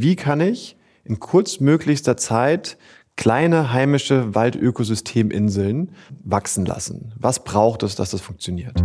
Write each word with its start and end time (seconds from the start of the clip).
wie 0.00 0.14
kann 0.14 0.40
ich 0.40 0.76
in 1.02 1.18
kurzmöglichster 1.18 2.16
Zeit 2.16 2.78
kleine 3.16 3.72
heimische 3.72 4.32
Waldökosysteminseln 4.32 5.90
wachsen 6.22 6.64
lassen? 6.64 7.12
Was 7.18 7.42
braucht 7.42 7.82
es, 7.82 7.96
dass 7.96 8.10
das 8.10 8.20
funktioniert? 8.20 8.80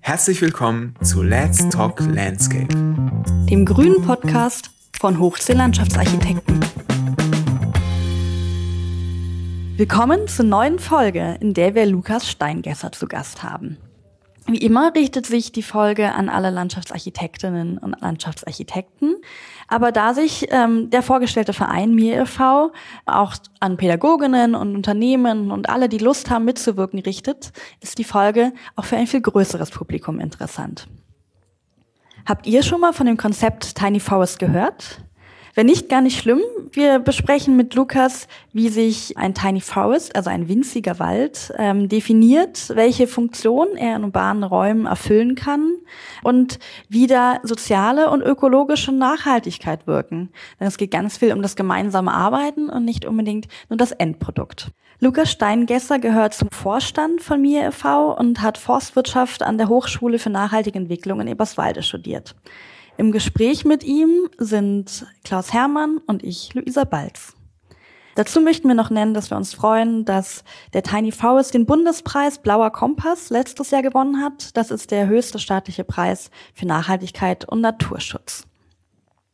Herzlich 0.00 0.40
willkommen 0.40 0.94
zu 1.02 1.22
Let's 1.22 1.68
Talk 1.68 2.00
Landscape, 2.00 2.74
dem 3.50 3.66
grünen 3.66 4.00
Podcast 4.02 4.70
von 4.98 5.18
Hochsee 5.18 5.52
Landschaftsarchitekten. 5.52 6.60
Willkommen 9.76 10.28
zur 10.28 10.46
neuen 10.46 10.78
Folge, 10.78 11.36
in 11.40 11.52
der 11.52 11.74
wir 11.74 11.84
Lukas 11.84 12.26
Steingesser 12.30 12.90
zu 12.92 13.06
Gast 13.06 13.42
haben. 13.42 13.76
Wie 14.46 14.58
immer 14.58 14.94
richtet 14.94 15.26
sich 15.26 15.52
die 15.52 15.62
Folge 15.62 16.12
an 16.12 16.28
alle 16.28 16.50
Landschaftsarchitektinnen 16.50 17.78
und 17.78 18.00
Landschaftsarchitekten. 18.00 19.16
Aber 19.68 19.92
da 19.92 20.14
sich 20.14 20.46
ähm, 20.50 20.90
der 20.90 21.02
vorgestellte 21.02 21.52
Verein 21.52 21.94
Mir 21.94 22.22
e.V. 22.22 22.72
auch 23.06 23.34
an 23.60 23.76
Pädagoginnen 23.76 24.54
und 24.54 24.74
Unternehmen 24.74 25.50
und 25.50 25.68
alle, 25.68 25.88
die 25.88 25.98
Lust 25.98 26.30
haben 26.30 26.44
mitzuwirken, 26.44 26.98
richtet, 27.00 27.52
ist 27.80 27.98
die 27.98 28.04
Folge 28.04 28.52
auch 28.76 28.84
für 28.84 28.96
ein 28.96 29.06
viel 29.06 29.20
größeres 29.20 29.70
Publikum 29.70 30.18
interessant. 30.18 30.88
Habt 32.26 32.46
ihr 32.46 32.62
schon 32.62 32.80
mal 32.80 32.92
von 32.92 33.06
dem 33.06 33.16
Konzept 33.16 33.76
Tiny 33.76 34.00
Forest 34.00 34.38
gehört? 34.38 35.02
Wenn 35.54 35.66
nicht, 35.66 35.88
gar 35.88 36.00
nicht 36.00 36.18
schlimm. 36.18 36.40
Wir 36.72 37.00
besprechen 37.00 37.56
mit 37.56 37.74
Lukas, 37.74 38.28
wie 38.52 38.68
sich 38.68 39.16
ein 39.16 39.34
Tiny 39.34 39.60
Forest, 39.60 40.14
also 40.14 40.30
ein 40.30 40.48
winziger 40.48 40.98
Wald, 40.98 41.52
ähm, 41.58 41.88
definiert, 41.88 42.70
welche 42.74 43.08
Funktion 43.08 43.76
er 43.76 43.96
in 43.96 44.04
urbanen 44.04 44.44
Räumen 44.44 44.86
erfüllen 44.86 45.34
kann 45.34 45.72
und 46.22 46.60
wie 46.88 47.08
da 47.08 47.40
soziale 47.42 48.10
und 48.10 48.22
ökologische 48.22 48.92
Nachhaltigkeit 48.92 49.86
wirken. 49.86 50.30
Denn 50.60 50.68
es 50.68 50.78
geht 50.78 50.92
ganz 50.92 51.18
viel 51.18 51.32
um 51.32 51.42
das 51.42 51.56
gemeinsame 51.56 52.12
Arbeiten 52.12 52.68
und 52.70 52.84
nicht 52.84 53.04
unbedingt 53.04 53.48
nur 53.68 53.76
das 53.76 53.92
Endprodukt. 53.92 54.70
Lukas 55.02 55.30
Steingesser 55.30 55.98
gehört 55.98 56.34
zum 56.34 56.50
Vorstand 56.50 57.22
von 57.22 57.40
Mir 57.40 57.66
e.V. 57.66 58.12
und 58.12 58.42
hat 58.42 58.58
Forstwirtschaft 58.58 59.42
an 59.42 59.56
der 59.56 59.68
Hochschule 59.68 60.18
für 60.18 60.28
nachhaltige 60.28 60.78
Entwicklung 60.78 61.20
in 61.22 61.26
Eberswalde 61.26 61.82
studiert. 61.82 62.36
Im 63.00 63.12
Gespräch 63.12 63.64
mit 63.64 63.82
ihm 63.82 64.28
sind 64.36 65.06
Klaus 65.24 65.54
Hermann 65.54 66.02
und 66.06 66.22
ich, 66.22 66.52
Luisa 66.52 66.84
Balz. 66.84 67.34
Dazu 68.14 68.42
möchten 68.42 68.68
wir 68.68 68.74
noch 68.74 68.90
nennen, 68.90 69.14
dass 69.14 69.30
wir 69.30 69.38
uns 69.38 69.54
freuen, 69.54 70.04
dass 70.04 70.44
der 70.74 70.82
Tiny 70.82 71.10
Forest 71.10 71.54
den 71.54 71.64
Bundespreis 71.64 72.42
Blauer 72.42 72.70
Kompass 72.70 73.30
letztes 73.30 73.70
Jahr 73.70 73.80
gewonnen 73.80 74.22
hat. 74.22 74.54
Das 74.54 74.70
ist 74.70 74.90
der 74.90 75.06
höchste 75.06 75.38
staatliche 75.38 75.82
Preis 75.82 76.30
für 76.52 76.66
Nachhaltigkeit 76.66 77.46
und 77.48 77.62
Naturschutz. 77.62 78.46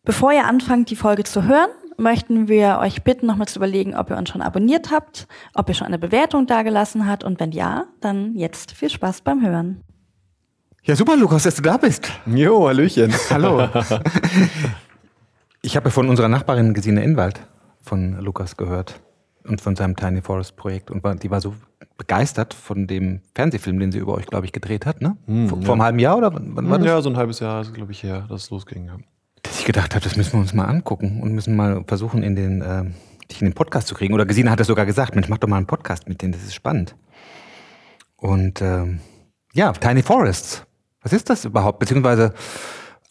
Bevor 0.05 0.31
ihr 0.31 0.45
anfangt, 0.45 0.89
die 0.91 0.95
Folge 0.95 1.25
zu 1.25 1.43
hören, 1.43 1.71
möchten 1.97 2.47
wir 2.47 2.79
euch 2.81 3.03
bitten, 3.03 3.27
nochmal 3.27 3.49
zu 3.49 3.59
überlegen, 3.59 3.97
ob 3.97 4.11
ihr 4.11 4.17
uns 4.17 4.29
schon 4.29 4.43
abonniert 4.43 4.93
habt, 4.93 5.27
ob 5.55 5.69
ihr 5.69 5.75
schon 5.75 5.89
eine 5.89 5.99
Bewertung 5.99 6.47
dagelassen 6.47 7.09
habt 7.09 7.25
und 7.25 7.41
wenn 7.41 7.51
ja, 7.51 7.87
dann 8.01 8.37
jetzt 8.37 8.71
viel 8.71 8.91
Spaß 8.91 9.23
beim 9.23 9.45
Hören. 9.45 9.83
Ja, 10.87 10.95
super, 10.95 11.17
Lukas, 11.17 11.43
dass 11.43 11.57
du 11.57 11.63
da 11.63 11.79
bist. 11.79 12.13
Jo, 12.27 12.69
Hallöchen. 12.69 13.13
Hallo. 13.31 13.69
Ich 15.61 15.77
habe 15.77 15.91
von 15.91 16.09
unserer 16.09 16.29
Nachbarin 16.29 16.75
Gesine 16.75 17.03
Inwald 17.03 17.41
von 17.83 18.21
Lukas 18.21 18.57
gehört 18.57 19.01
und 19.43 19.61
von 19.61 19.75
seinem 19.75 19.97
Tiny 19.97 20.23
Forest 20.23 20.55
Projekt 20.55 20.93
und 20.93 21.03
war, 21.03 21.17
die 21.17 21.29
war 21.29 21.41
so 21.41 21.57
begeistert 21.99 22.55
von 22.55 22.87
dem 22.87 23.21
Fernsehfilm, 23.35 23.81
den 23.81 23.91
sie 23.91 23.99
über 23.99 24.15
euch, 24.15 24.27
glaube 24.27 24.47
ich, 24.47 24.53
gedreht 24.53 24.87
hat, 24.87 25.03
ne? 25.03 25.17
Hm, 25.27 25.49
vor, 25.49 25.59
ja. 25.59 25.65
vor 25.65 25.75
einem 25.75 25.83
halben 25.83 25.99
Jahr 25.99 26.19
oder 26.19 26.33
wann 26.33 26.71
war 26.71 26.79
das? 26.79 26.87
Ja, 26.87 27.03
so 27.03 27.11
ein 27.11 27.17
halbes 27.17 27.41
Jahr 27.41 27.63
ist, 27.63 27.75
glaube 27.75 27.91
ich, 27.91 28.05
her, 28.05 28.25
dass 28.29 28.45
es 28.45 28.51
losging. 28.51 28.87
Ja. 28.87 28.97
Dass 29.43 29.59
ich 29.59 29.65
gedacht 29.65 29.93
habe, 29.93 30.05
das 30.05 30.17
müssen 30.17 30.35
wir 30.35 30.41
uns 30.41 30.55
mal 30.55 30.67
angucken 30.67 31.21
und 31.21 31.33
müssen 31.33 31.57
mal 31.57 31.83
versuchen, 31.89 32.23
in 32.23 32.37
den, 32.37 32.63
äh, 32.63 32.85
dich 33.29 33.43
in 33.43 33.49
den 33.49 33.55
Podcast 33.55 33.89
zu 33.89 33.97
kriegen. 33.97 34.15
Oder 34.15 34.25
Gesine 34.25 34.53
hat 34.53 34.61
das 34.61 34.69
sogar 34.69 34.87
gesagt, 34.87 35.17
Mensch, 35.17 35.29
mach 35.29 35.39
doch 35.39 35.49
mal 35.49 35.57
einen 35.57 35.67
Podcast 35.67 36.09
mit 36.09 36.23
denen, 36.23 36.31
das 36.31 36.45
ist 36.45 36.55
spannend. 36.55 36.95
Und 38.19 38.63
ähm, 38.63 39.01
ja, 39.53 39.73
Tiny 39.73 40.03
Forests. 40.03 40.66
Was 41.07 41.13
ist 41.13 41.31
das 41.31 41.45
überhaupt? 41.45 41.79
Beziehungsweise 41.79 42.35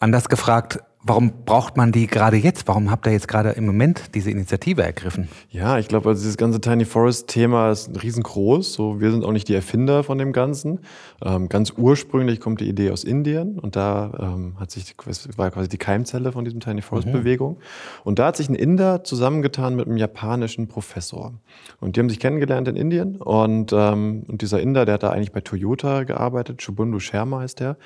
anders 0.00 0.28
gefragt, 0.28 0.80
Warum 1.08 1.30
braucht 1.44 1.76
man 1.76 1.92
die 1.92 2.08
gerade 2.08 2.36
jetzt? 2.36 2.66
Warum 2.66 2.90
habt 2.90 3.06
ihr 3.06 3.12
jetzt 3.12 3.28
gerade 3.28 3.50
im 3.50 3.64
Moment 3.64 4.16
diese 4.16 4.28
Initiative 4.28 4.82
ergriffen? 4.82 5.28
Ja, 5.50 5.78
ich 5.78 5.86
glaube, 5.86 6.08
also 6.08 6.20
dieses 6.20 6.36
ganze 6.36 6.60
Tiny 6.60 6.84
Forest-Thema 6.84 7.70
ist 7.70 8.02
riesengroß. 8.02 8.72
So, 8.72 9.00
wir 9.00 9.12
sind 9.12 9.24
auch 9.24 9.30
nicht 9.30 9.46
die 9.46 9.54
Erfinder 9.54 10.02
von 10.02 10.18
dem 10.18 10.32
Ganzen. 10.32 10.80
Ähm, 11.24 11.48
ganz 11.48 11.72
ursprünglich 11.76 12.40
kommt 12.40 12.60
die 12.60 12.68
Idee 12.68 12.90
aus 12.90 13.04
Indien 13.04 13.60
und 13.60 13.76
da 13.76 14.10
ähm, 14.18 14.56
hat 14.58 14.72
sich 14.72 14.96
war 15.36 15.52
quasi 15.52 15.68
die 15.68 15.78
Keimzelle 15.78 16.32
von 16.32 16.44
diesem 16.44 16.58
Tiny 16.58 16.82
Forest-Bewegung. 16.82 17.52
Mhm. 17.52 17.62
Und 18.02 18.18
da 18.18 18.26
hat 18.26 18.36
sich 18.36 18.48
ein 18.48 18.56
Inder 18.56 19.04
zusammengetan 19.04 19.76
mit 19.76 19.86
einem 19.86 19.98
japanischen 19.98 20.66
Professor. 20.66 21.34
Und 21.80 21.94
die 21.94 22.00
haben 22.00 22.08
sich 22.08 22.18
kennengelernt 22.18 22.66
in 22.66 22.74
Indien 22.74 23.16
und, 23.18 23.72
ähm, 23.72 24.24
und 24.26 24.42
dieser 24.42 24.60
Inder, 24.60 24.84
der 24.84 24.94
hat 24.94 25.04
da 25.04 25.10
eigentlich 25.10 25.30
bei 25.30 25.40
Toyota 25.40 26.02
gearbeitet, 26.02 26.62
Shubundu 26.62 26.98
Sharma 26.98 27.40
heißt 27.42 27.60
der, 27.60 27.76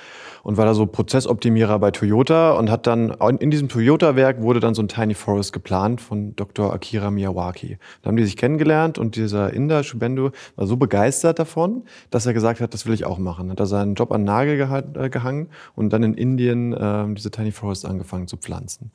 und 0.43 0.57
war 0.57 0.65
da 0.65 0.73
so 0.73 0.87
Prozessoptimierer 0.87 1.79
bei 1.79 1.91
Toyota 1.91 2.53
und 2.53 2.71
hat 2.71 2.87
dann 2.87 3.10
in 3.39 3.51
diesem 3.51 3.69
Toyota-Werk 3.69 4.43
wurde 4.43 4.61
dann 4.61 4.75
so 4.75 4.83
ein 4.83 4.89
Tiny 4.89 5.15
Forest 5.15 5.53
geplant 5.53 6.01
von 6.01 6.35
Dr. 6.37 6.73
Akira 6.73 7.11
Miyawaki. 7.11 7.79
Da 8.03 8.09
haben 8.09 8.17
die 8.17 8.25
sich 8.25 8.37
kennengelernt 8.37 8.99
und 8.99 9.17
dieser 9.17 9.53
Inder, 9.53 9.83
Shubendu, 9.83 10.31
war 10.57 10.67
so 10.67 10.77
begeistert 10.77 11.39
davon, 11.39 11.85
dass 12.11 12.27
er 12.27 12.35
gesagt 12.35 12.61
hat, 12.61 12.75
das 12.75 12.87
will 12.87 12.95
ich 12.95 13.05
auch 13.05 13.19
machen. 13.19 13.51
Hat 13.51 13.61
er 13.61 13.67
seinen 13.67 13.95
Job 13.95 14.13
an 14.13 14.25
Nagel 14.25 14.61
äh, 14.95 15.11
gehangen 15.11 15.49
und 15.75 15.93
dann 15.93 16.03
in 16.03 16.15
Indien 16.15 16.73
äh, 16.73 17.05
diese 17.15 17.31
Tiny 17.31 17.53
Forest 17.53 17.87
angefangen 17.87 18.27
zu 18.27 18.37
pflanzen. 18.37 18.91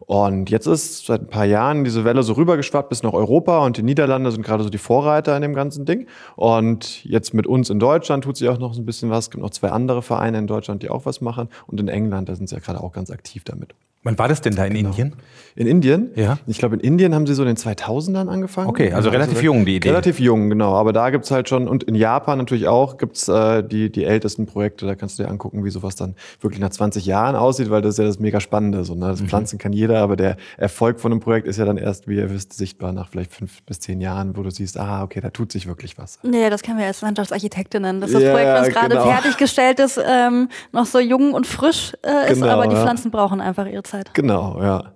Und 0.00 0.50
jetzt 0.50 0.66
ist 0.66 1.06
seit 1.06 1.22
ein 1.22 1.28
paar 1.28 1.44
Jahren 1.44 1.84
diese 1.84 2.04
Welle 2.04 2.22
so 2.22 2.32
rübergeschwappt 2.32 2.88
bis 2.88 3.02
nach 3.02 3.12
Europa 3.12 3.64
und 3.64 3.76
die 3.76 3.82
Niederlande 3.82 4.30
sind 4.32 4.42
gerade 4.42 4.64
so 4.64 4.70
die 4.70 4.78
Vorreiter 4.78 5.36
in 5.36 5.42
dem 5.42 5.54
ganzen 5.54 5.84
Ding. 5.84 6.06
Und 6.36 7.04
jetzt 7.04 7.34
mit 7.34 7.46
uns 7.46 7.70
in 7.70 7.78
Deutschland 7.78 8.24
tut 8.24 8.36
sich 8.36 8.48
auch 8.48 8.58
noch 8.58 8.74
so 8.74 8.80
ein 8.80 8.86
bisschen 8.86 9.10
was. 9.10 9.26
Es 9.26 9.30
gibt 9.30 9.42
noch 9.42 9.50
zwei 9.50 9.70
andere 9.70 10.02
Vereine 10.02 10.38
in 10.38 10.46
Deutschland, 10.46 10.82
die 10.82 10.90
auch 10.90 11.06
was 11.06 11.20
machen. 11.20 11.48
Und 11.66 11.80
in 11.80 11.88
England, 11.88 12.28
da 12.28 12.34
sind 12.34 12.48
sie 12.48 12.54
ja 12.54 12.60
gerade 12.60 12.80
auch 12.80 12.92
ganz 12.92 13.10
aktiv 13.10 13.44
damit 13.44 13.59
damit. 13.60 13.89
Wann 14.02 14.18
war 14.18 14.28
das 14.28 14.40
denn 14.40 14.54
da 14.54 14.64
in 14.64 14.72
genau. 14.72 14.88
Indien? 14.90 15.14
In 15.56 15.66
Indien? 15.66 16.10
Ja. 16.14 16.38
Ich 16.46 16.58
glaube, 16.58 16.76
in 16.76 16.80
Indien 16.80 17.14
haben 17.14 17.26
sie 17.26 17.34
so 17.34 17.42
in 17.42 17.48
den 17.48 17.56
2000ern 17.56 18.28
angefangen. 18.28 18.68
Okay, 18.68 18.92
also 18.92 19.10
relativ 19.10 19.36
also, 19.36 19.44
jung 19.44 19.66
die 19.66 19.76
Idee. 19.76 19.90
Relativ 19.90 20.18
jung, 20.18 20.48
genau. 20.48 20.74
Aber 20.74 20.94
da 20.94 21.10
gibt's 21.10 21.30
halt 21.30 21.50
schon, 21.50 21.68
und 21.68 21.82
in 21.84 21.94
Japan 21.94 22.38
natürlich 22.38 22.66
auch, 22.66 22.96
gibt's 22.96 23.28
äh, 23.28 23.62
die, 23.62 23.92
die 23.92 24.04
ältesten 24.04 24.46
Projekte. 24.46 24.86
Da 24.86 24.94
kannst 24.94 25.18
du 25.18 25.24
dir 25.24 25.28
angucken, 25.28 25.62
wie 25.64 25.70
sowas 25.70 25.96
dann 25.96 26.14
wirklich 26.40 26.60
nach 26.60 26.70
20 26.70 27.04
Jahren 27.04 27.36
aussieht, 27.36 27.68
weil 27.68 27.82
das 27.82 27.94
ist 27.94 27.98
ja 27.98 28.04
das 28.04 28.18
mega 28.18 28.40
Spannende. 28.40 28.84
So, 28.84 28.94
ne? 28.94 29.08
Das 29.08 29.20
mhm. 29.20 29.28
Pflanzen 29.28 29.58
kann 29.58 29.74
jeder, 29.74 29.98
aber 29.98 30.16
der 30.16 30.38
Erfolg 30.56 30.98
von 30.98 31.12
einem 31.12 31.20
Projekt 31.20 31.46
ist 31.46 31.58
ja 31.58 31.66
dann 31.66 31.76
erst, 31.76 32.08
wie 32.08 32.16
ihr 32.16 32.30
wisst, 32.30 32.54
sichtbar 32.54 32.92
nach 32.92 33.08
vielleicht 33.08 33.34
fünf 33.34 33.62
bis 33.64 33.80
zehn 33.80 34.00
Jahren, 34.00 34.34
wo 34.34 34.42
du 34.42 34.50
siehst, 34.50 34.78
ah, 34.78 35.02
okay, 35.02 35.20
da 35.20 35.28
tut 35.28 35.52
sich 35.52 35.66
wirklich 35.66 35.98
was. 35.98 36.20
Nee, 36.22 36.48
das 36.48 36.62
kennen 36.62 36.78
wir 36.78 36.86
als 36.86 37.02
Landschaftsarchitektinnen. 37.02 38.00
Dass 38.00 38.12
das 38.12 38.22
ja, 38.22 38.32
Projekt, 38.32 38.68
es 38.68 38.74
gerade 38.74 38.94
genau. 38.94 39.10
fertiggestellt 39.10 39.78
ist, 39.78 40.00
ähm, 40.02 40.48
noch 40.72 40.86
so 40.86 41.00
jung 41.00 41.34
und 41.34 41.46
frisch 41.46 41.92
äh, 42.02 42.32
ist, 42.32 42.40
genau, 42.40 42.52
aber 42.52 42.66
die 42.66 42.76
Pflanzen 42.76 43.10
brauchen 43.10 43.42
einfach 43.42 43.66
ihre 43.66 43.82
Zeit. 43.90 44.14
Genau, 44.14 44.60
ja. 44.60 44.92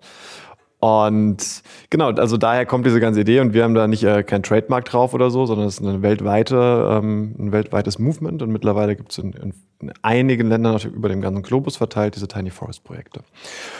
Und 0.84 1.62
genau, 1.88 2.10
also 2.10 2.36
daher 2.36 2.66
kommt 2.66 2.84
diese 2.84 3.00
ganze 3.00 3.22
Idee 3.22 3.40
und 3.40 3.54
wir 3.54 3.64
haben 3.64 3.72
da 3.72 3.86
nicht 3.86 4.04
äh, 4.04 4.22
kein 4.22 4.42
Trademark 4.42 4.84
drauf 4.84 5.14
oder 5.14 5.30
so, 5.30 5.46
sondern 5.46 5.66
es 5.66 5.78
ist 5.78 5.86
eine 5.86 6.02
weltweite, 6.02 7.00
ähm, 7.02 7.34
ein 7.38 7.52
weltweites 7.52 7.98
Movement 7.98 8.42
und 8.42 8.50
mittlerweile 8.50 8.94
gibt 8.94 9.12
es 9.12 9.16
in, 9.16 9.32
in, 9.32 9.54
in, 9.80 9.92
einigen 10.02 10.46
Ländern 10.50 10.78
über 10.94 11.08
den 11.08 11.22
ganzen 11.22 11.42
Globus 11.42 11.78
verteilt 11.78 12.16
diese 12.16 12.28
Tiny 12.28 12.50
Forest 12.50 12.84
Projekte. 12.84 13.22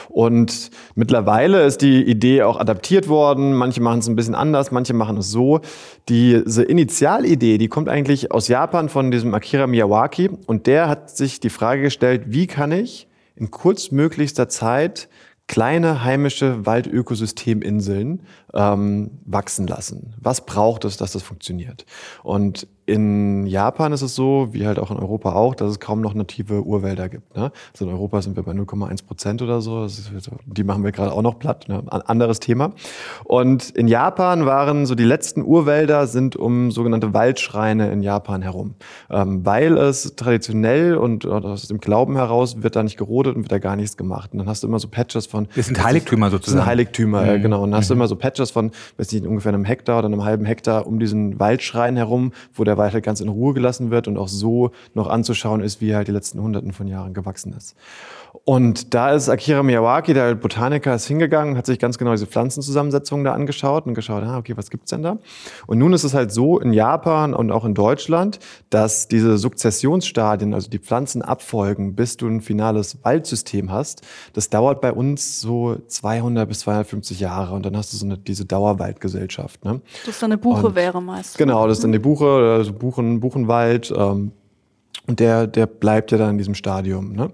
Und 0.09 0.71
mittlerweile 0.95 1.63
ist 1.63 1.83
die 1.83 2.01
Idee 2.01 2.41
auch 2.41 2.59
adaptiert 2.59 3.07
worden. 3.07 3.53
Manche 3.53 3.83
machen 3.83 3.99
es 3.99 4.07
ein 4.07 4.15
bisschen 4.15 4.33
anders, 4.33 4.71
manche 4.71 4.95
machen 4.95 5.17
es 5.17 5.29
so. 5.29 5.61
Diese 6.09 6.63
Initialidee, 6.63 7.59
die 7.59 7.67
kommt 7.67 7.87
eigentlich 7.87 8.31
aus 8.31 8.47
Japan 8.47 8.89
von 8.89 9.11
diesem 9.11 9.31
Akira 9.35 9.67
Miyawaki 9.67 10.31
und 10.47 10.65
der 10.65 10.89
hat 10.89 11.15
sich 11.15 11.39
die 11.39 11.51
Frage 11.51 11.83
gestellt, 11.83 12.23
wie 12.29 12.47
kann 12.47 12.71
ich 12.71 13.07
in 13.35 13.51
kurzmöglichster 13.51 14.49
Zeit 14.49 15.09
kleine 15.47 16.03
heimische 16.03 16.65
Waldökosysteminseln 16.65 18.25
ähm, 18.55 19.11
wachsen 19.25 19.67
lassen. 19.67 20.13
Was 20.19 20.45
braucht 20.45 20.85
es, 20.85 20.97
dass 20.97 21.11
das 21.11 21.23
funktioniert? 21.23 21.85
Und 22.23 22.67
in 22.87 23.47
Japan 23.47 23.93
ist 23.93 24.03
es 24.03 24.13
so, 24.13 24.49
wie 24.51 24.67
halt 24.67 24.77
auch 24.77 24.91
in 24.91 24.97
Europa 24.97 25.33
auch, 25.33 25.55
dass 25.55 25.71
es 25.71 25.79
kaum 25.79 26.01
noch 26.01 26.13
native 26.13 26.63
Urwälder 26.63 27.09
gibt. 27.09 27.35
Ne? 27.35 27.51
Also 27.73 27.85
in 27.85 27.91
Europa 27.91 28.21
sind 28.21 28.35
wir 28.35 28.43
bei 28.43 28.51
0,1 28.51 29.05
Prozent 29.05 29.41
oder 29.41 29.59
so. 29.61 29.85
Ist, 29.85 30.11
die 30.45 30.63
machen 30.63 30.83
wir 30.83 30.91
gerade 30.91 31.11
auch 31.11 31.23
noch 31.23 31.39
platt. 31.39 31.67
Ne? 31.67 31.83
Ein 31.87 32.01
anderes 32.01 32.39
Thema. 32.39 32.73
Und 33.23 33.71
in 33.71 33.87
Japan 33.87 34.45
waren 34.45 34.85
so 34.85 34.93
die 34.93 35.03
letzten 35.03 35.43
Urwälder 35.43 36.05
sind 36.05 36.35
um 36.35 36.69
sogenannte 36.69 37.13
Waldschreine 37.13 37.91
in 37.91 38.03
Japan 38.03 38.43
herum. 38.43 38.75
Ähm, 39.09 39.43
weil 39.43 39.77
es 39.77 40.15
traditionell 40.15 40.95
und 40.95 41.25
aus 41.25 41.67
dem 41.67 41.79
Glauben 41.79 42.15
heraus 42.15 42.61
wird 42.61 42.75
da 42.75 42.83
nicht 42.83 42.97
gerodet 42.97 43.35
und 43.35 43.43
wird 43.43 43.51
da 43.51 43.59
gar 43.59 43.75
nichts 43.75 43.97
gemacht. 43.97 44.31
Und 44.33 44.39
dann 44.39 44.47
hast 44.47 44.61
du 44.61 44.67
immer 44.67 44.79
so 44.79 44.89
Patches 44.89 45.25
von... 45.25 45.47
Das 45.55 45.65
sind 45.65 45.83
Heiligtümer 45.83 46.29
sozusagen. 46.29 46.57
Das 46.57 46.65
sind 46.65 46.69
Heiligtümer, 46.69 47.21
mhm. 47.21 47.27
ja, 47.27 47.37
genau. 47.37 47.63
Und 47.63 47.71
dann 47.71 47.79
hast 47.79 47.89
du 47.89 47.95
mhm. 47.95 48.01
immer 48.01 48.07
so 48.07 48.15
Patches 48.15 48.44
von, 48.51 48.71
weiß 48.97 49.11
nicht, 49.11 49.25
ungefähr 49.25 49.53
einem 49.53 49.65
Hektar 49.65 49.99
oder 49.99 50.07
einem 50.07 50.23
halben 50.23 50.45
Hektar 50.45 50.87
um 50.87 50.99
diesen 50.99 51.39
Waldschrein 51.39 51.95
herum, 51.97 52.31
wo 52.53 52.63
der 52.63 52.77
Wald 52.77 52.93
halt 52.93 53.03
ganz 53.03 53.21
in 53.21 53.29
Ruhe 53.29 53.53
gelassen 53.53 53.91
wird 53.91 54.07
und 54.07 54.17
auch 54.17 54.27
so 54.27 54.71
noch 54.93 55.07
anzuschauen 55.07 55.61
ist, 55.61 55.81
wie 55.81 55.89
er 55.89 55.97
halt 55.97 56.07
die 56.07 56.11
letzten 56.11 56.41
Hunderten 56.41 56.71
von 56.71 56.87
Jahren 56.87 57.13
gewachsen 57.13 57.53
ist. 57.53 57.75
Und 58.43 58.93
da 58.93 59.11
ist 59.11 59.29
Akira 59.29 59.63
Miyawaki, 59.63 60.13
der 60.13 60.35
Botaniker, 60.35 60.93
ist 60.93 61.07
hingegangen, 61.07 61.57
hat 61.57 61.65
sich 61.65 61.79
ganz 61.79 61.97
genau 61.97 62.11
diese 62.11 62.27
Pflanzenzusammensetzung 62.27 63.23
da 63.23 63.33
angeschaut 63.33 63.85
und 63.85 63.93
geschaut, 63.93 64.23
ah, 64.23 64.37
okay, 64.37 64.57
was 64.57 64.69
gibt's 64.69 64.89
denn 64.89 65.03
da? 65.03 65.17
Und 65.67 65.79
nun 65.79 65.93
ist 65.93 66.03
es 66.03 66.13
halt 66.13 66.31
so 66.31 66.59
in 66.59 66.73
Japan 66.73 67.33
und 67.33 67.51
auch 67.51 67.65
in 67.65 67.73
Deutschland, 67.73 68.39
dass 68.69 69.07
diese 69.07 69.37
Sukzessionsstadien, 69.37 70.53
also 70.53 70.69
die 70.69 70.79
Pflanzenabfolgen, 70.79 71.95
bis 71.95 72.17
du 72.17 72.27
ein 72.27 72.41
finales 72.41 73.03
Waldsystem 73.03 73.71
hast, 73.71 74.01
das 74.33 74.49
dauert 74.49 74.81
bei 74.81 74.91
uns 74.91 75.39
so 75.39 75.77
200 75.87 76.47
bis 76.47 76.59
250 76.59 77.19
Jahre 77.19 77.55
und 77.55 77.65
dann 77.65 77.77
hast 77.77 77.93
du 77.93 77.97
so 77.97 78.05
eine, 78.05 78.17
diese 78.27 78.45
Dauerwaldgesellschaft. 78.45 79.63
Ne? 79.65 79.81
Das 80.05 80.19
dann 80.19 80.31
eine 80.31 80.37
Buche 80.37 80.67
Und- 80.67 80.75
wäre 80.75 81.01
meist. 81.01 81.37
Genau, 81.37 81.67
das 81.67 81.77
ist 81.77 81.83
dann 81.83 81.91
die 81.91 81.99
Buche, 81.99 82.25
also 82.57 82.73
Buchen, 82.73 83.19
Buchenwald. 83.19 83.93
Ähm, 83.95 84.31
und 85.07 85.19
der, 85.19 85.47
der 85.47 85.67
bleibt 85.67 86.11
ja 86.11 86.17
dann 86.17 86.31
in 86.31 86.37
diesem 86.37 86.55
Stadium. 86.55 87.13
Ne? 87.13 87.29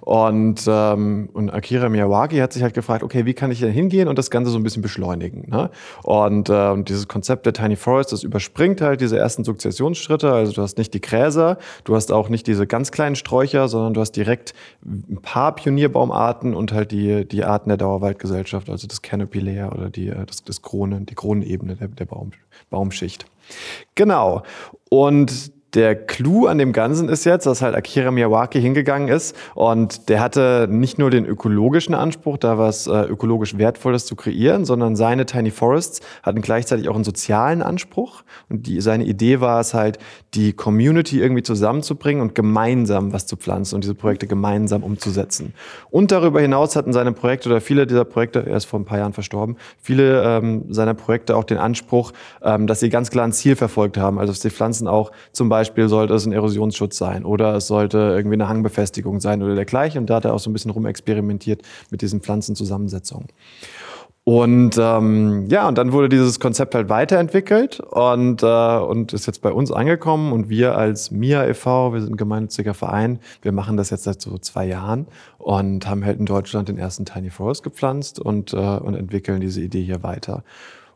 Und, 0.00 0.64
ähm, 0.68 1.28
und 1.32 1.50
Akira 1.50 1.88
Miyawaki 1.88 2.36
hat 2.38 2.52
sich 2.52 2.62
halt 2.62 2.74
gefragt, 2.74 3.02
okay, 3.02 3.26
wie 3.26 3.34
kann 3.34 3.50
ich 3.50 3.60
denn 3.60 3.72
hingehen 3.72 4.08
und 4.08 4.16
das 4.16 4.30
Ganze 4.30 4.50
so 4.50 4.58
ein 4.58 4.62
bisschen 4.62 4.82
beschleunigen? 4.82 5.48
Ne? 5.48 5.70
Und, 6.04 6.48
äh, 6.48 6.70
und 6.70 6.88
dieses 6.88 7.08
Konzept 7.08 7.46
der 7.46 7.52
Tiny 7.52 7.76
Forest, 7.76 8.12
das 8.12 8.22
überspringt 8.22 8.80
halt 8.80 9.00
diese 9.00 9.18
ersten 9.18 9.44
Sukzessionsschritte. 9.44 10.32
Also 10.32 10.52
du 10.52 10.62
hast 10.62 10.78
nicht 10.78 10.94
die 10.94 11.00
Gräser, 11.00 11.58
du 11.84 11.96
hast 11.96 12.12
auch 12.12 12.28
nicht 12.28 12.46
diese 12.46 12.66
ganz 12.66 12.92
kleinen 12.92 13.16
Sträucher, 13.16 13.68
sondern 13.68 13.94
du 13.94 14.00
hast 14.00 14.12
direkt 14.12 14.54
ein 14.84 15.18
paar 15.20 15.54
Pionierbaumarten 15.54 16.54
und 16.54 16.72
halt 16.72 16.92
die, 16.92 17.26
die 17.26 17.44
Arten 17.44 17.70
der 17.70 17.78
Dauerwaldgesellschaft, 17.78 18.70
also 18.70 18.86
das 18.86 19.02
Canopy 19.02 19.40
Layer 19.40 19.72
oder 19.72 19.90
die, 19.90 20.08
äh, 20.08 20.26
das, 20.26 20.44
das 20.44 20.62
Kronen, 20.62 21.06
die 21.06 21.14
Kronenebene 21.14 21.74
der, 21.74 21.88
der 21.88 22.04
Baum, 22.04 22.30
Baumschicht. 22.70 23.26
Genau. 23.94 24.42
Und 24.90 25.55
der 25.76 25.94
Clou 25.94 26.46
an 26.46 26.56
dem 26.56 26.72
Ganzen 26.72 27.10
ist 27.10 27.24
jetzt, 27.24 27.44
dass 27.44 27.60
halt 27.60 27.76
Akira 27.76 28.10
Miyawaki 28.10 28.60
hingegangen 28.60 29.08
ist 29.08 29.36
und 29.54 30.08
der 30.08 30.20
hatte 30.20 30.66
nicht 30.70 30.98
nur 30.98 31.10
den 31.10 31.26
ökologischen 31.26 31.94
Anspruch, 31.94 32.38
da 32.38 32.56
was 32.56 32.86
äh, 32.86 33.02
ökologisch 33.02 33.58
Wertvolles 33.58 34.06
zu 34.06 34.16
kreieren, 34.16 34.64
sondern 34.64 34.96
seine 34.96 35.26
Tiny 35.26 35.50
Forests 35.50 36.00
hatten 36.22 36.40
gleichzeitig 36.40 36.88
auch 36.88 36.94
einen 36.94 37.04
sozialen 37.04 37.60
Anspruch. 37.62 38.24
Und 38.48 38.66
die, 38.66 38.80
seine 38.80 39.04
Idee 39.04 39.40
war 39.40 39.60
es 39.60 39.74
halt, 39.74 39.98
die 40.32 40.54
Community 40.54 41.20
irgendwie 41.20 41.42
zusammenzubringen 41.42 42.22
und 42.22 42.34
gemeinsam 42.34 43.12
was 43.12 43.26
zu 43.26 43.36
pflanzen 43.36 43.74
und 43.74 43.84
diese 43.84 43.94
Projekte 43.94 44.26
gemeinsam 44.26 44.82
umzusetzen. 44.82 45.52
Und 45.90 46.10
darüber 46.10 46.40
hinaus 46.40 46.74
hatten 46.74 46.94
seine 46.94 47.12
Projekte 47.12 47.50
oder 47.50 47.60
viele 47.60 47.86
dieser 47.86 48.06
Projekte, 48.06 48.46
er 48.46 48.56
ist 48.56 48.64
vor 48.64 48.80
ein 48.80 48.86
paar 48.86 48.98
Jahren 48.98 49.12
verstorben, 49.12 49.56
viele 49.80 50.22
ähm, 50.22 50.64
seiner 50.72 50.94
Projekte 50.94 51.36
auch 51.36 51.44
den 51.44 51.58
Anspruch, 51.58 52.12
ähm, 52.42 52.66
dass 52.66 52.80
sie 52.80 52.88
ganz 52.88 53.10
klar 53.10 53.26
ein 53.26 53.32
Ziel 53.32 53.56
verfolgt 53.56 53.98
haben. 53.98 54.18
Also 54.18 54.32
dass 54.32 54.40
die 54.40 54.50
Pflanzen 54.50 54.88
auch 54.88 55.12
zum 55.32 55.50
Beispiel 55.50 55.65
sollte 55.88 56.14
es 56.14 56.26
ein 56.26 56.32
Erosionsschutz 56.32 56.96
sein 56.96 57.24
oder 57.24 57.54
es 57.56 57.66
sollte 57.66 57.98
irgendwie 57.98 58.34
eine 58.34 58.48
Hangbefestigung 58.48 59.20
sein 59.20 59.42
oder 59.42 59.54
dergleichen. 59.54 60.00
Und 60.00 60.10
da 60.10 60.16
hat 60.16 60.24
er 60.24 60.34
auch 60.34 60.38
so 60.38 60.50
ein 60.50 60.52
bisschen 60.52 60.70
rumexperimentiert 60.70 61.62
mit 61.90 62.02
diesen 62.02 62.20
Pflanzenzusammensetzungen. 62.20 63.28
Und 64.28 64.76
ähm, 64.76 65.46
ja, 65.50 65.68
und 65.68 65.78
dann 65.78 65.92
wurde 65.92 66.08
dieses 66.08 66.40
Konzept 66.40 66.74
halt 66.74 66.88
weiterentwickelt 66.88 67.78
und, 67.78 68.42
äh, 68.42 68.46
und 68.46 69.12
ist 69.12 69.26
jetzt 69.26 69.40
bei 69.40 69.52
uns 69.52 69.70
angekommen. 69.70 70.32
Und 70.32 70.48
wir 70.48 70.76
als 70.76 71.12
MIA 71.12 71.46
e.V., 71.46 71.92
wir 71.92 72.00
sind 72.00 72.14
ein 72.14 72.16
gemeinnütziger 72.16 72.74
Verein, 72.74 73.20
wir 73.42 73.52
machen 73.52 73.76
das 73.76 73.90
jetzt 73.90 74.02
seit 74.02 74.20
so 74.20 74.36
zwei 74.38 74.66
Jahren 74.66 75.06
und 75.38 75.88
haben 75.88 76.04
halt 76.04 76.18
in 76.18 76.26
Deutschland 76.26 76.68
den 76.68 76.76
ersten 76.76 77.04
Tiny 77.04 77.30
Forest 77.30 77.62
gepflanzt 77.62 78.18
und, 78.18 78.52
äh, 78.52 78.56
und 78.56 78.96
entwickeln 78.96 79.40
diese 79.40 79.60
Idee 79.60 79.84
hier 79.84 80.02
weiter. 80.02 80.42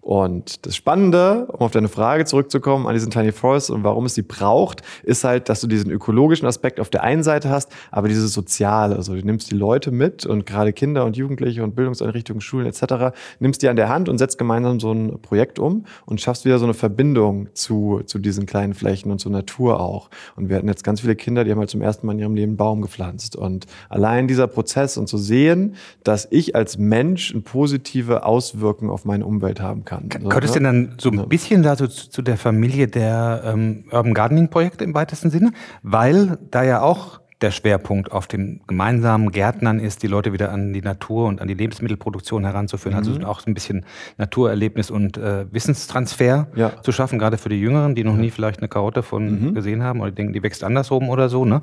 Und 0.01 0.65
das 0.65 0.77
Spannende, 0.77 1.47
um 1.53 1.61
auf 1.61 1.73
deine 1.73 1.89
Frage 1.89 2.25
zurückzukommen, 2.25 2.87
an 2.87 2.95
diesen 2.95 3.11
Tiny 3.11 3.33
Forests 3.33 3.69
und 3.69 3.85
warum 3.85 4.07
es 4.07 4.15
sie 4.15 4.23
braucht, 4.23 4.83
ist 5.03 5.25
halt, 5.25 5.49
dass 5.49 5.61
du 5.61 5.67
diesen 5.67 5.91
ökologischen 5.91 6.47
Aspekt 6.47 6.81
auf 6.81 6.89
der 6.89 7.03
einen 7.03 7.23
Seite 7.23 7.51
hast, 7.51 7.71
aber 7.91 8.09
dieses 8.09 8.33
Soziale. 8.33 8.97
Also 8.97 9.15
du 9.15 9.25
nimmst 9.25 9.51
die 9.51 9.57
Leute 9.57 9.91
mit 9.91 10.25
und 10.25 10.47
gerade 10.47 10.73
Kinder 10.73 11.05
und 11.05 11.17
Jugendliche 11.19 11.63
und 11.63 11.77
Bildungseinrichtungen, 11.77 12.41
Schulen 12.41 12.67
etc., 12.67 13.15
nimmst 13.41 13.63
die 13.63 13.69
an 13.69 13.77
der 13.77 13.91
Hand 13.91 14.09
und 14.09 14.17
setzt 14.17 14.39
gemeinsam 14.39 14.81
so 14.81 14.91
ein 14.91 15.21
Projekt 15.21 15.59
um 15.59 15.85
und 16.07 16.21
schaffst 16.21 16.47
wieder 16.47 16.59
so 16.59 16.65
eine 16.65 16.75
Verbindung 16.75 17.49
zu, 17.53 18.01
zu 18.07 18.19
diesen 18.19 18.47
kleinen 18.47 18.73
Flächen 18.73 19.11
und 19.11 19.19
zur 19.19 19.33
Natur 19.33 19.81
auch. 19.81 20.09
Und 20.35 20.49
wir 20.49 20.57
hatten 20.57 20.69
jetzt 20.69 20.83
ganz 20.83 21.03
viele 21.03 21.15
Kinder, 21.15 21.45
die 21.45 21.51
haben 21.51 21.59
halt 21.59 21.71
zum 21.71 21.83
ersten 21.83 22.07
Mal 22.07 22.15
in 22.15 22.21
ihrem 22.21 22.35
Leben 22.35 22.51
einen 22.53 22.57
Baum 22.57 22.81
gepflanzt. 22.81 23.37
Und 23.37 23.67
allein 23.91 24.29
dieser 24.29 24.47
Prozess 24.47 24.97
und 24.97 25.09
zu 25.09 25.19
sehen, 25.19 25.75
dass 26.05 26.27
ich 26.31 26.57
als 26.57 26.79
Mensch 26.79 27.33
eine 27.33 27.43
positive 27.43 28.25
Auswirkung 28.25 28.89
auf 28.89 29.05
meine 29.05 29.27
Umwelt 29.27 29.61
haben 29.61 29.85
kann. 29.85 29.90
So, 29.91 30.29
Könntest 30.29 30.55
du 30.55 30.61
denn 30.61 30.65
dann 30.65 30.95
so 30.99 31.11
ein 31.11 31.29
bisschen 31.29 31.63
da 31.63 31.77
so 31.77 31.87
zu, 31.87 32.23
der 32.23 32.37
Familie 32.37 32.87
der 32.89 33.43
ähm, 33.45 33.85
Urban 33.91 34.15
Gardening 34.15 34.49
Projekte 34.49 34.85
im 34.85 34.95
weitesten 34.95 35.31
Sinne? 35.31 35.53
Weil 35.83 36.39
da 36.51 36.63
ja 36.63 36.81
auch 36.81 37.21
der 37.41 37.51
Schwerpunkt 37.51 38.13
auf 38.13 38.27
dem 38.27 38.61
gemeinsamen 38.67 39.31
Gärtnern 39.31 39.81
ist, 39.81 40.03
die 40.03 40.07
Leute 40.07 40.33
wieder 40.33 40.53
an 40.53 40.73
die 40.73 40.83
Natur 40.83 41.27
und 41.27 41.41
an 41.41 41.49
die 41.49 41.55
Lebensmittelproduktion 41.55 42.45
heranzuführen. 42.45 42.97
Also 42.97 43.13
auch 43.27 43.41
so 43.41 43.51
ein 43.51 43.55
bisschen 43.55 43.87
Naturerlebnis 44.19 44.91
und 44.91 45.17
äh, 45.17 45.47
Wissenstransfer 45.51 46.49
Ja. 46.55 46.83
zu 46.83 46.93
schaffen, 46.93 47.19
gerade 47.19 47.39
für 47.39 47.49
die 47.49 47.59
Jüngeren, 47.61 47.95
die 47.95 48.05
noch 48.05 48.17
nie 48.17 48.31
vielleicht 48.31 48.61
eine 48.61 48.69
Karotte 48.69 49.03
von 49.03 49.55
gesehen 49.55 49.83
haben 49.83 50.01
oder 50.01 50.11
denken, 50.13 50.33
die 50.35 50.43
wächst 50.43 50.63
andersrum 50.63 51.09
oder 51.09 51.29
so. 51.29 51.45
Ne? 51.45 51.63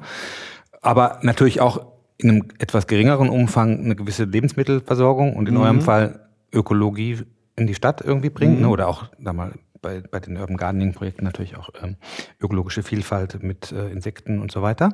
Aber 0.81 1.19
natürlich 1.21 1.62
auch 1.62 1.85
in 2.18 2.30
einem 2.30 2.44
etwas 2.57 2.88
geringeren 2.88 3.30
Umfang 3.30 3.80
eine 3.83 3.95
gewisse 3.95 4.23
Lebensmittelversorgung 4.23 5.35
und 5.35 5.47
in 5.47 5.57
eurem 5.57 5.81
Fall 5.81 6.27
Ökologie 6.51 7.19
in 7.57 7.68
die 7.68 7.75
Stadt 7.75 8.01
irgendwie 8.01 8.30
bringen. 8.30 8.62
Ne? 8.62 8.69
Oder 8.69 8.88
auch 8.88 9.06
da 9.19 9.33
mal 9.33 9.54
bei, 9.81 10.01
bei 10.01 10.19
den 10.19 10.38
Urban 10.38 10.57
Gardening 10.57 10.94
Projekten 10.94 11.25
natürlich 11.25 11.57
auch 11.57 11.69
ähm, 11.81 11.98
ökologische 12.39 12.83
Vielfalt 12.83 13.44
mit 13.44 13.71
äh, 13.71 13.89
Insekten 13.89 14.39
und 14.39 14.51
so 14.51 14.62
weiter. 14.62 14.94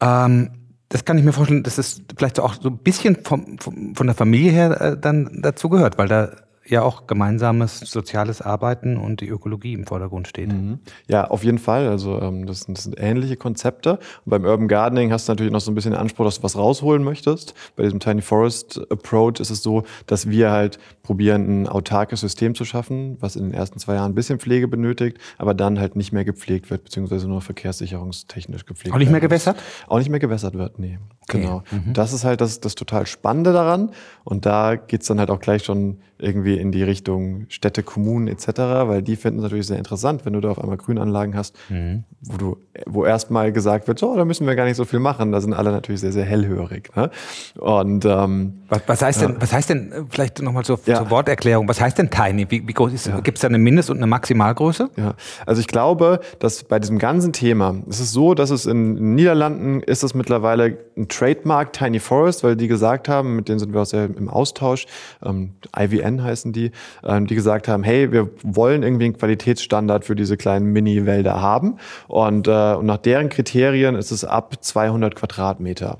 Ähm, 0.00 0.50
das 0.88 1.04
kann 1.04 1.16
ich 1.16 1.24
mir 1.24 1.32
vorstellen, 1.32 1.62
dass 1.62 1.78
es 1.78 2.02
vielleicht 2.16 2.38
auch 2.38 2.54
so 2.54 2.68
ein 2.68 2.78
bisschen 2.78 3.16
vom, 3.24 3.58
vom, 3.58 3.94
von 3.94 4.06
der 4.06 4.16
Familie 4.16 4.50
her 4.50 4.80
äh, 4.80 4.98
dann 4.98 5.40
dazu 5.40 5.68
gehört, 5.68 5.96
weil 5.96 6.08
da 6.08 6.32
ja 6.66 6.82
auch 6.82 7.06
gemeinsames 7.06 7.80
soziales 7.80 8.40
Arbeiten 8.40 8.96
und 8.96 9.20
die 9.20 9.28
Ökologie 9.28 9.72
im 9.72 9.86
Vordergrund 9.86 10.28
steht. 10.28 10.52
Mhm. 10.52 10.78
Ja, 11.08 11.24
auf 11.24 11.44
jeden 11.44 11.58
Fall. 11.58 11.88
Also 11.88 12.20
ähm, 12.20 12.46
das, 12.46 12.60
sind, 12.60 12.78
das 12.78 12.84
sind 12.84 12.98
ähnliche 12.98 13.36
Konzepte. 13.36 13.98
Und 14.24 14.30
beim 14.30 14.44
Urban 14.44 14.68
Gardening 14.68 15.12
hast 15.12 15.28
du 15.28 15.32
natürlich 15.32 15.52
noch 15.52 15.60
so 15.60 15.70
ein 15.70 15.74
bisschen 15.74 15.92
den 15.92 16.00
Anspruch, 16.00 16.24
dass 16.24 16.36
du 16.38 16.42
was 16.44 16.56
rausholen 16.56 17.02
möchtest. 17.02 17.54
Bei 17.76 17.82
diesem 17.82 18.00
Tiny 18.00 18.22
Forest 18.22 18.80
Approach 18.90 19.40
ist 19.40 19.50
es 19.50 19.62
so, 19.62 19.82
dass 20.06 20.28
wir 20.28 20.50
halt 20.50 20.78
probieren, 21.02 21.62
ein 21.62 21.68
autarkes 21.68 22.20
System 22.20 22.54
zu 22.54 22.64
schaffen, 22.64 23.16
was 23.20 23.36
in 23.36 23.44
den 23.44 23.54
ersten 23.54 23.78
zwei 23.78 23.94
Jahren 23.94 24.12
ein 24.12 24.14
bisschen 24.14 24.38
Pflege 24.38 24.68
benötigt, 24.68 25.18
aber 25.38 25.54
dann 25.54 25.80
halt 25.80 25.96
nicht 25.96 26.12
mehr 26.12 26.24
gepflegt 26.24 26.70
wird, 26.70 26.84
beziehungsweise 26.84 27.28
nur 27.28 27.40
verkehrssicherungstechnisch 27.40 28.66
gepflegt 28.66 28.94
Auch 28.94 28.98
nicht 28.98 29.10
mehr 29.10 29.20
gewässert? 29.20 29.56
Auch 29.88 29.98
nicht 29.98 30.10
mehr 30.10 30.20
gewässert 30.20 30.54
wird, 30.54 30.78
nee. 30.78 30.98
Okay. 31.28 31.40
Genau. 31.40 31.62
Das 31.92 32.12
ist 32.12 32.24
halt 32.24 32.40
das, 32.40 32.60
das 32.60 32.74
total 32.74 33.06
Spannende 33.06 33.52
daran. 33.52 33.90
Und 34.24 34.44
da 34.44 34.76
geht's 34.76 35.06
dann 35.06 35.18
halt 35.18 35.30
auch 35.30 35.40
gleich 35.40 35.64
schon 35.64 35.98
irgendwie 36.18 36.51
in 36.56 36.72
die 36.72 36.82
Richtung 36.82 37.46
Städte, 37.48 37.82
Kommunen 37.82 38.28
etc., 38.28 38.46
weil 38.86 39.02
die 39.02 39.16
finden 39.16 39.38
es 39.38 39.42
natürlich 39.44 39.66
sehr 39.66 39.78
interessant, 39.78 40.24
wenn 40.24 40.32
du 40.32 40.40
da 40.40 40.50
auf 40.50 40.58
einmal 40.60 40.76
Grünanlagen 40.76 41.36
hast, 41.36 41.54
wo 41.68 42.36
du, 42.36 42.56
wo 42.86 43.04
erstmal 43.04 43.52
gesagt 43.52 43.88
wird, 43.88 43.98
so, 43.98 44.16
da 44.16 44.24
müssen 44.24 44.46
wir 44.46 44.54
gar 44.54 44.64
nicht 44.64 44.76
so 44.76 44.84
viel 44.84 44.98
machen. 45.00 45.32
Da 45.32 45.40
sind 45.40 45.52
alle 45.54 45.70
natürlich 45.72 46.00
sehr, 46.00 46.12
sehr 46.12 46.24
hellhörig. 46.24 46.90
Ne? 46.96 47.10
Und 47.58 48.04
ähm, 48.04 48.62
Was, 48.68 48.82
was 48.86 49.02
heißt 49.02 49.22
denn, 49.22 49.36
was 49.40 49.52
heißt 49.52 49.70
denn, 49.70 49.92
äh, 49.92 50.02
vielleicht 50.08 50.40
nochmal 50.42 50.64
zur, 50.64 50.78
Ja. 50.86 50.96
zur 50.98 51.10
Worterklärung, 51.10 51.68
was 51.68 51.80
heißt 51.80 51.98
denn 51.98 52.10
Tiny? 52.10 52.46
Wie, 52.50 52.66
wie 52.66 52.72
groß 52.72 52.92
ist, 52.92 53.10
gibt 53.24 53.38
es 53.38 53.42
da 53.42 53.48
eine 53.48 53.58
Mindest- 53.58 53.90
und 53.90 53.96
eine 53.98 54.06
Maximalgröße? 54.06 54.90
Ja, 54.96 55.14
also 55.46 55.60
ich 55.60 55.66
glaube, 55.68 56.20
dass 56.38 56.64
bei 56.64 56.78
diesem 56.78 56.98
ganzen 56.98 57.32
Thema, 57.32 57.74
es 57.88 58.00
ist 58.00 58.12
so, 58.12 58.34
dass 58.34 58.50
es 58.50 58.66
in 58.66 58.96
den 58.96 59.14
Niederlanden 59.14 59.80
ist 59.80 60.02
es 60.02 60.14
mittlerweile 60.14 60.78
ein 60.96 61.08
Trademark 61.08 61.72
Tiny 61.72 61.98
Forest, 62.00 62.44
weil 62.44 62.56
die 62.56 62.68
gesagt 62.68 63.08
haben, 63.08 63.36
mit 63.36 63.48
denen 63.48 63.58
sind 63.58 63.72
wir 63.72 63.82
auch 63.82 63.86
sehr 63.86 64.04
im 64.04 64.28
Austausch, 64.28 64.86
ähm, 65.24 65.52
IVN 65.76 66.22
heißen 66.42 66.52
die, 66.52 66.72
ähm, 67.04 67.26
die 67.26 67.34
gesagt 67.34 67.68
haben, 67.68 67.82
hey, 67.82 68.12
wir 68.12 68.30
wollen 68.42 68.82
irgendwie 68.82 69.06
einen 69.06 69.16
Qualitätsstandard 69.16 70.04
für 70.04 70.16
diese 70.16 70.36
kleinen 70.36 70.66
Mini-Wälder 70.72 71.40
haben 71.40 71.78
und, 72.08 72.48
äh, 72.48 72.74
und 72.74 72.86
nach 72.86 72.98
deren 72.98 73.28
Kriterien 73.28 73.94
ist 73.94 74.10
es 74.10 74.24
ab 74.24 74.54
200 74.60 75.14
Quadratmeter. 75.14 75.98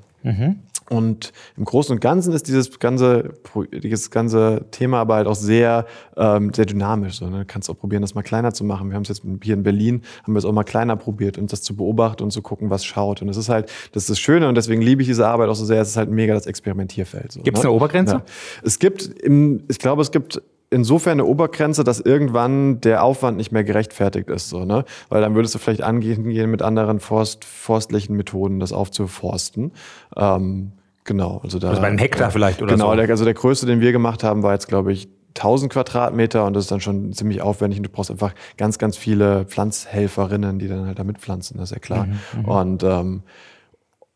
Und 0.89 1.33
im 1.57 1.65
Großen 1.65 1.93
und 1.93 1.99
Ganzen 1.99 2.33
ist 2.33 2.47
dieses 2.47 2.79
ganze, 2.79 3.33
dieses 3.71 4.11
ganze 4.11 4.65
Thema 4.71 4.99
aber 4.99 5.15
halt 5.15 5.27
auch 5.27 5.35
sehr, 5.35 5.85
ähm, 6.17 6.51
sehr 6.53 6.65
dynamisch. 6.65 7.17
So, 7.17 7.29
ne? 7.29 7.39
Du 7.39 7.45
kannst 7.45 7.69
auch 7.69 7.77
probieren, 7.77 8.01
das 8.01 8.15
mal 8.15 8.21
kleiner 8.21 8.53
zu 8.53 8.63
machen. 8.63 8.89
Wir 8.89 8.95
haben 8.95 9.03
es 9.03 9.09
jetzt 9.09 9.23
hier 9.43 9.53
in 9.53 9.63
Berlin, 9.63 10.01
haben 10.23 10.33
wir 10.33 10.39
es 10.39 10.45
auch 10.45 10.51
mal 10.51 10.63
kleiner 10.63 10.95
probiert 10.95 11.37
und 11.37 11.51
das 11.51 11.61
zu 11.61 11.75
beobachten 11.75 12.23
und 12.23 12.31
zu 12.31 12.41
gucken, 12.41 12.69
was 12.69 12.85
schaut. 12.85 13.21
Und 13.21 13.27
das 13.27 13.37
ist 13.37 13.49
halt, 13.49 13.71
das 13.91 14.03
ist 14.03 14.09
das 14.09 14.19
Schöne 14.19 14.47
und 14.47 14.55
deswegen 14.55 14.81
liebe 14.81 15.01
ich 15.01 15.07
diese 15.07 15.27
Arbeit 15.27 15.49
auch 15.49 15.55
so 15.55 15.65
sehr. 15.65 15.81
Es 15.81 15.89
ist 15.89 15.97
halt 15.97 16.09
mega 16.09 16.33
das 16.33 16.45
Experimentierfeld. 16.45 17.31
So, 17.31 17.41
Gibt's 17.41 17.61
ne? 17.61 17.69
eine 17.69 17.75
Obergrenze? 17.75 18.15
Ja. 18.15 18.23
Es 18.63 18.79
gibt, 18.79 19.05
im, 19.05 19.63
ich 19.67 19.79
glaube, 19.79 20.01
es 20.01 20.11
gibt 20.11 20.41
insofern 20.73 21.13
eine 21.13 21.25
Obergrenze, 21.25 21.83
dass 21.83 21.99
irgendwann 21.99 22.81
der 22.81 23.03
Aufwand 23.03 23.37
nicht 23.37 23.51
mehr 23.51 23.63
gerechtfertigt 23.63 24.29
ist, 24.29 24.49
so, 24.49 24.65
ne? 24.65 24.83
Weil 25.09 25.21
dann 25.21 25.35
würdest 25.35 25.55
du 25.55 25.59
vielleicht 25.59 25.81
angehen 25.81 26.23
gehen 26.29 26.49
mit 26.51 26.61
anderen 26.61 26.99
Forst, 26.99 27.45
forstlichen 27.45 28.15
Methoden, 28.17 28.59
das 28.59 28.73
aufzuforsten. 28.73 29.71
Ähm, 30.17 30.73
genau, 31.03 31.39
also 31.43 31.59
da. 31.59 31.69
Also 31.69 31.81
bei 31.81 31.87
einem 31.87 31.97
Hektar 31.97 32.31
vielleicht 32.31 32.61
oder 32.61 32.73
genau, 32.73 32.89
so. 32.91 32.95
der, 32.95 33.09
also 33.09 33.23
der 33.23 33.33
größte, 33.33 33.65
den 33.65 33.79
wir 33.79 33.91
gemacht 33.91 34.23
haben, 34.23 34.43
war 34.43 34.53
jetzt, 34.53 34.67
glaube 34.67 34.91
ich, 34.91 35.07
1000 35.35 35.71
Quadratmeter 35.71 36.45
und 36.45 36.53
das 36.53 36.65
ist 36.65 36.71
dann 36.71 36.81
schon 36.81 37.13
ziemlich 37.13 37.41
aufwendig 37.41 37.79
und 37.79 37.83
du 37.83 37.89
brauchst 37.89 38.11
einfach 38.11 38.33
ganz, 38.57 38.77
ganz 38.77 38.97
viele 38.97 39.45
Pflanzhelferinnen, 39.45 40.59
die 40.59 40.67
dann 40.67 40.85
halt 40.85 40.99
da 40.99 41.03
mitpflanzen, 41.03 41.57
das 41.57 41.71
ist 41.71 41.75
ja 41.75 41.79
klar. 41.79 42.05
Mhm, 42.05 42.45
und 42.45 42.83
ähm, 42.83 43.23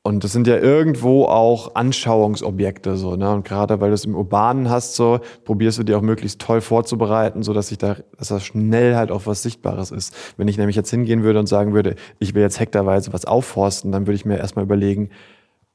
und 0.08 0.24
das 0.24 0.32
sind 0.32 0.48
ja 0.48 0.58
irgendwo 0.58 1.26
auch 1.26 1.76
Anschauungsobjekte 1.76 2.96
so, 2.96 3.18
ne? 3.18 3.30
Und 3.30 3.44
gerade 3.44 3.82
weil 3.82 3.90
du 3.90 3.94
es 3.94 4.06
im 4.06 4.16
Urbanen 4.16 4.70
hast, 4.70 4.96
so 4.96 5.20
probierst 5.44 5.80
du 5.80 5.84
dir 5.84 5.98
auch 5.98 6.02
möglichst 6.02 6.40
toll 6.40 6.62
vorzubereiten, 6.62 7.44
so 7.44 7.52
dass 7.52 7.74
ich 7.74 7.78
da, 7.78 7.98
dass 8.18 8.30
das 8.30 8.46
schnell 8.46 8.96
halt 8.96 9.12
auch 9.12 9.26
was 9.26 9.44
Sichtbares 9.44 9.92
ist. 9.92 10.16
Wenn 10.38 10.48
ich 10.48 10.58
nämlich 10.58 10.78
jetzt 10.78 10.92
hingehen 10.92 11.24
würde 11.24 11.40
und 11.40 11.48
sagen 11.48 11.74
würde, 11.74 11.96
ich 12.20 12.34
will 12.34 12.42
jetzt 12.42 12.58
hektarweise 12.58 13.12
was 13.12 13.26
aufforsten, 13.26 13.92
dann 13.92 14.08
würde 14.08 14.16
ich 14.16 14.24
mir 14.24 14.38
erstmal 14.38 14.64
überlegen, 14.64 15.10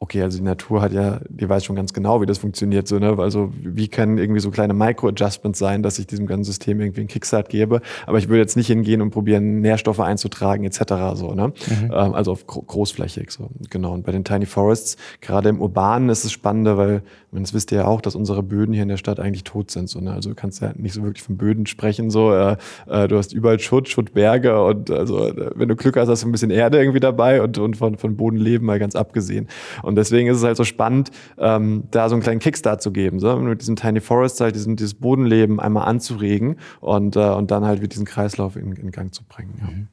okay, 0.02 0.20
also 0.20 0.36
die 0.36 0.44
Natur 0.44 0.82
hat 0.82 0.92
ja, 0.92 1.20
die 1.28 1.48
weiß 1.48 1.64
schon 1.64 1.76
ganz 1.76 1.92
genau, 1.92 2.20
wie 2.20 2.26
das 2.26 2.38
funktioniert, 2.38 2.88
so, 2.88 2.98
ne? 2.98 3.16
Also, 3.18 3.52
wie 3.62 3.86
können 3.86 4.18
irgendwie 4.18 4.40
so 4.40 4.50
kleine 4.50 4.74
Micro-Adjustments 4.74 5.60
sein, 5.60 5.84
dass 5.84 5.96
ich 6.00 6.08
diesem 6.08 6.26
ganzen 6.26 6.42
System 6.42 6.80
irgendwie 6.80 7.02
einen 7.02 7.08
Kickstart 7.08 7.48
gebe. 7.48 7.80
Aber 8.04 8.18
ich 8.18 8.28
würde 8.28 8.40
jetzt 8.40 8.56
nicht 8.56 8.66
hingehen 8.66 9.00
und 9.00 9.12
probieren, 9.12 9.60
Nährstoffe 9.60 10.00
einzutragen, 10.00 10.64
etc. 10.64 10.80
so, 11.14 11.34
ne? 11.34 11.52
Mhm. 11.68 11.84
Ähm, 11.84 12.14
also 12.14 12.32
auf 12.32 12.48
großflächig, 12.48 13.30
so. 13.30 13.50
Genau. 13.70 13.92
Und 13.92 14.04
bei 14.04 14.10
den 14.10 14.24
Tiny 14.24 14.44
Forests, 14.44 14.96
gerade 15.20 15.48
im 15.50 15.60
Urbanen 15.60 16.08
ist 16.08 16.24
es 16.24 16.32
spannender, 16.32 16.76
weil, 16.76 17.02
das 17.30 17.54
wisst 17.54 17.70
ihr 17.70 17.78
ja 17.78 17.84
auch, 17.86 18.00
dass 18.00 18.16
unsere 18.16 18.42
Böden 18.42 18.74
hier 18.74 18.82
in 18.82 18.88
der 18.88 18.96
Stadt 18.96 19.20
eigentlich 19.20 19.44
tot 19.44 19.70
sind, 19.70 19.88
so, 19.88 20.00
ne? 20.00 20.12
Also, 20.12 20.30
du 20.30 20.34
kannst 20.34 20.60
ja 20.62 20.72
nicht 20.74 20.94
so 20.94 21.04
wirklich 21.04 21.22
von 21.22 21.36
Böden 21.36 21.66
sprechen, 21.66 22.10
so, 22.10 22.32
äh, 22.32 22.56
äh, 22.88 23.06
du 23.06 23.18
hast 23.18 23.32
überall 23.32 23.60
Schutt, 23.60 23.88
Schuttberge 23.88 24.60
und 24.64 24.90
also, 24.90 25.30
wenn 25.54 25.68
du 25.68 25.76
Glück 25.76 25.96
hast, 25.96 26.08
hast 26.08 26.24
du 26.24 26.28
ein 26.28 26.32
bisschen 26.32 26.50
Erde 26.50 26.80
irgendwie 26.80 26.98
dabei 26.98 27.40
und, 27.40 27.56
und 27.58 27.76
von, 27.76 27.96
von 27.96 28.16
Bodenleben 28.16 28.66
mal 28.66 28.80
ganz 28.80 28.96
abgesehen. 28.96 29.46
Und 29.84 29.91
und 29.92 29.96
deswegen 29.96 30.28
ist 30.28 30.38
es 30.38 30.44
halt 30.44 30.56
so 30.56 30.64
spannend, 30.64 31.10
ähm, 31.36 31.84
da 31.90 32.08
so 32.08 32.14
einen 32.14 32.22
kleinen 32.22 32.40
Kickstart 32.40 32.80
zu 32.80 32.92
geben, 32.92 33.20
so, 33.20 33.36
mit 33.36 33.60
diesem 33.60 33.76
Tiny 33.76 34.00
Forest 34.00 34.40
halt 34.40 34.54
diesen, 34.54 34.76
dieses 34.76 34.94
Bodenleben 34.94 35.60
einmal 35.60 35.86
anzuregen 35.86 36.56
und, 36.80 37.14
äh, 37.16 37.28
und 37.28 37.50
dann 37.50 37.66
halt 37.66 37.82
mit 37.82 37.92
diesem 37.92 38.06
Kreislauf 38.06 38.56
in, 38.56 38.72
in 38.72 38.90
Gang 38.90 39.14
zu 39.14 39.22
bringen. 39.24 39.54
Ja. 39.60 39.66
Mhm. 39.70 39.88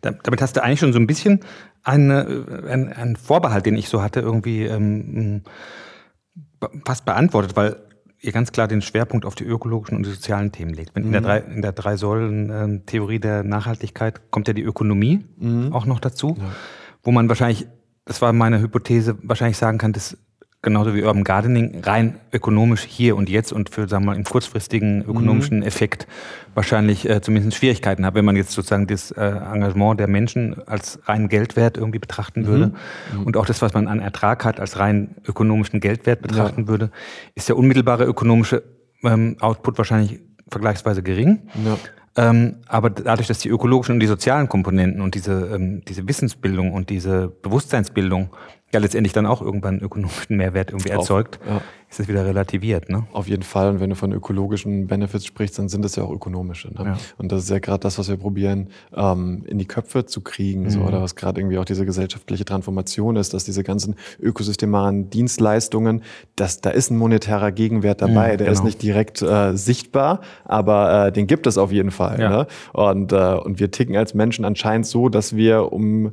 Damit 0.00 0.40
hast 0.40 0.56
du 0.56 0.62
eigentlich 0.62 0.78
schon 0.78 0.92
so 0.92 0.98
ein 1.00 1.08
bisschen 1.08 1.40
eine, 1.82 2.62
einen, 2.68 2.92
einen 2.92 3.16
Vorbehalt, 3.16 3.66
den 3.66 3.76
ich 3.76 3.88
so 3.88 4.00
hatte, 4.00 4.20
irgendwie 4.20 4.64
ähm, 4.64 5.42
fast 6.84 7.04
beantwortet, 7.04 7.56
weil 7.56 7.76
ihr 8.20 8.32
ganz 8.32 8.52
klar 8.52 8.68
den 8.68 8.82
Schwerpunkt 8.82 9.26
auf 9.26 9.34
die 9.34 9.44
ökologischen 9.44 9.96
und 9.96 10.06
die 10.06 10.10
sozialen 10.10 10.52
Themen 10.52 10.72
legt. 10.72 10.94
Wenn 10.94 11.02
mhm. 11.02 11.08
in 11.08 11.12
der 11.12 11.20
drei, 11.20 11.38
in 11.38 11.62
der 11.62 11.72
drei 11.72 11.96
Säulen 11.96 12.82
ähm, 12.88 13.20
der 13.20 13.42
Nachhaltigkeit 13.42 14.30
kommt 14.30 14.48
ja 14.48 14.54
die 14.54 14.62
Ökonomie 14.62 15.24
mhm. 15.38 15.72
auch 15.72 15.86
noch 15.86 16.00
dazu, 16.00 16.36
ja. 16.38 16.44
wo 17.02 17.12
man 17.12 17.28
wahrscheinlich 17.28 17.66
das 18.06 18.22
war 18.22 18.32
meine 18.32 18.60
Hypothese, 18.60 19.18
wahrscheinlich 19.22 19.58
sagen 19.58 19.78
kann, 19.78 19.92
dass 19.92 20.16
genauso 20.62 20.94
wie 20.94 21.02
Urban 21.02 21.22
Gardening 21.22 21.80
rein 21.84 22.18
ökonomisch 22.32 22.82
hier 22.82 23.16
und 23.16 23.28
jetzt 23.28 23.52
und 23.52 23.70
für, 23.70 23.86
sagen 23.88 24.04
wir 24.04 24.12
mal, 24.12 24.16
im 24.16 24.24
kurzfristigen 24.24 25.02
ökonomischen 25.02 25.58
mhm. 25.58 25.62
Effekt 25.62 26.08
wahrscheinlich 26.54 27.08
äh, 27.08 27.20
zumindest 27.20 27.56
Schwierigkeiten 27.56 28.04
hat, 28.04 28.14
wenn 28.14 28.24
man 28.24 28.34
jetzt 28.34 28.50
sozusagen 28.50 28.86
das 28.86 29.12
äh, 29.12 29.20
Engagement 29.20 30.00
der 30.00 30.08
Menschen 30.08 30.66
als 30.66 30.98
rein 31.04 31.28
Geldwert 31.28 31.76
irgendwie 31.76 32.00
betrachten 32.00 32.42
mhm. 32.42 32.46
würde 32.46 32.72
mhm. 33.12 33.22
und 33.24 33.36
auch 33.36 33.46
das, 33.46 33.62
was 33.62 33.74
man 33.74 33.86
an 33.86 34.00
Ertrag 34.00 34.44
hat, 34.44 34.58
als 34.58 34.78
rein 34.78 35.14
ökonomischen 35.26 35.78
Geldwert 35.78 36.22
betrachten 36.22 36.62
ja. 36.62 36.68
würde, 36.68 36.90
ist 37.34 37.48
der 37.48 37.56
unmittelbare 37.56 38.04
ökonomische 38.04 38.64
ähm, 39.04 39.36
Output 39.40 39.78
wahrscheinlich 39.78 40.20
vergleichsweise 40.48 41.02
gering. 41.02 41.48
Ja. 41.64 41.76
Ähm, 42.16 42.56
aber 42.66 42.90
dadurch, 42.90 43.28
dass 43.28 43.40
die 43.40 43.48
ökologischen 43.50 43.94
und 43.94 44.00
die 44.00 44.06
sozialen 44.06 44.48
Komponenten 44.48 45.02
und 45.02 45.14
diese, 45.14 45.50
ähm, 45.54 45.82
diese 45.86 46.08
Wissensbildung 46.08 46.72
und 46.72 46.88
diese 46.88 47.28
Bewusstseinsbildung 47.28 48.30
ja 48.76 48.82
letztendlich 48.82 49.12
dann 49.12 49.26
auch 49.26 49.42
irgendwann 49.42 49.80
ökonomischen 49.80 50.36
Mehrwert 50.36 50.70
irgendwie 50.70 50.90
erzeugt, 50.90 51.40
Auf, 51.42 51.48
ja. 51.48 51.60
ist 51.90 52.00
es 52.00 52.08
wieder 52.08 52.24
relativiert. 52.24 52.88
Ne? 52.88 53.06
Auf 53.12 53.26
jeden 53.26 53.42
Fall. 53.42 53.70
Und 53.70 53.80
wenn 53.80 53.90
du 53.90 53.96
von 53.96 54.12
ökologischen 54.12 54.86
Benefits 54.86 55.26
sprichst, 55.26 55.58
dann 55.58 55.68
sind 55.68 55.84
das 55.84 55.96
ja 55.96 56.04
auch 56.04 56.12
ökonomische. 56.12 56.68
Ne? 56.68 56.84
Ja. 56.84 56.96
Und 57.16 57.32
das 57.32 57.44
ist 57.44 57.50
ja 57.50 57.58
gerade 57.58 57.80
das, 57.80 57.98
was 57.98 58.08
wir 58.08 58.16
probieren, 58.16 58.68
ähm, 58.94 59.44
in 59.46 59.58
die 59.58 59.66
Köpfe 59.66 60.04
zu 60.04 60.20
kriegen, 60.20 60.64
mhm. 60.64 60.70
so, 60.70 60.80
oder 60.80 61.02
was 61.02 61.16
gerade 61.16 61.40
irgendwie 61.40 61.58
auch 61.58 61.64
diese 61.64 61.86
gesellschaftliche 61.86 62.44
Transformation 62.44 63.16
ist, 63.16 63.34
dass 63.34 63.44
diese 63.44 63.64
ganzen 63.64 63.96
ökosystemaren 64.20 65.10
Dienstleistungen, 65.10 66.02
dass 66.36 66.60
da 66.60 66.70
ist 66.70 66.90
ein 66.90 66.98
monetärer 66.98 67.52
Gegenwert 67.52 68.02
dabei. 68.02 68.34
Mhm, 68.34 68.38
der 68.38 68.46
genau. 68.46 68.52
ist 68.52 68.64
nicht 68.64 68.82
direkt 68.82 69.22
äh, 69.22 69.56
sichtbar, 69.56 70.20
aber 70.44 71.06
äh, 71.06 71.12
den 71.12 71.26
gibt 71.26 71.46
es 71.46 71.58
auf 71.58 71.72
jeden 71.72 71.90
Fall. 71.90 72.20
Ja. 72.20 72.30
Ne? 72.30 72.46
Und, 72.72 73.12
äh, 73.12 73.34
und 73.34 73.58
wir 73.58 73.70
ticken 73.70 73.96
als 73.96 74.14
Menschen 74.14 74.44
anscheinend 74.44 74.86
so, 74.86 75.08
dass 75.08 75.34
wir 75.34 75.72
um 75.72 76.12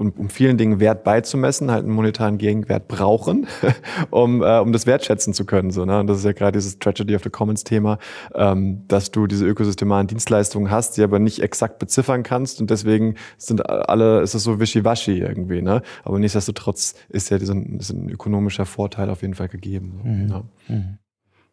um, 0.00 0.12
um 0.16 0.28
vielen 0.30 0.56
Dingen 0.56 0.80
Wert 0.80 1.04
beizumessen, 1.04 1.70
halt 1.70 1.84
einen 1.84 1.92
monetaren 1.92 2.38
Gegenwert 2.38 2.88
brauchen, 2.88 3.46
um, 4.10 4.42
äh, 4.42 4.58
um 4.58 4.72
das 4.72 4.86
wertschätzen 4.86 5.34
zu 5.34 5.44
können. 5.44 5.70
So, 5.70 5.84
ne? 5.84 6.00
Und 6.00 6.06
das 6.06 6.18
ist 6.18 6.24
ja 6.24 6.32
gerade 6.32 6.52
dieses 6.52 6.78
Tragedy 6.78 7.14
of 7.14 7.22
the 7.22 7.28
Commons-Thema, 7.28 7.98
ähm, 8.34 8.84
dass 8.88 9.10
du 9.10 9.26
diese 9.26 9.46
ökosystemaren 9.46 10.06
Dienstleistungen 10.06 10.70
hast, 10.70 10.96
die 10.96 11.02
aber 11.02 11.18
nicht 11.18 11.42
exakt 11.42 11.78
beziffern 11.78 12.22
kannst 12.22 12.60
und 12.60 12.70
deswegen 12.70 13.16
sind 13.36 13.68
alle, 13.68 14.22
ist 14.22 14.34
es 14.34 14.42
so 14.42 14.58
wischiwaschi 14.58 15.18
irgendwie. 15.18 15.60
Ne? 15.60 15.82
Aber 16.02 16.18
nichtsdestotrotz 16.18 16.94
ist 17.10 17.30
ja 17.30 17.38
dieser, 17.38 17.54
ist 17.78 17.90
ein 17.90 18.08
ökonomischer 18.08 18.64
Vorteil 18.64 19.10
auf 19.10 19.20
jeden 19.20 19.34
Fall 19.34 19.48
gegeben. 19.48 20.00
So, 20.02 20.08
mhm. 20.08 20.28
Ja. 20.28 20.42
Mhm. 20.68 20.98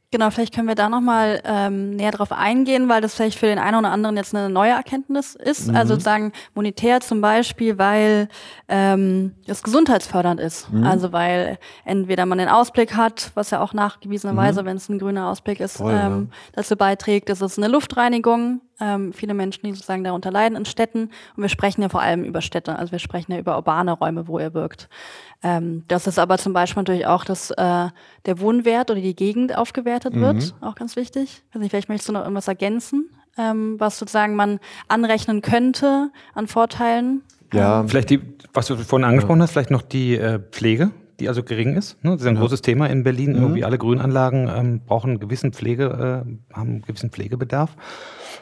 Genau, 0.10 0.30
vielleicht 0.30 0.56
können 0.56 0.70
wir 0.70 0.76
da 0.76 0.88
nochmal 0.88 1.42
ähm, 1.44 1.98
näher 1.98 2.12
drauf 2.12 2.32
eingehen, 2.32 2.88
weil 2.88 3.02
das 3.02 3.14
vielleicht 3.14 3.38
für 3.38 3.48
den 3.48 3.60
einen 3.60 3.76
oder 3.76 3.92
anderen 3.92 4.16
jetzt 4.16 4.34
eine 4.34 4.50
neue 4.50 4.72
Erkenntnis 4.72 5.36
ist. 5.36 5.68
Mhm. 5.68 5.76
Also 5.76 5.96
sozusagen 5.96 6.32
monetär 6.56 7.02
zum 7.02 7.20
Beispiel, 7.20 7.78
weil 7.78 8.30
ähm, 8.70 9.36
das 9.48 9.64
gesundheitsfördernd 9.64 10.40
ist. 10.40 10.72
Mhm. 10.72 10.86
Also 10.86 11.12
weil 11.12 11.60
entweder 11.84 12.26
man 12.26 12.38
den 12.38 12.48
Ausblick 12.48 12.96
hat, 12.96 13.32
was 13.34 13.50
ja 13.50 13.60
auch 13.60 13.74
nachgewiesenerweise, 13.74 14.62
mhm. 14.62 14.66
wenn 14.68 14.78
es 14.78 14.88
ein 14.88 14.98
grüner 14.98 15.28
Ausblick 15.28 15.60
ist, 15.60 15.78
Voll, 15.78 15.92
ähm, 15.92 16.30
ja. 16.32 16.38
dazu 16.54 16.78
beiträgt, 16.78 17.30
ist 17.30 17.42
es 17.42 17.58
eine 17.58 17.68
Luftreinigung. 17.68 18.62
Ähm, 18.80 19.12
viele 19.12 19.34
Menschen, 19.34 19.66
die 19.66 19.74
sozusagen 19.74 20.06
darunter 20.06 20.32
leiden 20.32 20.56
in 20.56 20.64
Städten. 20.66 21.10
Und 21.36 21.42
wir 21.42 21.50
sprechen 21.50 21.82
ja 21.82 21.90
vor 21.90 22.02
allem 22.02 22.24
über 22.24 22.42
Städte, 22.42 22.78
also 22.78 22.92
wir 22.92 23.00
sprechen 23.00 23.32
ja 23.32 23.40
über 23.40 23.58
urbane 23.58 23.92
Räume, 23.92 24.28
wo 24.28 24.38
er 24.40 24.54
wirkt. 24.54 24.88
Ähm, 25.44 25.84
das 25.88 26.08
ist 26.08 26.18
aber 26.18 26.38
zum 26.38 26.54
Beispiel 26.54 26.82
natürlich 26.82 27.06
auch, 27.06 27.24
dass 27.24 27.52
äh, 27.52 27.88
der 28.26 28.40
Wohnwert 28.40 28.90
oder 28.90 29.02
die 29.02 29.16
Gegend 29.16 29.56
aufgewertet 29.56 30.16
mhm. 30.16 30.22
wird, 30.22 30.56
auch 30.62 30.76
ganz 30.76 30.96
wichtig. 30.96 31.44
Also 31.54 31.68
vielleicht 31.68 31.90
möchtest 31.90 32.10
du 32.10 32.14
noch 32.14 32.22
irgendwas 32.22 32.48
ergänzen, 32.48 33.10
ähm, 33.38 33.76
was 33.80 34.00
sozusagen 34.00 34.36
man 34.36 34.60
anrechnen 34.88 35.42
könnte 35.42 36.12
an 36.34 36.48
Vorteilen. 36.48 37.22
Ja, 37.54 37.82
ähm, 37.82 37.90
vielleicht 37.90 38.10
die, 38.10 38.22
was 38.54 38.68
du 38.68 38.76
vorhin 38.78 39.06
angesprochen 39.06 39.40
ja. 39.40 39.44
hast, 39.44 39.52
vielleicht 39.52 39.72
noch 39.72 39.84
die 39.84 40.18
äh, 40.18 40.40
Pflege 40.52 40.92
die 41.20 41.28
also 41.28 41.44
gering 41.44 41.76
ist. 41.76 42.04
Ne? 42.04 42.12
Das 42.12 42.22
ist 42.22 42.28
ein 42.28 42.36
ja. 42.36 42.42
großes 42.42 42.62
Thema 42.62 42.88
in 42.88 43.04
Berlin. 43.04 43.34
Mhm. 43.34 43.42
Irgendwie 43.42 43.64
alle 43.66 43.78
Grünanlagen 43.78 44.50
ähm, 44.54 44.82
brauchen 44.86 45.12
einen 45.12 45.20
gewissen 45.20 45.54
Pflege, 45.54 46.26
äh, 46.26 46.54
haben 46.54 46.70
einen 46.70 46.82
gewissen 46.82 47.10
Pflegebedarf 47.10 47.76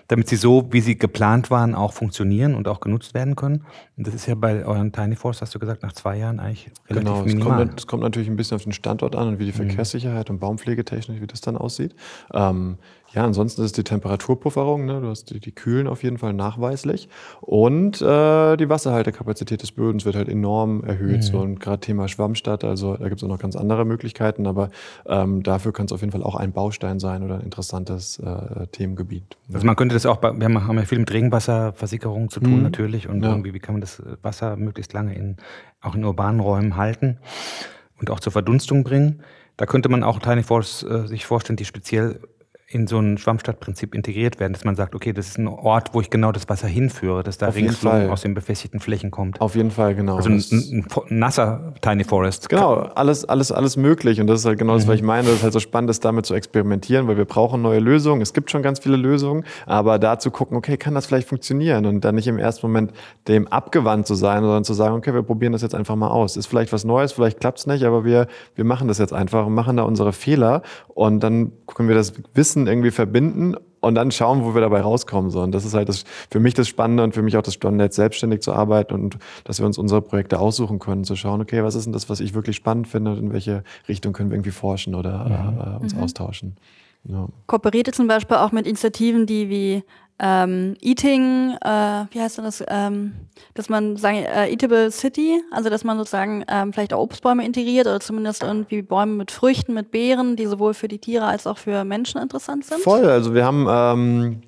damit 0.07 0.29
sie 0.29 0.35
so, 0.35 0.67
wie 0.71 0.81
sie 0.81 0.97
geplant 0.97 1.49
waren, 1.49 1.73
auch 1.73 1.93
funktionieren 1.93 2.55
und 2.55 2.67
auch 2.67 2.79
genutzt 2.79 3.13
werden 3.13 3.35
können. 3.35 3.65
Und 3.97 4.05
das 4.07 4.13
ist 4.13 4.27
ja 4.27 4.35
bei 4.35 4.65
euren 4.65 4.91
Tiny 4.91 5.15
Force, 5.15 5.41
hast 5.41 5.55
du 5.55 5.59
gesagt, 5.59 5.83
nach 5.83 5.93
zwei 5.93 6.17
Jahren 6.17 6.39
eigentlich 6.39 6.69
relativ 6.89 7.09
genau, 7.09 7.23
minimal. 7.23 7.65
Genau, 7.65 7.73
es 7.75 7.87
kommt 7.87 8.03
natürlich 8.03 8.27
ein 8.27 8.35
bisschen 8.35 8.55
auf 8.55 8.63
den 8.63 8.73
Standort 8.73 9.15
an 9.15 9.29
und 9.29 9.39
wie 9.39 9.45
die 9.45 9.51
mhm. 9.51 9.67
Verkehrssicherheit 9.67 10.29
und 10.29 10.39
Baumpflegetechnik, 10.39 11.21
wie 11.21 11.27
das 11.27 11.41
dann 11.41 11.57
aussieht. 11.57 11.95
Ähm, 12.33 12.77
ja, 13.15 13.23
ansonsten 13.23 13.61
ist 13.61 13.67
es 13.67 13.71
die 13.71 13.85
Temperaturpufferung, 13.85 14.85
ne? 14.85 14.99
du 14.99 15.07
hast 15.07 15.29
die, 15.29 15.39
die 15.39 15.53
Kühlen 15.53 15.87
auf 15.87 16.03
jeden 16.03 16.17
Fall 16.17 16.33
nachweislich 16.33 17.07
und 17.39 18.01
äh, 18.01 18.57
die 18.57 18.67
Wasserhaltekapazität 18.67 19.61
des 19.61 19.71
Bödens 19.71 20.03
wird 20.03 20.17
halt 20.17 20.27
enorm 20.27 20.83
erhöht. 20.83 21.17
Mhm. 21.17 21.21
So, 21.21 21.39
und 21.39 21.59
gerade 21.61 21.79
Thema 21.79 22.09
Schwammstadt, 22.09 22.65
also 22.65 22.97
da 22.97 23.07
gibt 23.07 23.21
es 23.21 23.23
auch 23.23 23.29
noch 23.29 23.39
ganz 23.39 23.55
andere 23.55 23.85
Möglichkeiten, 23.85 24.45
aber 24.45 24.69
ähm, 25.05 25.43
dafür 25.43 25.71
kann 25.71 25.85
es 25.85 25.93
auf 25.93 26.01
jeden 26.01 26.11
Fall 26.11 26.23
auch 26.23 26.35
ein 26.35 26.51
Baustein 26.51 26.99
sein 26.99 27.23
oder 27.23 27.35
ein 27.35 27.41
interessantes 27.41 28.19
äh, 28.19 28.67
Themengebiet. 28.67 29.37
Also 29.53 29.65
man 29.65 29.77
könnte 29.77 29.93
das 29.93 30.05
auch, 30.05 30.17
bei, 30.17 30.33
wir 30.33 30.45
haben 30.45 30.77
ja 30.77 30.83
viel 30.83 30.99
mit 30.99 31.13
Regenwasserversickerung 31.13 32.29
zu 32.29 32.41
tun 32.41 32.57
mhm. 32.57 32.63
natürlich 32.63 33.07
und 33.07 33.23
ja. 33.23 33.29
irgendwie, 33.29 33.53
wie 33.53 33.59
kann 33.59 33.75
man 33.75 33.81
das 33.81 34.03
Wasser 34.23 34.57
möglichst 34.57 34.91
lange 34.91 35.15
in, 35.15 35.37
auch 35.81 35.95
in 35.95 36.03
urbanen 36.03 36.41
Räumen 36.41 36.75
halten 36.75 37.17
und 37.99 38.09
auch 38.09 38.19
zur 38.19 38.33
Verdunstung 38.33 38.83
bringen. 38.83 39.21
Da 39.57 39.65
könnte 39.65 39.87
man 39.87 40.03
auch 40.03 40.19
Tiny 40.19 40.43
Force 40.43 40.83
äh, 40.83 41.07
sich 41.07 41.25
vorstellen, 41.25 41.55
die 41.55 41.63
speziell 41.63 42.19
in 42.67 42.87
so 42.87 42.97
ein 42.97 43.19
Schwammstadtprinzip 43.19 43.93
integriert 43.93 44.39
werden, 44.39 44.53
dass 44.53 44.63
man 44.63 44.75
sagt, 44.75 44.95
okay, 44.95 45.13
das 45.13 45.27
ist 45.27 45.37
ein 45.37 45.47
Ort, 45.47 45.93
wo 45.93 46.01
ich 46.01 46.09
genau 46.09 46.31
das 46.31 46.49
Wasser 46.49 46.67
hinführe, 46.67 47.21
dass 47.21 47.37
da 47.37 47.49
Ringsflug 47.49 47.93
aus 48.09 48.21
den 48.21 48.33
befestigten 48.33 48.79
Flächen 48.79 49.11
kommt. 49.11 49.39
Auf 49.39 49.55
jeden 49.55 49.69
Fall, 49.69 49.93
genau. 49.93 50.15
Also 50.15 50.29
ein, 50.29 50.43
ein, 50.51 50.83
ein 50.83 51.19
nasser 51.19 51.75
Tiny 51.81 52.03
Forest. 52.03 52.49
Genau, 52.49 52.77
alles, 52.77 53.23
alles, 53.23 53.51
alles 53.51 53.77
möglich. 53.77 54.19
Und 54.19 54.25
das 54.25 54.39
ist 54.39 54.45
halt 54.47 54.57
genau 54.57 54.73
das, 54.73 54.87
was 54.87 54.95
ich 54.95 55.01
mhm. 55.01 55.07
meine. 55.07 55.27
Das 55.27 55.37
ist 55.37 55.43
halt 55.43 55.53
so 55.53 55.59
spannend, 55.59 55.91
ist 55.91 56.03
damit 56.03 56.25
zu 56.25 56.33
experimentieren, 56.33 57.07
weil 57.07 57.17
wir 57.17 57.25
brauchen 57.25 57.61
neue 57.61 57.79
Lösungen. 57.79 58.23
Es 58.23 58.33
gibt 58.33 58.49
schon 58.49 58.63
ganz 58.63 58.79
viele 58.79 58.97
Lösungen, 58.97 59.45
aber 59.67 59.99
da 59.99 60.17
zu 60.17 60.31
gucken, 60.31 60.57
okay, 60.57 60.75
kann 60.77 60.95
das 60.95 61.05
vielleicht 61.05 61.27
funktionieren? 61.27 61.85
Und 61.85 62.03
dann 62.03 62.15
nicht 62.15 62.27
im 62.27 62.39
ersten 62.39 62.65
Moment 62.65 62.93
dem 63.27 63.47
abgewandt 63.47 64.07
zu 64.07 64.15
sein, 64.15 64.41
sondern 64.41 64.63
zu 64.63 64.73
sagen, 64.73 64.95
okay, 64.95 65.13
wir 65.13 65.21
probieren 65.21 65.53
das 65.53 65.61
jetzt 65.61 65.75
einfach 65.75 65.95
mal 65.95 66.09
aus. 66.09 66.35
Ist 66.35 66.47
vielleicht 66.47 66.73
was 66.73 66.83
Neues, 66.83 67.11
vielleicht 67.11 67.39
klappt 67.41 67.59
es 67.59 67.67
nicht, 67.67 67.83
aber 67.83 68.05
wir, 68.05 68.25
wir 68.55 68.65
machen 68.65 68.87
das 68.87 68.97
jetzt 68.97 69.13
einfach 69.13 69.45
und 69.45 69.53
machen 69.53 69.77
da 69.77 69.83
unsere 69.83 70.13
Fehler 70.13 70.63
und 70.87 71.19
dann 71.19 71.51
können 71.67 71.89
wir 71.89 71.95
das 71.95 72.13
Wissen 72.33 72.54
Wissen 72.55 72.67
irgendwie 72.67 72.91
verbinden 72.91 73.55
und 73.81 73.95
dann 73.95 74.11
schauen, 74.11 74.43
wo 74.43 74.53
wir 74.53 74.61
dabei 74.61 74.81
rauskommen. 74.81 75.29
So. 75.29 75.41
Und 75.41 75.51
das 75.51 75.65
ist 75.65 75.73
halt 75.73 75.89
das, 75.89 76.05
für 76.29 76.39
mich 76.39 76.53
das 76.53 76.67
Spannende 76.67 77.03
und 77.03 77.13
für 77.13 77.21
mich 77.21 77.37
auch 77.37 77.41
das 77.41 77.53
Spannende, 77.53 77.83
jetzt 77.83 77.97
selbstständig 77.97 78.41
zu 78.41 78.53
arbeiten 78.53 78.93
und 78.93 79.17
dass 79.43 79.59
wir 79.59 79.65
uns 79.65 79.77
unsere 79.77 80.01
Projekte 80.01 80.39
aussuchen 80.39 80.79
können, 80.79 81.03
zu 81.03 81.15
schauen, 81.15 81.41
okay, 81.41 81.63
was 81.63 81.75
ist 81.75 81.85
denn 81.85 81.93
das, 81.93 82.09
was 82.09 82.19
ich 82.19 82.33
wirklich 82.33 82.55
spannend 82.55 82.87
finde 82.87 83.11
und 83.11 83.17
in 83.17 83.33
welche 83.33 83.63
Richtung 83.87 84.13
können 84.13 84.29
wir 84.29 84.35
irgendwie 84.35 84.51
forschen 84.51 84.95
oder 84.95 85.25
mhm. 85.25 85.59
äh, 85.59 85.83
uns 85.83 85.93
mhm. 85.93 86.01
austauschen. 86.01 86.55
Ja. 87.07 87.27
Kooperiert 87.45 87.87
ihr 87.87 87.93
zum 87.93 88.07
Beispiel 88.07 88.37
auch 88.37 88.51
mit 88.51 88.65
Initiativen, 88.65 89.27
die 89.27 89.49
wie 89.49 89.83
ähm, 90.19 90.75
Eating, 90.81 91.57
äh, 91.61 92.05
wie 92.11 92.21
heißt 92.21 92.37
denn 92.37 92.45
das, 92.45 92.63
ähm, 92.67 93.13
dass 93.53 93.67
man 93.67 93.97
sagen, 93.97 94.17
äh, 94.17 94.49
Eatable 94.49 94.89
City, 94.91 95.41
also 95.51 95.69
dass 95.69 95.83
man 95.83 95.97
sozusagen 95.97 96.45
ähm, 96.47 96.71
vielleicht 96.71 96.93
auch 96.93 97.01
Obstbäume 97.01 97.45
integriert 97.45 97.85
oder 97.87 97.99
zumindest 97.99 98.43
irgendwie 98.43 98.81
Bäume 98.81 99.13
mit 99.13 99.31
Früchten, 99.31 99.73
mit 99.73 99.91
Beeren, 99.91 100.35
die 100.35 100.45
sowohl 100.45 100.73
für 100.73 100.87
die 100.87 100.99
Tiere 100.99 101.25
als 101.25 101.47
auch 101.47 101.57
für 101.57 101.83
Menschen 101.83 102.21
interessant 102.21 102.65
sind? 102.65 102.81
Voll, 102.81 103.05
also 103.05 103.33
wir 103.33 103.45
haben 103.45 103.67
ähm, 103.69 104.41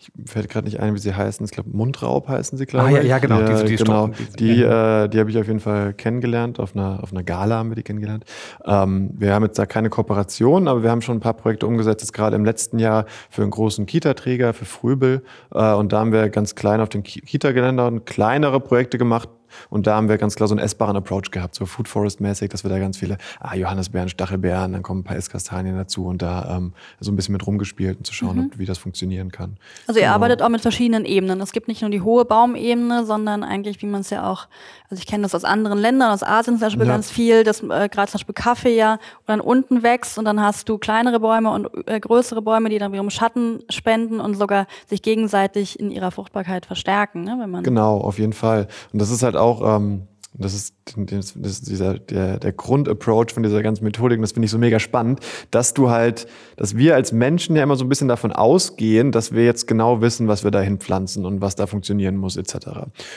ich 0.00 0.10
fällt 0.24 0.48
gerade 0.48 0.64
nicht 0.66 0.80
ein, 0.80 0.94
wie 0.94 0.98
sie 0.98 1.14
heißen. 1.14 1.44
Ich 1.44 1.50
glaube, 1.52 1.68
Mundraub 1.72 2.26
heißen 2.26 2.56
sie, 2.56 2.64
glaube 2.64 2.86
Ah, 2.86 2.88
ich. 2.88 2.96
ja, 2.96 3.02
ja, 3.02 3.18
genau, 3.18 3.40
Die, 3.40 3.44
diese- 3.50 3.64
die 3.66 3.76
genau. 3.76 4.06
Stoffen, 4.08 4.28
die- 4.38 4.54
Die, 4.56 4.62
äh, 4.62 5.08
die 5.08 5.18
habe 5.20 5.28
ich 5.30 5.36
auf 5.38 5.46
jeden 5.46 5.60
Fall 5.60 5.92
kennengelernt. 5.92 6.58
Auf 6.58 6.74
einer, 6.74 7.02
auf 7.02 7.12
einer 7.12 7.22
Gala 7.22 7.56
haben 7.58 7.68
wir 7.70 7.76
die 7.76 7.82
kennengelernt. 7.82 8.24
Ähm, 8.64 9.10
wir 9.18 9.34
haben 9.34 9.42
jetzt 9.44 9.58
da 9.58 9.66
keine 9.66 9.90
Kooperation, 9.90 10.68
aber 10.68 10.82
wir 10.82 10.90
haben 10.90 11.02
schon 11.02 11.18
ein 11.18 11.20
paar 11.20 11.34
Projekte 11.34 11.66
umgesetzt. 11.66 12.00
Jetzt 12.00 12.12
gerade 12.14 12.34
im 12.34 12.46
letzten 12.46 12.78
Jahr 12.78 13.04
für 13.28 13.42
einen 13.42 13.50
großen 13.50 13.84
Kita-Träger, 13.84 14.54
für 14.54 14.64
Frübel. 14.64 15.22
Äh, 15.54 15.74
und 15.74 15.92
da 15.92 16.00
haben 16.00 16.12
wir 16.12 16.30
ganz 16.30 16.54
klein 16.54 16.80
auf 16.80 16.88
den 16.88 17.02
Ki- 17.02 17.20
Kita-Geländern 17.20 18.06
kleinere 18.06 18.58
Projekte 18.60 18.96
gemacht. 18.96 19.28
Und 19.68 19.86
da 19.86 19.96
haben 19.96 20.08
wir 20.08 20.18
ganz 20.18 20.36
klar 20.36 20.48
so 20.48 20.54
einen 20.54 20.64
essbaren 20.64 20.96
Approach 20.96 21.30
gehabt, 21.30 21.54
so 21.54 21.66
Food 21.66 21.88
Forest-mäßig, 21.88 22.48
dass 22.50 22.64
wir 22.64 22.70
da 22.70 22.78
ganz 22.78 22.96
viele 22.98 23.18
ah, 23.40 23.54
Johannisbeeren, 23.54 24.08
Stachelbeeren, 24.08 24.72
dann 24.72 24.82
kommen 24.82 25.00
ein 25.00 25.04
paar 25.04 25.16
Esskastanien 25.16 25.76
dazu 25.76 26.06
und 26.06 26.22
da 26.22 26.56
ähm, 26.56 26.72
so 27.00 27.10
ein 27.12 27.16
bisschen 27.16 27.32
mit 27.32 27.46
rumgespielt 27.46 27.98
und 27.98 28.06
zu 28.06 28.12
schauen, 28.14 28.38
ob, 28.52 28.58
wie 28.58 28.66
das 28.66 28.78
funktionieren 28.78 29.30
kann. 29.30 29.56
Also 29.86 29.98
ihr 30.00 30.04
Genau. 30.06 30.14
arbeitet 30.14 30.42
auch 30.42 30.48
mit 30.48 30.60
verschiedenen 30.60 31.04
Ebenen. 31.04 31.40
Es 31.40 31.52
gibt 31.52 31.68
nicht 31.68 31.80
nur 31.82 31.90
die 31.90 32.00
hohe 32.00 32.24
Baumebene, 32.24 33.04
sondern 33.04 33.42
eigentlich, 33.44 33.80
wie 33.82 33.86
man 33.86 34.00
es 34.02 34.10
ja 34.10 34.28
auch, 34.30 34.48
also 34.90 35.00
ich 35.00 35.06
kenne 35.06 35.22
das 35.22 35.34
aus 35.34 35.44
anderen 35.44 35.78
Ländern, 35.78 36.10
aus 36.12 36.22
Asien 36.22 36.56
zum 36.56 36.66
Beispiel 36.66 36.86
Ja. 36.86 36.92
ganz 36.92 37.10
viel, 37.10 37.44
dass 37.44 37.62
äh, 37.62 37.88
gerade 37.88 38.10
zum 38.10 38.18
Beispiel 38.18 38.34
Kaffee 38.34 38.76
ja 38.76 38.98
dann 39.26 39.40
unten 39.40 39.82
wächst 39.82 40.18
und 40.18 40.24
dann 40.24 40.40
hast 40.40 40.68
du 40.68 40.78
kleinere 40.78 41.20
Bäume 41.20 41.50
und 41.50 41.68
äh, 41.86 42.00
größere 42.00 42.42
Bäume, 42.42 42.68
die 42.70 42.78
dann 42.78 42.92
wiederum 42.92 43.10
Schatten 43.10 43.60
spenden 43.68 44.20
und 44.20 44.34
sogar 44.34 44.66
sich 44.88 45.02
gegenseitig 45.02 45.78
in 45.78 45.90
ihrer 45.90 46.10
Fruchtbarkeit 46.10 46.66
verstärken, 46.66 47.22
ne, 47.24 47.36
wenn 47.40 47.50
man 47.50 47.62
Genau, 47.62 47.98
auf 47.98 48.18
jeden 48.18 48.32
Fall. 48.32 48.68
Und 48.92 49.00
das 49.00 49.10
ist 49.10 49.22
halt 49.22 49.36
auch, 49.40 49.76
ähm, 49.76 50.06
das 50.34 50.54
ist, 50.54 50.74
das 50.96 51.36
ist 51.36 51.68
dieser, 51.68 51.98
der, 51.98 52.38
der 52.38 52.52
Grundapproach 52.52 53.32
von 53.32 53.42
dieser 53.42 53.62
ganzen 53.62 53.84
Methodik, 53.84 54.18
und 54.18 54.22
das 54.22 54.32
finde 54.32 54.46
ich 54.46 54.50
so 54.50 54.58
mega 54.58 54.78
spannend, 54.78 55.20
dass 55.50 55.74
du 55.74 55.90
halt, 55.90 56.26
dass 56.56 56.76
wir 56.76 56.94
als 56.94 57.12
Menschen 57.12 57.56
ja 57.56 57.62
immer 57.62 57.76
so 57.76 57.84
ein 57.84 57.88
bisschen 57.88 58.08
davon 58.08 58.32
ausgehen, 58.32 59.12
dass 59.12 59.32
wir 59.32 59.44
jetzt 59.44 59.66
genau 59.66 60.00
wissen, 60.00 60.28
was 60.28 60.44
wir 60.44 60.50
dahin 60.50 60.78
pflanzen 60.78 61.24
und 61.24 61.40
was 61.40 61.54
da 61.54 61.66
funktionieren 61.66 62.16
muss, 62.16 62.36
etc. 62.36 62.56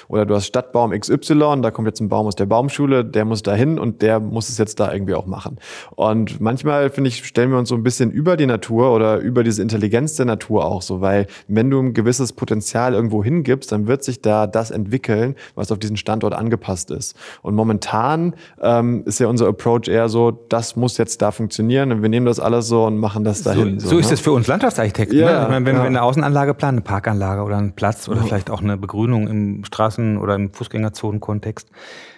Oder 0.08 0.25
du 0.25 0.36
hast 0.36 0.48
Stadtbaum 0.48 0.92
XY, 0.92 1.62
da 1.62 1.72
kommt 1.72 1.88
jetzt 1.88 2.00
ein 2.00 2.10
Baum 2.10 2.27
aus 2.27 2.36
der 2.36 2.46
Baumschule, 2.46 3.06
der 3.06 3.25
muss 3.25 3.44
dahin 3.44 3.80
und 3.80 4.01
der 4.01 4.20
muss 4.20 4.50
es 4.50 4.58
jetzt 4.58 4.80
da 4.80 4.92
irgendwie 4.94 5.15
auch 5.15 5.25
machen. 5.25 5.58
Und 5.96 6.39
manchmal, 6.39 6.89
finde 6.89 7.10
ich, 7.10 7.25
stellen 7.25 7.51
wir 7.51 7.58
uns 7.58 7.70
so 7.70 7.75
ein 7.75 7.84
bisschen 7.84 8.12
über 8.12 8.38
die 8.38 8.46
Natur 8.46 8.94
oder 8.94 9.18
über 9.18 9.44
diese 9.44 9.62
Intelligenz 9.62 10.15
der 10.15 10.25
Natur 10.25 10.65
auch 10.65 10.82
so, 10.82 11.01
weil 11.01 11.27
wenn 11.48 11.70
du 11.70 11.80
ein 11.80 11.94
gewisses 11.94 12.34
Potenzial 12.34 12.94
irgendwo 12.94 13.24
hingibst, 13.24 13.72
dann 13.72 13.88
wird 13.88 14.03
sich 14.03 14.22
da 14.22 14.48
das 14.48 14.72
entwickeln, 14.72 15.36
was 15.56 15.72
auf 15.72 15.80
diesen 15.80 15.98
Standort 15.98 16.34
angepasst 16.34 16.92
ist. 16.92 17.15
Und 17.42 17.56
momentan 17.63 18.36
ähm, 18.62 19.03
ist 19.05 19.20
ja 19.20 19.27
unser 19.27 19.48
Approach 19.48 19.88
eher 19.88 20.10
so, 20.10 20.32
das 20.32 20.75
muss 20.75 20.98
jetzt 20.98 21.22
da 21.22 21.32
funktionieren 21.32 21.91
und 21.93 22.01
wir 22.01 22.10
nehmen 22.10 22.25
das 22.25 22.39
alles 22.39 22.67
so 22.67 22.86
und 22.86 22.98
machen 22.98 23.24
das 23.24 23.41
dahin. 23.41 23.79
So, 23.79 23.89
so 23.89 23.98
ist 23.98 24.08
ne? 24.08 24.13
es 24.15 24.20
für 24.20 24.34
uns 24.34 24.48
Landschaftsarchitekten. 24.48 25.17
Ja, 25.17 25.25
ne? 25.25 25.43
ich 25.43 25.50
meine, 25.50 25.65
wenn 25.65 25.75
ja. 25.75 25.84
wir 25.84 25.88
eine 25.88 26.01
Außenanlage 26.01 26.53
planen, 26.53 26.79
eine 26.79 26.84
Parkanlage 26.84 27.41
oder 27.41 27.58
einen 27.58 27.74
Platz 27.74 28.10
oder 28.10 28.22
vielleicht 28.22 28.50
auch 28.50 28.62
eine 28.62 28.75
Begrünung 28.77 29.27
im 29.27 29.63
Straßen- 29.63 30.17
oder 30.17 30.36
im 30.36 30.51
Fußgängerzonenkontext, 30.51 31.70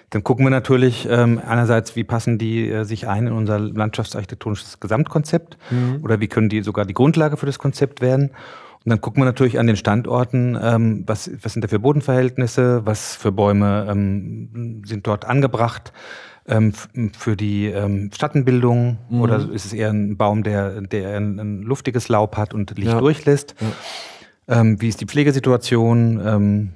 dann 0.10 0.24
gucken 0.24 0.46
wir 0.46 0.50
natürlich 0.50 1.08
ähm, 1.10 1.40
einerseits, 1.46 1.96
wie 1.96 2.04
passen 2.04 2.38
die 2.38 2.70
äh, 2.70 2.84
sich 2.86 3.08
ein 3.08 3.28
in 3.28 3.34
unser 3.34 3.60
landschaftsarchitektonisches 3.60 4.80
Gesamtkonzept 4.80 5.58
Mhm. 5.70 6.00
oder 6.04 6.20
wie 6.20 6.28
können 6.28 6.50
die 6.50 6.62
sogar 6.62 6.86
die 6.86 6.94
Grundlage 6.94 7.38
für 7.38 7.46
das 7.46 7.60
Konzept 7.60 8.02
werden. 8.02 8.32
Und 8.86 8.92
dann 8.92 9.02
gucken 9.02 9.22
wir 9.22 9.26
natürlich 9.26 9.58
an 9.58 9.66
den 9.66 9.76
Standorten, 9.78 10.56
ähm, 10.62 11.04
was, 11.08 11.30
was 11.42 11.54
sind 11.54 11.64
da 11.64 11.68
für 11.68 11.80
Bodenverhältnisse, 11.80 12.86
was 12.86 13.16
für 13.16 13.32
Bäume 13.32 13.88
ähm, 13.90 14.84
sind 14.86 15.08
dort 15.08 15.26
angebracht 15.26 15.92
ähm, 16.48 16.72
für 17.18 17.36
die 17.36 17.66
ähm, 17.66 18.12
Schattenbildung 18.18 19.00
Mhm. 19.10 19.22
oder 19.22 19.38
ist 19.52 19.66
es 19.66 19.74
eher 19.74 19.90
ein 19.90 20.18
Baum, 20.18 20.44
der, 20.44 20.82
der 20.82 21.18
ein, 21.18 21.40
ein 21.40 21.62
luftiges 21.64 22.10
Laub 22.10 22.38
hat 22.38 22.54
und 22.54 22.78
Licht 22.78 22.92
Ja. 22.92 23.00
durchlässt? 23.00 23.56
Ähm, 24.48 24.80
wie 24.80 24.88
ist 24.90 25.02
die 25.02 25.06
Pflegesituation? 25.08 26.22
Ähm, 26.24 26.70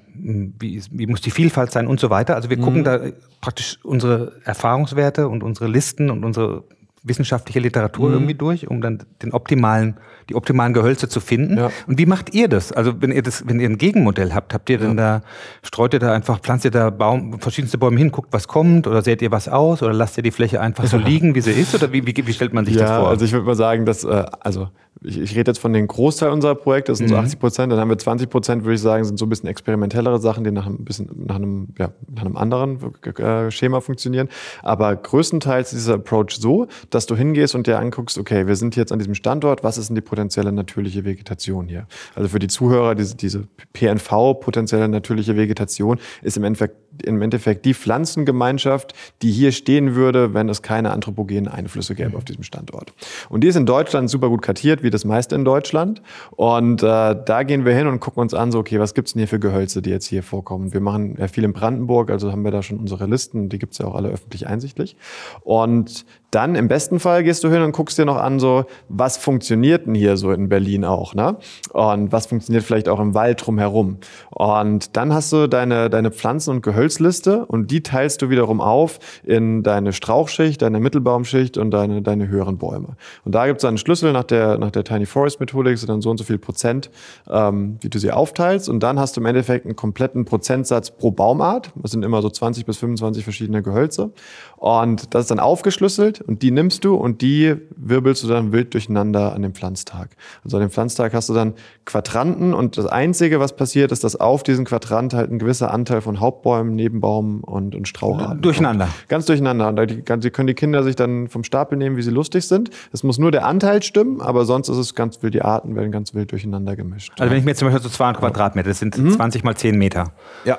wie, 0.59 0.75
ist, 0.75 0.89
wie 0.91 1.05
muss 1.05 1.21
die 1.21 1.31
Vielfalt 1.31 1.71
sein 1.71 1.85
und 1.85 1.99
so 1.99 2.09
weiter? 2.09 2.35
Also 2.35 2.49
wir 2.49 2.57
Mhm. 2.57 2.61
gucken 2.63 2.83
da 2.83 2.99
praktisch 3.39 3.77
unsere 3.83 4.33
Erfahrungswerte 4.43 5.27
und 5.27 5.43
unsere 5.43 5.67
Listen 5.69 6.09
und 6.09 6.25
unsere 6.25 6.63
wissenschaftliche 7.03 7.59
Literatur 7.59 8.07
Mhm. 8.09 8.13
irgendwie 8.15 8.33
durch, 8.35 8.67
um 8.67 8.81
dann 8.81 9.03
den 9.21 9.31
optimalen, 9.31 9.97
die 10.29 10.35
optimalen 10.35 10.73
Gehölze 10.73 11.09
zu 11.09 11.19
finden. 11.19 11.57
Ja. 11.57 11.71
Und 11.87 11.97
wie 11.97 12.05
macht 12.05 12.33
ihr 12.33 12.47
das? 12.47 12.71
Also 12.71 13.01
wenn 13.01 13.11
ihr 13.11 13.23
das, 13.23 13.47
wenn 13.47 13.59
ihr 13.59 13.69
ein 13.69 13.77
Gegenmodell 13.77 14.33
habt, 14.33 14.53
habt 14.53 14.69
ihr 14.69 14.77
denn 14.77 14.95
da, 14.95 15.21
streut 15.63 15.93
ihr 15.93 15.99
da 15.99 16.13
einfach, 16.13 16.39
pflanzt 16.39 16.65
ihr 16.65 16.71
da 16.71 16.89
Baum, 16.89 17.39
verschiedenste 17.39 17.77
Bäume 17.77 17.97
hin, 17.97 18.11
guckt, 18.11 18.29
was 18.31 18.47
kommt, 18.47 18.87
oder 18.87 19.01
seht 19.01 19.21
ihr 19.21 19.31
was 19.31 19.47
aus, 19.49 19.81
oder 19.83 19.93
lasst 19.93 20.17
ihr 20.17 20.23
die 20.23 20.31
Fläche 20.31 20.61
einfach 20.61 20.85
so 20.85 20.97
liegen, 20.97 21.35
wie 21.35 21.41
sie 21.41 21.51
ist, 21.51 21.75
oder 21.75 21.91
wie, 21.91 22.05
wie, 22.05 22.15
wie 22.15 22.33
stellt 22.33 22.53
man 22.53 22.65
sich 22.65 22.77
das 22.77 22.89
ja, 22.89 22.99
vor? 22.99 23.09
also 23.09 23.25
ich 23.25 23.31
würde 23.31 23.45
mal 23.45 23.55
sagen, 23.55 23.85
dass, 23.85 24.03
äh, 24.03 24.25
also 24.39 24.69
ich, 25.01 25.17
ich 25.19 25.35
rede 25.35 25.51
jetzt 25.51 25.59
von 25.59 25.71
den 25.71 25.87
Großteil 25.87 26.29
unserer 26.29 26.55
Projekte, 26.55 26.91
das 26.91 26.99
sind 26.99 27.07
so 27.07 27.15
Mhm. 27.15 27.21
80 27.21 27.39
Prozent, 27.39 27.71
dann 27.71 27.79
haben 27.79 27.89
wir 27.89 27.97
20 27.97 28.29
Prozent, 28.29 28.63
würde 28.63 28.75
ich 28.75 28.81
sagen, 28.81 29.03
sind 29.05 29.17
so 29.17 29.25
ein 29.25 29.29
bisschen 29.29 29.47
experimentellere 29.47 30.19
Sachen, 30.19 30.43
die 30.43 30.51
nach 30.51 30.65
einem 30.65 30.83
bisschen 30.83 31.09
nach 31.25 31.35
einem, 31.35 31.69
ja, 31.77 31.91
nach 32.13 32.23
einem 32.25 32.37
anderen 32.37 32.79
äh, 33.17 33.51
Schema 33.51 33.81
funktionieren. 33.81 34.29
Aber 34.61 34.95
größtenteils 34.95 35.73
ist 35.73 35.79
dieser 35.79 35.95
Approach 35.95 36.37
so, 36.39 36.67
dass 36.89 37.05
du 37.05 37.15
hingehst 37.15 37.55
und 37.55 37.67
dir 37.67 37.79
anguckst, 37.79 38.17
okay, 38.17 38.47
wir 38.47 38.55
sind 38.55 38.75
jetzt 38.75 38.91
an 38.91 38.99
diesem 38.99 39.15
Standort, 39.15 39.63
was 39.63 39.77
ist 39.77 39.89
denn 39.89 39.95
die 39.95 40.01
potenzielle 40.19 40.51
natürliche 40.51 41.05
Vegetation 41.05 41.69
hier? 41.69 41.87
Also 42.13 42.27
für 42.27 42.39
die 42.39 42.49
Zuhörer, 42.49 42.93
diese, 42.93 43.15
diese 43.15 43.47
PNV, 43.71 44.41
potenzielle 44.41 44.89
natürliche 44.89 45.37
Vegetation, 45.37 45.97
ist 46.21 46.35
im 46.35 46.43
Endeffekt, 46.43 46.75
im 47.03 47.21
Endeffekt 47.21 47.65
die 47.65 47.73
Pflanzengemeinschaft, 47.73 48.93
die 49.21 49.31
hier 49.31 49.53
stehen 49.53 49.95
würde, 49.95 50.33
wenn 50.33 50.49
es 50.49 50.61
keine 50.61 50.91
anthropogenen 50.91 51.47
Einflüsse 51.47 51.95
gäbe 51.95 52.17
auf 52.17 52.25
diesem 52.25 52.43
Standort. 52.43 52.91
Und 53.29 53.45
die 53.45 53.47
ist 53.47 53.55
in 53.55 53.65
Deutschland 53.65 54.09
super 54.09 54.27
gut 54.27 54.41
kartiert, 54.41 54.83
wie 54.83 54.89
das 54.89 55.05
meiste 55.05 55.35
in 55.35 55.45
Deutschland. 55.45 56.01
Und 56.31 56.83
äh, 56.83 57.15
da 57.25 57.43
gehen 57.43 57.63
wir 57.63 57.73
hin 57.73 57.87
und 57.87 58.01
gucken 58.01 58.21
uns 58.21 58.33
an, 58.33 58.51
so, 58.51 58.59
okay, 58.59 58.79
was 58.81 58.93
gibt's 58.93 59.13
denn 59.13 59.21
hier 59.21 59.29
für 59.29 59.39
Gehölze, 59.39 59.81
die 59.81 59.89
jetzt 59.89 60.07
hier 60.07 60.23
vorkommen? 60.23 60.73
Wir 60.73 60.81
machen 60.81 61.15
ja 61.17 61.29
viel 61.29 61.45
in 61.45 61.53
Brandenburg, 61.53 62.11
also 62.11 62.29
haben 62.33 62.43
wir 62.43 62.51
da 62.51 62.61
schon 62.61 62.77
unsere 62.77 63.05
Listen, 63.05 63.47
die 63.47 63.57
gibt's 63.57 63.77
ja 63.77 63.85
auch 63.85 63.95
alle 63.95 64.09
öffentlich 64.09 64.47
einsichtlich. 64.47 64.97
Und 65.43 66.05
dann 66.31 66.55
im 66.55 66.67
besten 66.67 66.99
Fall 66.99 67.23
gehst 67.23 67.43
du 67.43 67.49
hin 67.49 67.61
und 67.61 67.71
guckst 67.71 67.97
dir 67.97 68.05
noch 68.05 68.17
an, 68.17 68.39
so, 68.39 68.65
was 68.87 69.17
funktioniert 69.17 69.87
denn 69.87 69.95
hier 69.95 70.17
so 70.17 70.31
in 70.31 70.49
Berlin 70.49 70.85
auch, 70.85 71.15
ne? 71.15 71.37
Und 71.71 72.11
was 72.11 72.27
funktioniert 72.27 72.63
vielleicht 72.63 72.87
auch 72.87 72.99
im 72.99 73.13
Wald 73.13 73.45
drumherum. 73.45 73.97
Und 74.29 74.95
dann 74.95 75.13
hast 75.13 75.33
du 75.33 75.47
deine, 75.47 75.89
deine 75.89 76.11
Pflanzen- 76.11 76.51
und 76.51 76.61
Gehölzliste 76.61 77.45
und 77.45 77.71
die 77.71 77.81
teilst 77.81 78.21
du 78.21 78.29
wiederum 78.29 78.61
auf 78.61 78.99
in 79.23 79.63
deine 79.63 79.93
Strauchschicht, 79.93 80.61
deine 80.61 80.79
Mittelbaumschicht 80.79 81.57
und 81.57 81.71
deine, 81.71 82.01
deine 82.01 82.27
höheren 82.27 82.57
Bäume. 82.57 82.95
Und 83.25 83.33
da 83.33 83.47
gibt's 83.47 83.61
dann 83.61 83.69
einen 83.69 83.77
Schlüssel 83.77 84.13
nach 84.13 84.23
der, 84.23 84.57
nach 84.57 84.71
der 84.71 84.83
Tiny 84.83 85.05
Forest 85.05 85.39
Methodik, 85.39 85.77
sind 85.77 85.89
dann 85.89 86.01
so 86.01 86.11
und 86.11 86.17
so 86.17 86.23
viel 86.23 86.37
Prozent, 86.37 86.91
ähm, 87.29 87.77
wie 87.81 87.89
du 87.89 87.97
sie 87.97 88.11
aufteilst. 88.11 88.69
Und 88.69 88.81
dann 88.81 88.99
hast 88.99 89.17
du 89.17 89.21
im 89.21 89.25
Endeffekt 89.25 89.65
einen 89.65 89.75
kompletten 89.75 90.25
Prozentsatz 90.25 90.91
pro 90.91 91.11
Baumart. 91.11 91.71
Das 91.75 91.91
sind 91.91 92.03
immer 92.03 92.21
so 92.21 92.29
20 92.29 92.65
bis 92.65 92.77
25 92.77 93.23
verschiedene 93.23 93.63
Gehölze. 93.63 94.11
Und 94.59 95.15
das 95.15 95.21
ist 95.21 95.31
dann 95.31 95.39
aufgeschlüsselt 95.39 96.19
und 96.19 96.41
die 96.41 96.51
nimmst 96.51 96.83
du 96.83 96.95
und 96.95 97.21
die 97.21 97.55
wirbelst 97.77 98.23
du 98.25 98.27
dann 98.27 98.51
wild 98.51 98.73
durcheinander 98.73 99.33
an 99.33 99.41
dem 99.41 99.53
Pflanztag. 99.53 100.09
Also 100.43 100.57
an 100.57 100.61
dem 100.61 100.69
Pflanztag 100.69 101.13
hast 101.13 101.29
du 101.29 101.33
dann 101.33 101.53
Quadranten 101.85 102.53
und 102.53 102.77
das 102.77 102.85
Einzige, 102.85 103.39
was 103.39 103.55
passiert, 103.55 103.93
ist, 103.93 104.03
dass 104.03 104.17
auf 104.17 104.43
diesen 104.43 104.65
Quadrant 104.65 105.13
halt 105.13 105.31
ein 105.31 105.39
gewisser 105.39 105.73
Anteil 105.73 106.01
von 106.01 106.19
Hauptbäumen, 106.19 106.75
Nebenbaumen 106.75 107.39
und, 107.39 107.73
und 107.73 107.87
Straucharten 107.87 108.41
Durcheinander. 108.41 108.87
kommt. 108.87 109.07
Ganz 109.07 109.25
durcheinander. 109.27 109.69
Und 109.69 109.77
da 109.77 109.85
können 110.29 110.47
die 110.47 110.53
Kinder 110.53 110.83
sich 110.83 110.97
dann 110.97 111.29
vom 111.29 111.45
Stapel 111.45 111.77
nehmen, 111.77 111.95
wie 111.95 112.01
sie 112.01 112.11
lustig 112.11 112.45
sind. 112.45 112.69
Es 112.91 113.01
muss 113.03 113.17
nur 113.17 113.31
der 113.31 113.45
Anteil 113.45 113.81
stimmen, 113.81 114.19
aber 114.19 114.43
sonst 114.43 114.67
ist 114.67 114.77
es 114.77 114.93
ganz 114.93 115.23
wild, 115.23 115.35
die 115.35 115.41
Arten 115.41 115.77
werden 115.77 115.93
ganz 115.93 116.13
wild 116.13 116.33
durcheinander 116.33 116.75
gemischt. 116.75 117.13
Also 117.17 117.31
wenn 117.31 117.37
ich 117.37 117.45
mir 117.45 117.51
jetzt 117.51 117.59
zum 117.59 117.69
Beispiel 117.69 117.81
so 117.83 117.87
200 117.87 118.19
Quadratmeter, 118.19 118.67
das 118.67 118.79
sind 118.79 118.95
20 118.95 119.45
mal 119.45 119.55
10 119.55 119.77
Meter. 119.77 120.11
ja. 120.43 120.57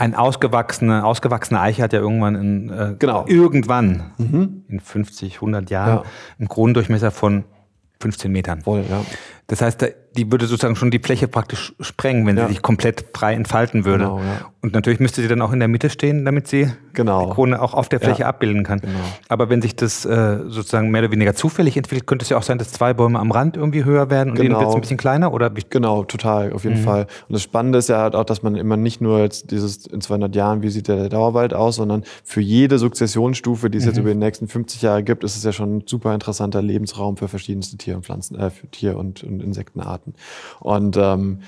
Ein 0.00 0.14
ausgewachsene, 0.14 1.04
ausgewachsene 1.04 1.60
Eiche 1.60 1.82
hat 1.82 1.92
ja 1.92 1.98
irgendwann 1.98 2.34
in, 2.36 2.70
äh, 2.70 2.94
Genau. 2.98 3.24
irgendwann 3.26 4.12
in 4.68 4.80
50, 4.80 5.40
100 5.40 5.70
Jahren 5.70 5.96
Ja. 5.96 6.02
einen 6.38 6.48
Kronendurchmesser 6.48 7.10
von 7.10 7.44
15 8.00 8.30
Metern. 8.30 8.62
Voll, 8.62 8.84
ja. 8.88 9.02
Das 9.48 9.62
heißt, 9.62 9.84
die 10.16 10.30
würde 10.30 10.46
sozusagen 10.46 10.76
schon 10.76 10.90
die 10.90 10.98
Fläche 10.98 11.26
praktisch 11.28 11.72
sprengen, 11.80 12.26
wenn 12.26 12.36
Ja. 12.36 12.46
sie 12.46 12.54
sich 12.54 12.62
komplett 12.62 13.06
frei 13.14 13.34
entfalten 13.34 13.84
würde. 13.84 14.04
Genau, 14.04 14.18
ja. 14.18 14.40
Und 14.60 14.74
natürlich 14.74 14.98
müsste 15.00 15.22
sie 15.22 15.28
dann 15.28 15.40
auch 15.40 15.52
in 15.52 15.58
der 15.60 15.68
Mitte 15.68 15.88
stehen, 15.88 16.24
damit 16.24 16.48
sie 16.48 16.68
Genau. 16.92 17.26
die 17.26 17.32
Krone 17.32 17.62
auch 17.62 17.72
auf 17.74 17.88
der 17.88 18.00
Fläche 18.00 18.22
Ja. 18.22 18.26
abbilden 18.26 18.64
kann. 18.64 18.80
Genau. 18.80 18.92
Aber 19.28 19.48
wenn 19.48 19.62
sich 19.62 19.76
das 19.76 20.04
äh, 20.04 20.40
sozusagen 20.48 20.90
mehr 20.90 21.02
oder 21.02 21.12
weniger 21.12 21.34
zufällig 21.34 21.76
entwickelt, 21.76 22.06
könnte 22.06 22.24
es 22.24 22.28
ja 22.28 22.36
auch 22.36 22.42
sein, 22.42 22.58
dass 22.58 22.72
zwei 22.72 22.92
Bäume 22.92 23.20
am 23.20 23.30
Rand 23.30 23.56
irgendwie 23.56 23.84
höher 23.84 24.10
werden 24.10 24.30
und 24.30 24.34
Genau. 24.36 24.48
denen 24.48 24.60
wird 24.60 24.68
es 24.70 24.74
ein 24.74 24.80
bisschen 24.80 24.96
kleiner 24.96 25.32
oder? 25.32 25.50
Genau, 25.50 26.02
total, 26.04 26.52
auf 26.52 26.64
jeden 26.64 26.80
Mhm. 26.80 26.84
Fall. 26.84 27.02
Und 27.28 27.32
das 27.32 27.42
Spannende 27.42 27.78
ist 27.78 27.88
ja 27.88 27.98
halt 27.98 28.14
auch, 28.16 28.24
dass 28.24 28.42
man 28.42 28.56
immer 28.56 28.76
nicht 28.76 29.00
nur 29.00 29.20
jetzt 29.20 29.50
dieses 29.52 29.86
in 29.86 30.00
200 30.00 30.34
Jahren, 30.34 30.62
wie 30.62 30.68
sieht 30.70 30.88
der 30.88 31.08
Dauerwald 31.08 31.54
aus, 31.54 31.76
sondern 31.76 32.02
für 32.24 32.40
jede 32.40 32.78
Sukzessionsstufe, 32.78 33.70
die 33.70 33.78
es 33.78 33.84
Mhm. 33.84 33.88
jetzt 33.90 33.98
über 33.98 34.10
die 34.10 34.16
nächsten 34.18 34.48
50 34.48 34.82
Jahre 34.82 35.02
gibt, 35.04 35.22
ist 35.24 35.36
es 35.36 35.44
ja 35.44 35.52
schon 35.52 35.78
ein 35.78 35.82
super 35.86 36.12
interessanter 36.12 36.60
Lebensraum 36.60 37.16
für 37.16 37.28
verschiedenste 37.28 37.76
Tier- 37.78 37.94
und 37.96 38.04
Pflanzen, 38.04 38.36
äh, 38.38 38.50
für 38.50 38.66
Tier- 38.66 38.96
und, 38.98 39.22
und 39.22 39.37
Insektenarten. 39.40 40.14
Und 40.60 40.96
ähm, 40.96 41.42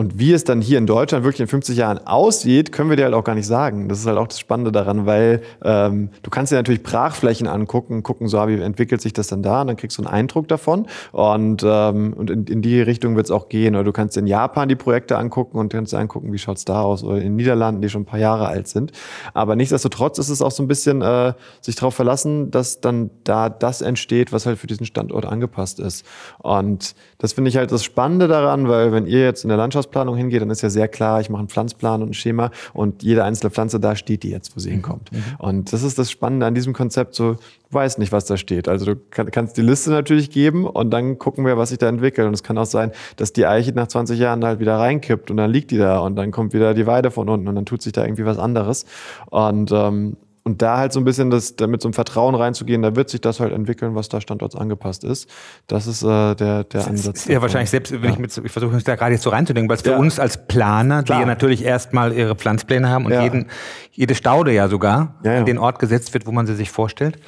und 0.00 0.18
wie 0.18 0.32
es 0.32 0.44
dann 0.44 0.62
hier 0.62 0.78
in 0.78 0.86
Deutschland 0.86 1.26
wirklich 1.26 1.42
in 1.42 1.46
50 1.46 1.76
Jahren 1.76 1.98
aussieht, 2.06 2.72
können 2.72 2.88
wir 2.88 2.96
dir 2.96 3.04
halt 3.04 3.12
auch 3.12 3.22
gar 3.22 3.34
nicht 3.34 3.46
sagen. 3.46 3.90
Das 3.90 3.98
ist 3.98 4.06
halt 4.06 4.16
auch 4.16 4.28
das 4.28 4.38
Spannende 4.38 4.72
daran, 4.72 5.04
weil 5.04 5.42
ähm, 5.62 6.08
du 6.22 6.30
kannst 6.30 6.50
dir 6.50 6.56
natürlich 6.56 6.82
Brachflächen 6.82 7.46
angucken, 7.46 8.02
gucken, 8.02 8.26
so 8.26 8.38
wie 8.48 8.58
entwickelt 8.62 9.02
sich 9.02 9.12
das 9.12 9.26
dann 9.26 9.42
da, 9.42 9.60
und 9.60 9.66
dann 9.66 9.76
kriegst 9.76 9.98
du 9.98 10.02
einen 10.02 10.10
Eindruck 10.10 10.48
davon. 10.48 10.86
Und, 11.12 11.62
ähm, 11.66 12.14
und 12.14 12.30
in, 12.30 12.46
in 12.46 12.62
die 12.62 12.80
Richtung 12.80 13.14
wird 13.14 13.26
es 13.26 13.30
auch 13.30 13.50
gehen. 13.50 13.74
Oder 13.74 13.84
du 13.84 13.92
kannst 13.92 14.16
in 14.16 14.26
Japan 14.26 14.70
die 14.70 14.74
Projekte 14.74 15.18
angucken 15.18 15.58
und 15.58 15.70
kannst 15.70 15.92
dir 15.92 15.98
angucken, 15.98 16.32
wie 16.32 16.38
schaut's 16.38 16.64
da 16.64 16.80
aus. 16.80 17.04
Oder 17.04 17.18
in 17.18 17.24
den 17.24 17.36
Niederlanden, 17.36 17.82
die 17.82 17.90
schon 17.90 18.00
ein 18.00 18.06
paar 18.06 18.20
Jahre 18.20 18.48
alt 18.48 18.68
sind. 18.68 18.92
Aber 19.34 19.54
nichtsdestotrotz 19.54 20.18
ist 20.18 20.30
es 20.30 20.40
auch 20.40 20.50
so 20.50 20.62
ein 20.62 20.66
bisschen 20.66 21.02
äh, 21.02 21.34
sich 21.60 21.76
darauf 21.76 21.94
verlassen, 21.94 22.50
dass 22.50 22.80
dann 22.80 23.10
da 23.24 23.50
das 23.50 23.82
entsteht, 23.82 24.32
was 24.32 24.46
halt 24.46 24.58
für 24.58 24.66
diesen 24.66 24.86
Standort 24.86 25.26
angepasst 25.26 25.78
ist. 25.78 26.06
Und 26.38 26.94
das 27.18 27.34
finde 27.34 27.50
ich 27.50 27.58
halt 27.58 27.70
das 27.70 27.84
Spannende 27.84 28.28
daran, 28.28 28.66
weil 28.66 28.92
wenn 28.92 29.06
ihr 29.06 29.22
jetzt 29.22 29.44
in 29.44 29.50
der 29.50 29.58
Landschaftsplanung 29.90 30.16
hingeht, 30.16 30.42
dann 30.42 30.50
ist 30.50 30.62
ja 30.62 30.70
sehr 30.70 30.88
klar, 30.88 31.20
ich 31.20 31.30
mache 31.30 31.40
einen 31.40 31.48
Pflanzplan 31.48 32.02
und 32.02 32.10
ein 32.10 32.14
Schema 32.14 32.50
und 32.72 33.02
jede 33.02 33.24
einzelne 33.24 33.50
Pflanze, 33.50 33.80
da 33.80 33.96
steht 33.96 34.22
die 34.22 34.30
jetzt, 34.30 34.54
wo 34.56 34.60
sie 34.60 34.70
hinkommt. 34.70 35.10
Und 35.38 35.72
das 35.72 35.82
ist 35.82 35.98
das 35.98 36.10
Spannende 36.10 36.46
an 36.46 36.54
diesem 36.54 36.72
Konzept, 36.72 37.14
so, 37.14 37.34
du 37.34 37.38
weißt 37.70 37.98
nicht, 37.98 38.12
was 38.12 38.24
da 38.24 38.36
steht. 38.36 38.68
Also 38.68 38.86
du 38.86 38.96
kann, 39.10 39.30
kannst 39.30 39.56
die 39.56 39.62
Liste 39.62 39.90
natürlich 39.90 40.30
geben 40.30 40.66
und 40.66 40.90
dann 40.90 41.18
gucken 41.18 41.44
wir, 41.44 41.56
was 41.56 41.70
sich 41.70 41.78
da 41.78 41.88
entwickelt. 41.88 42.26
Und 42.26 42.34
es 42.34 42.42
kann 42.42 42.56
auch 42.58 42.66
sein, 42.66 42.92
dass 43.16 43.32
die 43.32 43.46
Eiche 43.46 43.72
nach 43.72 43.88
20 43.88 44.18
Jahren 44.18 44.44
halt 44.44 44.60
wieder 44.60 44.78
reinkippt 44.78 45.30
und 45.30 45.36
dann 45.36 45.50
liegt 45.50 45.70
die 45.70 45.78
da 45.78 45.98
und 45.98 46.16
dann 46.16 46.30
kommt 46.30 46.52
wieder 46.52 46.74
die 46.74 46.86
Weide 46.86 47.10
von 47.10 47.28
unten 47.28 47.48
und 47.48 47.54
dann 47.54 47.66
tut 47.66 47.82
sich 47.82 47.92
da 47.92 48.04
irgendwie 48.04 48.24
was 48.24 48.38
anderes. 48.38 48.86
Und 49.30 49.72
ähm, 49.72 50.16
und 50.50 50.62
da 50.62 50.78
halt 50.78 50.92
so 50.92 51.00
ein 51.00 51.04
bisschen 51.04 51.30
das, 51.30 51.56
da 51.56 51.66
mit 51.66 51.80
so 51.80 51.88
einem 51.88 51.92
Vertrauen 51.94 52.34
reinzugehen, 52.34 52.82
da 52.82 52.96
wird 52.96 53.08
sich 53.08 53.20
das 53.20 53.40
halt 53.40 53.52
entwickeln, 53.52 53.94
was 53.94 54.08
da 54.08 54.20
standorts 54.20 54.56
angepasst 54.56 55.04
ist. 55.04 55.28
Das 55.66 55.86
ist 55.86 56.02
äh, 56.02 56.34
der, 56.34 56.64
der 56.64 56.86
Ansatz. 56.86 57.24
Ja, 57.26 57.34
davon. 57.34 57.42
wahrscheinlich 57.42 57.70
selbst, 57.70 57.92
wenn 57.92 58.02
Ja. 58.02 58.10
ich 58.10 58.18
mit, 58.18 58.36
ich 58.36 58.52
versuche 58.52 58.74
mich 58.74 58.84
da 58.84 58.96
gerade 58.96 59.12
jetzt 59.12 59.22
so 59.22 59.30
reinzudenken, 59.30 59.68
weil 59.68 59.76
es 59.76 59.82
für 59.82 59.90
Ja. 59.92 59.96
uns 59.96 60.18
als 60.18 60.46
Planer, 60.46 61.02
die 61.02 61.06
Klar. 61.06 61.20
ja 61.20 61.26
natürlich 61.26 61.64
erstmal 61.64 62.12
ihre 62.12 62.34
Pflanzpläne 62.34 62.88
haben 62.88 63.06
und 63.06 63.12
Ja. 63.12 63.22
jeden, 63.22 63.46
jede 63.92 64.14
Staude 64.14 64.52
ja 64.52 64.68
sogar 64.68 65.14
Ja, 65.22 65.32
ja. 65.34 65.38
an 65.40 65.46
den 65.46 65.58
Ort 65.58 65.78
gesetzt 65.78 66.12
wird, 66.14 66.26
wo 66.26 66.32
man 66.32 66.46
sie 66.46 66.54
sich 66.54 66.70
vorstellt, 66.70 67.18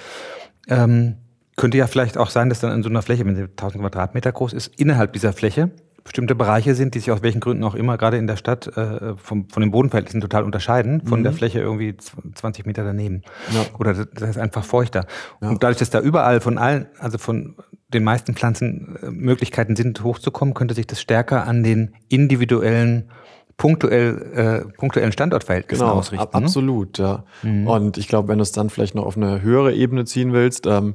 ähm, 0.68 1.16
könnte 1.56 1.76
ja 1.78 1.86
vielleicht 1.86 2.18
auch 2.18 2.30
sein, 2.30 2.48
dass 2.48 2.60
dann 2.60 2.72
in 2.72 2.82
so 2.82 2.88
einer 2.88 3.02
Fläche, 3.02 3.24
wenn 3.26 3.36
sie 3.36 3.42
1000 3.42 3.82
Quadratmeter 3.82 4.32
groß 4.32 4.52
ist, 4.52 4.68
innerhalb 4.78 5.12
dieser 5.12 5.32
Fläche 5.32 5.70
bestimmte 6.04 6.34
Bereiche 6.34 6.74
sind, 6.74 6.94
die 6.94 6.98
sich 6.98 7.10
aus 7.10 7.22
welchen 7.22 7.40
Gründen 7.40 7.62
auch 7.64 7.74
immer 7.74 7.96
gerade 7.96 8.16
in 8.16 8.26
der 8.26 8.36
Stadt 8.36 8.66
äh, 8.76 9.14
vom, 9.16 9.48
von 9.48 9.60
den 9.60 9.70
Bodenverhältnissen 9.70 10.20
total 10.20 10.42
unterscheiden, 10.44 11.02
von 11.06 11.22
der 11.22 11.32
Fläche 11.32 11.60
irgendwie 11.60 11.90
zw- 11.92 12.34
20 12.34 12.66
Meter 12.66 12.84
daneben. 12.84 13.22
Mhm. 13.50 13.54
Ja. 13.54 13.64
Oder 13.78 13.94
das, 13.94 14.30
ist 14.30 14.38
einfach 14.38 14.64
feuchter. 14.64 15.06
Und 15.40 15.62
dadurch, 15.62 15.78
dass 15.78 15.90
da 15.90 16.00
überall 16.00 16.40
von 16.40 16.58
allen, 16.58 16.86
also 16.98 17.18
von 17.18 17.56
den 17.88 18.04
meisten 18.04 18.34
Pflanzen 18.34 18.96
äh, 19.02 19.10
Möglichkeiten 19.10 19.76
sind, 19.76 20.02
hochzukommen, 20.02 20.54
könnte 20.54 20.74
sich 20.74 20.86
das 20.86 21.00
stärker 21.00 21.46
an 21.46 21.62
den 21.62 21.94
individuellen, 22.08 23.10
punktuell, 23.56 24.64
äh, 24.66 24.72
punktuellen 24.78 25.12
Standortverhältnissen 25.12 25.84
Genau, 25.86 25.98
ausrichten. 25.98 26.22
ab, 26.26 26.34
ne? 26.34 26.44
absolut, 26.44 26.98
ja. 26.98 27.24
Und 27.42 27.96
ich 27.98 28.08
glaube, 28.08 28.28
wenn 28.28 28.38
du 28.38 28.42
es 28.42 28.50
dann 28.52 28.70
vielleicht 28.70 28.94
noch 28.94 29.04
auf 29.04 29.16
eine 29.16 29.42
höhere 29.42 29.72
Ebene 29.74 30.04
ziehen 30.04 30.32
willst, 30.32 30.66
ähm, 30.66 30.94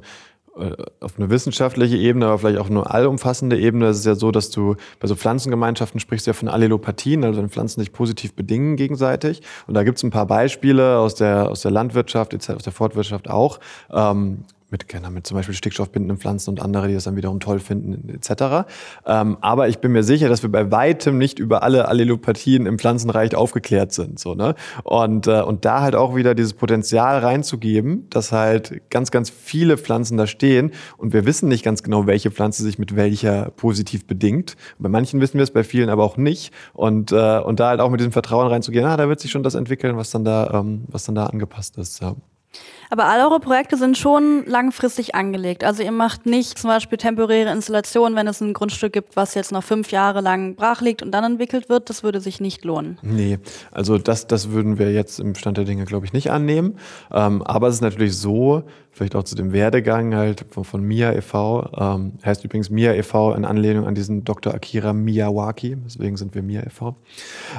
auf 1.00 1.18
eine 1.18 1.30
wissenschaftliche 1.30 1.96
Ebene, 1.96 2.26
aber 2.26 2.38
vielleicht 2.38 2.58
auch 2.58 2.70
eine 2.70 2.88
allumfassende 2.88 3.58
Ebene, 3.58 3.88
ist 3.88 3.98
es 3.98 4.04
ja 4.04 4.14
so, 4.14 4.30
dass 4.30 4.50
du 4.50 4.76
bei 5.00 5.08
so 5.08 5.14
Pflanzengemeinschaften 5.14 6.00
sprichst 6.00 6.26
ja 6.26 6.32
von 6.32 6.48
Allelopathien, 6.48 7.24
also 7.24 7.40
wenn 7.40 7.48
Pflanzen 7.48 7.80
sich 7.80 7.92
positiv 7.92 8.34
bedingen 8.34 8.76
gegenseitig. 8.76 9.42
Und 9.66 9.74
da 9.74 9.84
gibt 9.84 9.98
es 9.98 10.04
ein 10.04 10.10
paar 10.10 10.26
Beispiele 10.26 10.98
aus 10.98 11.14
der, 11.14 11.48
aus 11.48 11.62
der 11.62 11.70
Landwirtschaft, 11.70 12.34
aus 12.34 12.62
der 12.62 12.72
Forstwirtschaft 12.72 13.30
auch. 13.30 13.60
Ähm, 13.90 14.44
mit, 14.70 14.88
keine, 14.88 15.10
mit 15.10 15.26
zum 15.26 15.36
Beispiel 15.36 15.54
stickstoffbindenden 15.54 16.18
Pflanzen 16.18 16.50
und 16.50 16.60
andere, 16.60 16.88
die 16.88 16.94
das 16.94 17.04
dann 17.04 17.16
wiederum 17.16 17.40
toll 17.40 17.58
finden, 17.58 18.08
etc. 18.10 18.68
Ähm, 19.06 19.38
aber 19.40 19.68
ich 19.68 19.78
bin 19.78 19.92
mir 19.92 20.02
sicher, 20.02 20.28
dass 20.28 20.42
wir 20.42 20.50
bei 20.50 20.70
weitem 20.70 21.16
nicht 21.16 21.38
über 21.38 21.62
alle 21.62 21.88
Allelopathien 21.88 22.66
im 22.66 22.78
Pflanzenreich 22.78 23.34
aufgeklärt 23.34 23.92
sind. 23.92 24.18
So, 24.18 24.34
ne? 24.34 24.54
und, 24.84 25.26
äh, 25.26 25.40
und 25.40 25.64
da 25.64 25.80
halt 25.80 25.94
auch 25.94 26.14
wieder 26.14 26.34
dieses 26.34 26.54
Potenzial 26.54 27.18
reinzugeben, 27.18 28.08
dass 28.10 28.32
halt 28.32 28.82
ganz, 28.90 29.10
ganz 29.10 29.30
viele 29.30 29.78
Pflanzen 29.78 30.16
da 30.16 30.26
stehen 30.26 30.72
und 30.98 31.12
wir 31.12 31.24
wissen 31.24 31.48
nicht 31.48 31.64
ganz 31.64 31.82
genau, 31.82 32.06
welche 32.06 32.30
Pflanze 32.30 32.62
sich 32.62 32.78
mit 32.78 32.96
welcher 32.96 33.50
positiv 33.56 34.06
bedingt. 34.06 34.56
Bei 34.78 34.88
manchen 34.88 35.20
wissen 35.20 35.38
wir 35.38 35.44
es, 35.44 35.50
bei 35.50 35.64
vielen 35.64 35.88
aber 35.88 36.04
auch 36.04 36.16
nicht. 36.16 36.52
Und, 36.74 37.12
äh, 37.12 37.38
und 37.38 37.60
da 37.60 37.70
halt 37.70 37.80
auch 37.80 37.90
mit 37.90 38.00
diesem 38.00 38.12
Vertrauen 38.12 38.48
reinzugehen, 38.48 38.84
ah, 38.84 38.96
da 38.96 39.08
wird 39.08 39.20
sich 39.20 39.30
schon 39.30 39.42
das 39.42 39.54
entwickeln, 39.54 39.96
was 39.96 40.10
dann 40.10 40.24
da, 40.24 40.50
ähm, 40.52 40.84
was 40.88 41.04
dann 41.04 41.14
da 41.14 41.26
angepasst 41.26 41.78
ist. 41.78 42.00
Ja. 42.00 42.14
Aber 42.90 43.04
all 43.06 43.20
eure 43.20 43.40
Projekte 43.40 43.76
sind 43.76 43.98
schon 43.98 44.44
langfristig 44.46 45.14
angelegt. 45.14 45.64
Also 45.64 45.82
ihr 45.82 45.92
macht 45.92 46.26
nicht 46.26 46.58
zum 46.58 46.68
Beispiel 46.68 46.98
temporäre 46.98 47.52
Installationen, 47.52 48.16
wenn 48.16 48.26
es 48.26 48.40
ein 48.40 48.52
Grundstück 48.52 48.92
gibt, 48.92 49.16
was 49.16 49.34
jetzt 49.34 49.52
noch 49.52 49.62
fünf 49.62 49.90
Jahre 49.90 50.20
lang 50.20 50.54
brach 50.54 50.80
liegt 50.80 51.02
und 51.02 51.12
dann 51.12 51.24
entwickelt 51.24 51.68
wird. 51.68 51.90
Das 51.90 52.02
würde 52.02 52.20
sich 52.20 52.40
nicht 52.40 52.64
lohnen. 52.64 52.98
Nee, 53.02 53.38
also 53.70 53.98
das, 53.98 54.26
das 54.26 54.50
würden 54.50 54.78
wir 54.78 54.92
jetzt 54.92 55.20
im 55.20 55.34
Stand 55.34 55.58
der 55.58 55.64
Dinge, 55.64 55.84
glaube 55.84 56.06
ich, 56.06 56.12
nicht 56.12 56.30
annehmen. 56.30 56.76
Ähm, 57.12 57.42
aber 57.42 57.68
es 57.68 57.76
ist 57.76 57.80
natürlich 57.82 58.16
so, 58.16 58.62
vielleicht 58.90 59.14
auch 59.14 59.24
zu 59.24 59.34
dem 59.34 59.52
Werdegang 59.52 60.14
halt 60.14 60.44
von, 60.50 60.64
von 60.64 60.82
MIA 60.82 61.12
e.V., 61.12 61.70
ähm, 61.76 62.12
heißt 62.24 62.44
übrigens 62.44 62.70
MIA 62.70 62.94
e.V. 62.94 63.34
in 63.34 63.44
Anlehnung 63.44 63.86
an 63.86 63.94
diesen 63.94 64.24
Dr. 64.24 64.54
Akira 64.54 64.92
Miyawaki, 64.92 65.76
deswegen 65.84 66.16
sind 66.16 66.34
wir 66.34 66.42
MIA 66.42 66.62
e.V. 66.62 66.96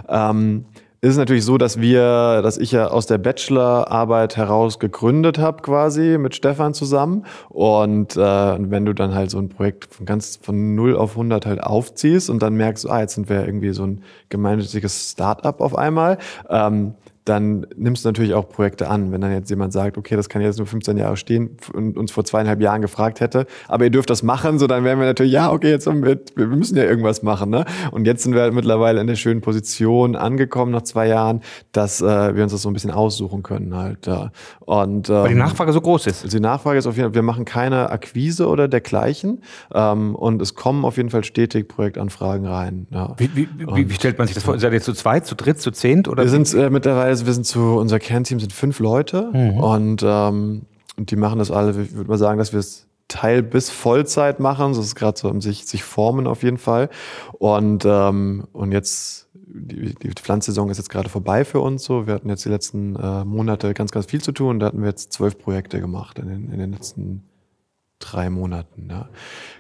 Ähm, 0.08 0.66
ist 1.02 1.12
es 1.12 1.18
natürlich 1.18 1.46
so, 1.46 1.58
dass 1.58 1.80
wir, 1.80 2.42
dass 2.42 2.58
ich 2.58 2.74
ja 2.74 2.88
aus 2.88 3.06
der 3.06 3.18
Bachelorarbeit 3.18 4.36
heraus 4.36 4.80
gegründet 4.80 5.38
habe, 5.38 5.62
quasi 5.62 6.18
mit 6.18 6.36
Stefan 6.36 6.74
zusammen. 6.74 7.26
Und 7.48 8.18
äh, 8.18 8.20
wenn 8.20 8.84
du 8.84 8.94
dann 8.94 9.14
halt 9.14 9.32
so 9.32 9.40
ein 9.40 9.48
Projekt 9.48 9.94
von 9.94 10.06
ganz 10.06 10.40
von 10.42 10.76
0 10.76 10.98
auf 10.98 11.12
100 11.12 11.46
halt 11.46 11.64
aufziehst 11.64 12.30
und 12.30 12.42
dann 12.42 12.56
merkst, 12.56 12.90
ah, 12.90 13.00
jetzt 13.00 13.16
sind 13.16 13.30
wir 13.30 13.46
irgendwie 13.46 13.72
so 13.72 13.84
ein 13.84 14.04
gemeinnütziges 14.28 15.12
Start-up 15.12 15.62
auf 15.62 15.78
einmal, 15.78 16.18
ähm, 16.50 16.96
dann 17.30 17.68
nimmst 17.76 18.04
du 18.04 18.10
natürlich 18.10 18.34
auch 18.34 18.50
Projekte 18.50 18.90
an. 18.90 19.12
Wenn 19.12 19.22
dann 19.22 19.32
jetzt 19.32 19.50
jemand 19.52 19.72
sagt, 19.72 19.98
okay, 19.98 20.16
das 20.16 20.30
kann 20.30 20.42
jetzt 20.42 20.58
nur 20.58 20.66
15 20.66 20.98
Jahre 20.98 21.16
stehen 21.16 21.58
und 21.74 21.96
uns 21.96 22.12
vor 22.12 22.26
zweieinhalb 22.26 22.60
Jahren 22.60 22.82
gefragt 22.82 23.20
hätte, 23.20 23.46
aber 23.68 23.84
ihr 23.84 23.92
dürft 23.92 24.10
das 24.10 24.24
machen, 24.24 24.58
so 24.58 24.66
dann 24.66 24.84
wären 24.84 25.00
wir 25.00 25.06
natürlich, 25.06 25.32
ja, 25.32 25.52
okay, 25.52 25.70
jetzt 25.70 25.86
haben 25.86 26.04
wir, 26.04 26.20
wir 26.36 26.48
müssen 26.48 26.76
ja 26.76 26.84
irgendwas 26.84 27.22
machen. 27.22 27.52
Ne? 27.52 27.66
Und 27.92 28.06
jetzt 28.06 28.24
sind 28.24 28.34
wir 28.34 28.42
halt 28.42 28.54
mittlerweile 28.54 29.00
in 29.00 29.06
der 29.06 29.16
schönen 29.16 29.42
Position 29.42 30.16
angekommen 30.16 30.72
nach 30.72 30.82
zwei 30.82 31.08
Jahren, 31.08 31.42
dass 31.72 32.02
äh, 32.02 32.36
wir 32.36 32.42
uns 32.42 32.52
das 32.52 32.64
so 32.64 32.70
ein 32.70 32.74
bisschen 32.74 32.92
aussuchen 32.92 33.44
können 33.44 33.76
halt. 33.76 34.08
Ja. 34.08 34.32
Und, 34.62 35.10
ähm, 35.10 35.16
Weil 35.16 35.30
die 35.30 35.36
Nachfrage 35.36 35.72
so 35.72 35.82
groß 35.82 36.08
ist. 36.08 36.24
also 36.24 36.36
die 36.36 36.42
Nachfrage 36.42 36.80
ist 36.80 36.88
auf 36.88 36.96
jeden 36.96 37.10
Fall, 37.10 37.16
wir 37.16 37.22
machen 37.22 37.46
keine 37.46 37.92
Akquise 37.92 38.48
oder 38.48 38.68
dergleichen 38.68 39.44
ähm, 39.74 40.16
und 40.16 40.42
es 40.42 40.56
kommen 40.56 40.84
auf 40.84 40.98
jeden 40.98 41.12
Fall 41.12 41.24
stetig 41.24 41.68
Projektanfragen 41.68 42.48
rein. 42.48 42.88
Ja. 42.90 43.14
Wie, 43.18 43.30
wie, 43.36 43.48
wie, 43.56 43.90
wie 43.90 43.94
stellt 43.94 44.18
man 44.18 44.26
sich 44.26 44.34
das 44.34 44.44
vor? 44.44 44.58
Seid 44.58 44.74
ihr 44.74 44.82
zu 44.82 44.94
zweit, 44.94 45.28
zu 45.28 45.36
dritt, 45.36 45.62
zu 45.62 45.70
zehnt? 45.70 46.08
Oder 46.08 46.24
Wir 46.24 46.30
sind 46.30 46.52
äh, 46.56 46.72
mittlerweile, 46.72 47.19
wir 47.26 47.34
sind 47.34 47.46
zu, 47.46 47.78
unser 47.78 48.00
Kernteam 48.00 48.40
sind 48.40 48.54
fünf 48.54 48.80
Leute 48.80 49.30
und, 49.30 50.04
ähm, 50.04 50.64
und 50.98 51.12
die 51.12 51.16
machen 51.16 51.40
das 51.40 51.52
alle, 51.52 51.82
ich 51.82 51.94
würde 51.94 52.10
mal 52.10 52.18
sagen, 52.18 52.38
dass 52.38 52.52
wir 52.52 52.60
es 52.60 52.90
Teil 53.10 53.44
bis 53.44 53.70
Vollzeit 53.70 54.40
machen. 54.40 54.74
Das 54.74 54.86
ist 54.86 54.96
gerade 54.96 55.20
so 55.20 55.30
um 55.30 55.42
sich, 55.42 55.66
sich 55.66 55.84
formen 55.84 56.28
auf 56.28 56.44
jeden 56.44 56.58
Fall. 56.58 56.90
Und, 57.34 57.84
ähm, 57.86 58.48
und 58.54 58.72
jetzt, 58.72 59.28
die, 59.34 59.96
die 59.96 60.12
Pflanzsaison 60.12 60.70
ist 60.70 60.78
jetzt 60.78 60.90
gerade 60.90 61.10
vorbei 61.10 61.44
für 61.44 61.60
uns 61.60 61.84
so. 61.84 62.08
Wir 62.08 62.14
hatten 62.14 62.30
jetzt 62.30 62.46
die 62.46 62.50
letzten 62.50 62.96
äh, 62.96 63.26
Monate 63.26 63.74
ganz, 63.74 63.92
ganz 63.92 64.06
viel 64.06 64.22
zu 64.22 64.32
tun. 64.32 64.60
Da 64.60 64.68
hatten 64.68 64.82
wir 64.82 64.88
jetzt 64.88 65.12
zwölf 65.12 65.38
Projekte 65.38 65.82
gemacht 65.82 66.20
in 66.20 66.28
den, 66.28 66.52
in 66.52 66.60
den 66.60 66.72
letzten 66.72 67.24
drei 67.98 68.30
Monaten. 68.30 68.88
Ja. 68.90 69.10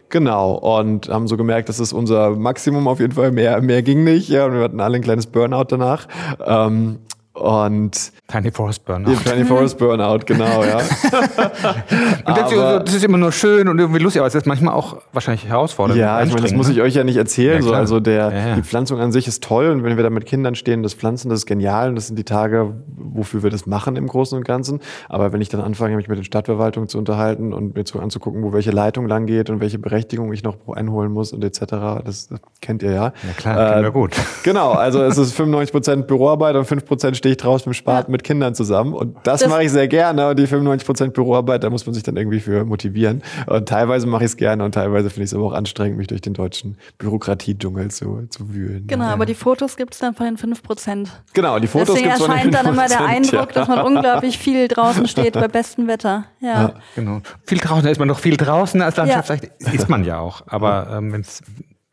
Genau, 0.09 0.53
und 0.53 1.09
haben 1.09 1.27
so 1.27 1.35
gemerkt, 1.35 1.69
das 1.69 1.79
ist 1.79 1.91
unser 1.91 2.31
Maximum 2.31 2.87
auf 2.87 2.99
jeden 2.99 3.13
Fall. 3.13 3.31
Mehr, 3.31 3.61
mehr 3.61 3.81
ging 3.83 4.03
nicht. 4.03 4.29
Ja, 4.29 4.45
und 4.45 4.53
wir 4.53 4.61
hatten 4.61 4.79
alle 4.79 4.95
ein 4.95 5.01
kleines 5.01 5.27
Burnout 5.27 5.65
danach. 5.69 6.07
Ähm, 6.45 6.99
Und 7.39 8.11
Tiny 8.27 8.51
Forest 8.51 8.85
Burnout. 8.85 9.15
Tiny 9.25 9.45
Forest 9.45 9.77
Burnout, 9.77 10.19
genau, 10.25 10.63
ja. 10.63 10.77
und 12.25 12.37
das, 12.37 12.53
Aber- 12.53 12.79
das 12.81 12.93
ist 12.95 13.03
immer 13.03 13.17
nur 13.17 13.31
schön 13.31 13.67
und 13.67 13.79
irgendwie 13.79 13.99
lustig, 13.99 14.19
aber 14.19 14.27
es 14.27 14.35
ist 14.35 14.45
manchmal 14.45 14.73
auch 14.73 14.97
wahrscheinlich 15.13 15.47
herausfordernd. 15.47 15.99
Ja, 15.99 16.21
ich 16.21 16.29
meine, 16.29 16.41
das 16.43 16.53
muss 16.53 16.69
ich 16.69 16.77
ne? 16.77 16.83
euch 16.83 16.93
ja 16.93 17.03
nicht 17.03 17.17
erzählen. 17.17 17.61
Ja, 17.63 17.67
so, 17.69 17.73
also 17.73 17.99
der, 17.99 18.31
Ja, 18.31 18.47
ja. 18.49 18.55
die 18.55 18.61
Pflanzung 18.63 18.99
an 18.99 19.11
sich 19.11 19.27
ist 19.27 19.43
toll 19.43 19.69
und 19.69 19.83
wenn 19.83 19.95
wir 19.97 20.03
da 20.03 20.09
mit 20.09 20.25
Kindern 20.25 20.55
stehen, 20.55 20.83
das 20.83 20.93
Pflanzen, 20.93 21.29
das 21.29 21.39
ist 21.39 21.45
genial 21.45 21.89
und 21.89 21.95
das 21.95 22.07
sind 22.07 22.19
die 22.19 22.23
Tage, 22.23 22.73
wofür 22.97 23.41
wir 23.41 23.49
das 23.49 23.65
machen 23.65 23.95
im 23.95 24.07
Großen 24.07 24.37
und 24.37 24.43
Ganzen. 24.45 24.79
Aber 25.07 25.33
wenn 25.33 25.41
ich 25.41 25.49
dann 25.49 25.61
anfange, 25.61 25.95
mich 25.95 26.07
mit 26.07 26.17
den 26.17 26.25
Stadtverwaltungen 26.25 26.87
zu 26.89 26.97
unterhalten 26.97 27.53
und 27.53 27.75
mir 27.75 27.85
zu 27.85 27.99
anzugucken, 27.99 28.43
wo 28.43 28.53
welche 28.53 28.71
Leitung 28.71 29.07
lang 29.07 29.25
geht 29.25 29.49
und 29.49 29.59
welche 29.61 29.79
Berechtigung 29.79 30.31
ich 30.33 30.43
noch 30.43 30.55
einholen 30.73 31.11
muss 31.11 31.33
und 31.33 31.43
etc., 31.43 31.59
das, 32.05 32.27
das 32.27 32.39
kennt 32.61 32.83
ihr 32.83 32.91
ja. 32.91 33.03
Ja 33.05 33.13
klar, 33.37 33.69
kennen 33.71 33.83
wir 33.83 33.91
gut. 33.91 34.11
Genau, 34.43 34.71
also 34.71 35.01
es 35.01 35.17
ist 35.17 35.39
95% 35.39 36.03
Büroarbeit 36.03 36.55
und 36.55 36.67
5% 36.67 37.15
stehe 37.29 37.33
ich 37.33 37.37
draußen 37.37 37.69
im 37.69 37.73
Spaten 37.73 38.11
mit 38.11 38.23
Kindern 38.23 38.55
zusammen. 38.55 38.93
Und 38.93 39.15
das, 39.23 39.41
Das- 39.41 39.49
mache 39.49 39.63
ich 39.63 39.71
sehr 39.71 39.87
gerne. 39.87 40.29
Und 40.29 40.39
die 40.39 40.47
95% 40.47 41.11
Büroarbeit, 41.13 41.63
da 41.63 41.69
muss 41.69 41.85
man 41.85 41.93
sich 41.93 42.03
dann 42.03 42.17
irgendwie 42.17 42.39
für 42.39 42.65
motivieren. 42.65 43.21
Und 43.47 43.69
teilweise 43.69 44.07
mache 44.07 44.23
ich 44.23 44.31
es 44.31 44.37
gerne 44.37 44.63
und 44.63 44.73
teilweise 44.73 45.09
finde 45.09 45.25
ich 45.25 45.29
es 45.31 45.33
aber 45.35 45.45
auch 45.45 45.53
anstrengend, 45.53 45.97
mich 45.97 46.07
durch 46.07 46.21
den 46.21 46.33
deutschen 46.33 46.77
Bürokratiedschungel 46.97 47.91
zu, 47.91 48.25
zu 48.29 48.53
wühlen. 48.53 48.87
Genau, 48.87 49.05
Ja. 49.05 49.13
aber 49.13 49.25
die 49.25 49.35
Fotos 49.35 49.77
gibt 49.77 49.93
es 49.93 49.99
dann 49.99 50.13
von 50.15 50.25
den 50.25 50.37
5%. 50.37 51.09
Genau, 51.33 51.59
die 51.59 51.67
Fotos 51.67 51.89
Deswegen 51.89 52.09
gibt's 52.09 52.19
von 52.25 52.29
den 52.31 52.37
erscheint 52.37 52.55
dann 52.55 52.73
immer 52.73 52.87
der 52.87 52.97
5%, 52.99 53.05
Eindruck, 53.07 53.49
ja. 53.55 53.59
dass 53.61 53.67
man 53.67 53.79
unglaublich 53.85 54.37
viel 54.37 54.67
draußen 54.67 55.07
steht 55.07 55.33
bei 55.33 55.47
bestem 55.47 55.87
Wetter. 55.87 56.25
Ja. 56.39 56.49
Ja. 56.49 56.73
Genau. 56.95 57.21
Viel 57.45 57.59
draußen, 57.59 57.83
da 57.83 57.89
ist 57.89 57.99
man 57.99 58.07
noch 58.07 58.19
viel 58.19 58.37
draußen 58.37 58.81
als 58.81 58.97
Landschaftsarchitekt. 58.97 59.73
Ist 59.73 59.89
man 59.89 60.03
ja 60.03 60.19
auch. 60.19 60.41
Aber 60.47 60.89
ähm, 60.91 61.11
wenn 61.13 61.21
es 61.21 61.41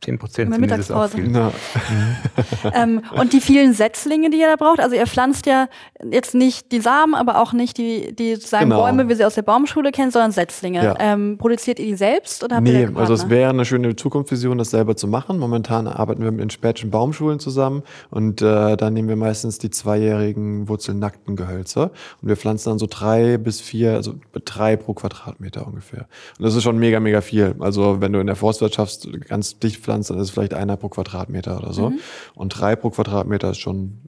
10 0.03 0.19
Prozent 0.19 0.53
sind, 0.55 0.65
es 0.65 0.91
auch 0.91 1.07
Mittagspause. 1.07 1.17
viel. 1.17 1.35
Ja. 1.35 1.53
Ähm, 2.73 3.03
und 3.19 3.33
die 3.33 3.41
vielen 3.41 3.73
Setzlinge, 3.73 4.29
die 4.31 4.39
ihr 4.39 4.49
da 4.49 4.57
braucht, 4.57 4.81
also 4.81 4.95
ihr 4.95 5.07
pflanzt 5.07 5.47
ja 5.47 5.69
jetzt 6.11 6.35
nicht 6.35 6.73
die 6.73 6.81
Samen, 6.81 7.15
aber 7.15 7.41
auch 7.41 7.53
nicht 7.53 7.79
die, 7.79 8.15
die 8.15 8.35
sozusagen 8.35 8.65
Genau. 8.71 8.83
Bäume, 8.83 9.09
wie 9.09 9.15
sie 9.15 9.25
aus 9.25 9.35
der 9.35 9.43
Baumschule 9.43 9.93
kennen, 9.93 10.11
sondern 10.11 10.33
Setzlinge. 10.33 10.83
Ja. 10.85 10.95
Ähm, 10.99 11.39
produziert 11.39 11.79
ihr 11.79 11.87
die 11.87 11.95
selbst 11.95 12.43
oder 12.45 12.57
habt 12.57 12.69
ihr 12.69 12.91
Nee, 12.91 12.97
also 12.99 13.15
es 13.15 13.29
wäre 13.31 13.51
eine 13.51 13.65
schöne 13.65 13.95
Zukunftsvision, 13.97 14.59
das 14.59 14.71
selber 14.71 14.97
zu 14.97 15.07
machen. 15.07 15.39
Momentan 15.39 15.87
arbeiten 15.87 16.23
wir 16.23 16.31
mit 16.31 16.41
den 16.41 16.51
Spätschen 16.51 16.91
Baumschulen 16.91 17.39
zusammen 17.39 17.83
und 18.11 18.43
äh, 18.43 18.77
da 18.77 18.91
nehmen 18.91 19.09
wir 19.09 19.17
meistens 19.17 19.59
die 19.59 19.71
zweijährigen 19.71 20.69
wurzelnackten 20.69 21.37
Gehölze 21.37 21.91
und 22.21 22.29
wir 22.29 22.37
pflanzen 22.37 22.71
dann 22.71 22.79
so 22.79 22.87
drei 22.89 23.39
bis 23.39 23.61
vier, 23.61 23.93
also 23.95 24.15
drei 24.45 24.77
pro 24.77 24.95
Quadratmeter 24.95 25.67
ungefähr. 25.67 26.07
Und 26.39 26.45
das 26.45 26.55
ist 26.55 26.63
schon 26.65 26.79
mega, 26.79 27.01
mega 27.01 27.21
viel. 27.21 27.55
Also 27.61 28.01
wenn 28.01 28.13
du 28.13 28.19
in 28.21 28.27
der 28.27 28.37
Forstwirtschaft 28.37 29.09
ganz 29.29 29.59
dicht 29.59 29.86
pflanzt, 29.87 30.11
dann 30.11 30.19
ist 30.19 30.25
es 30.25 30.31
vielleicht 30.31 30.55
einer 30.55 30.77
pro 30.77 30.89
Quadratmeter 30.89 31.57
oder 31.59 31.73
so. 31.73 31.93
Und 32.35 32.49
drei 32.51 32.75
pro 32.75 32.91
Quadratmeter 32.91 33.51
ist 33.51 33.59
schon. 33.59 34.01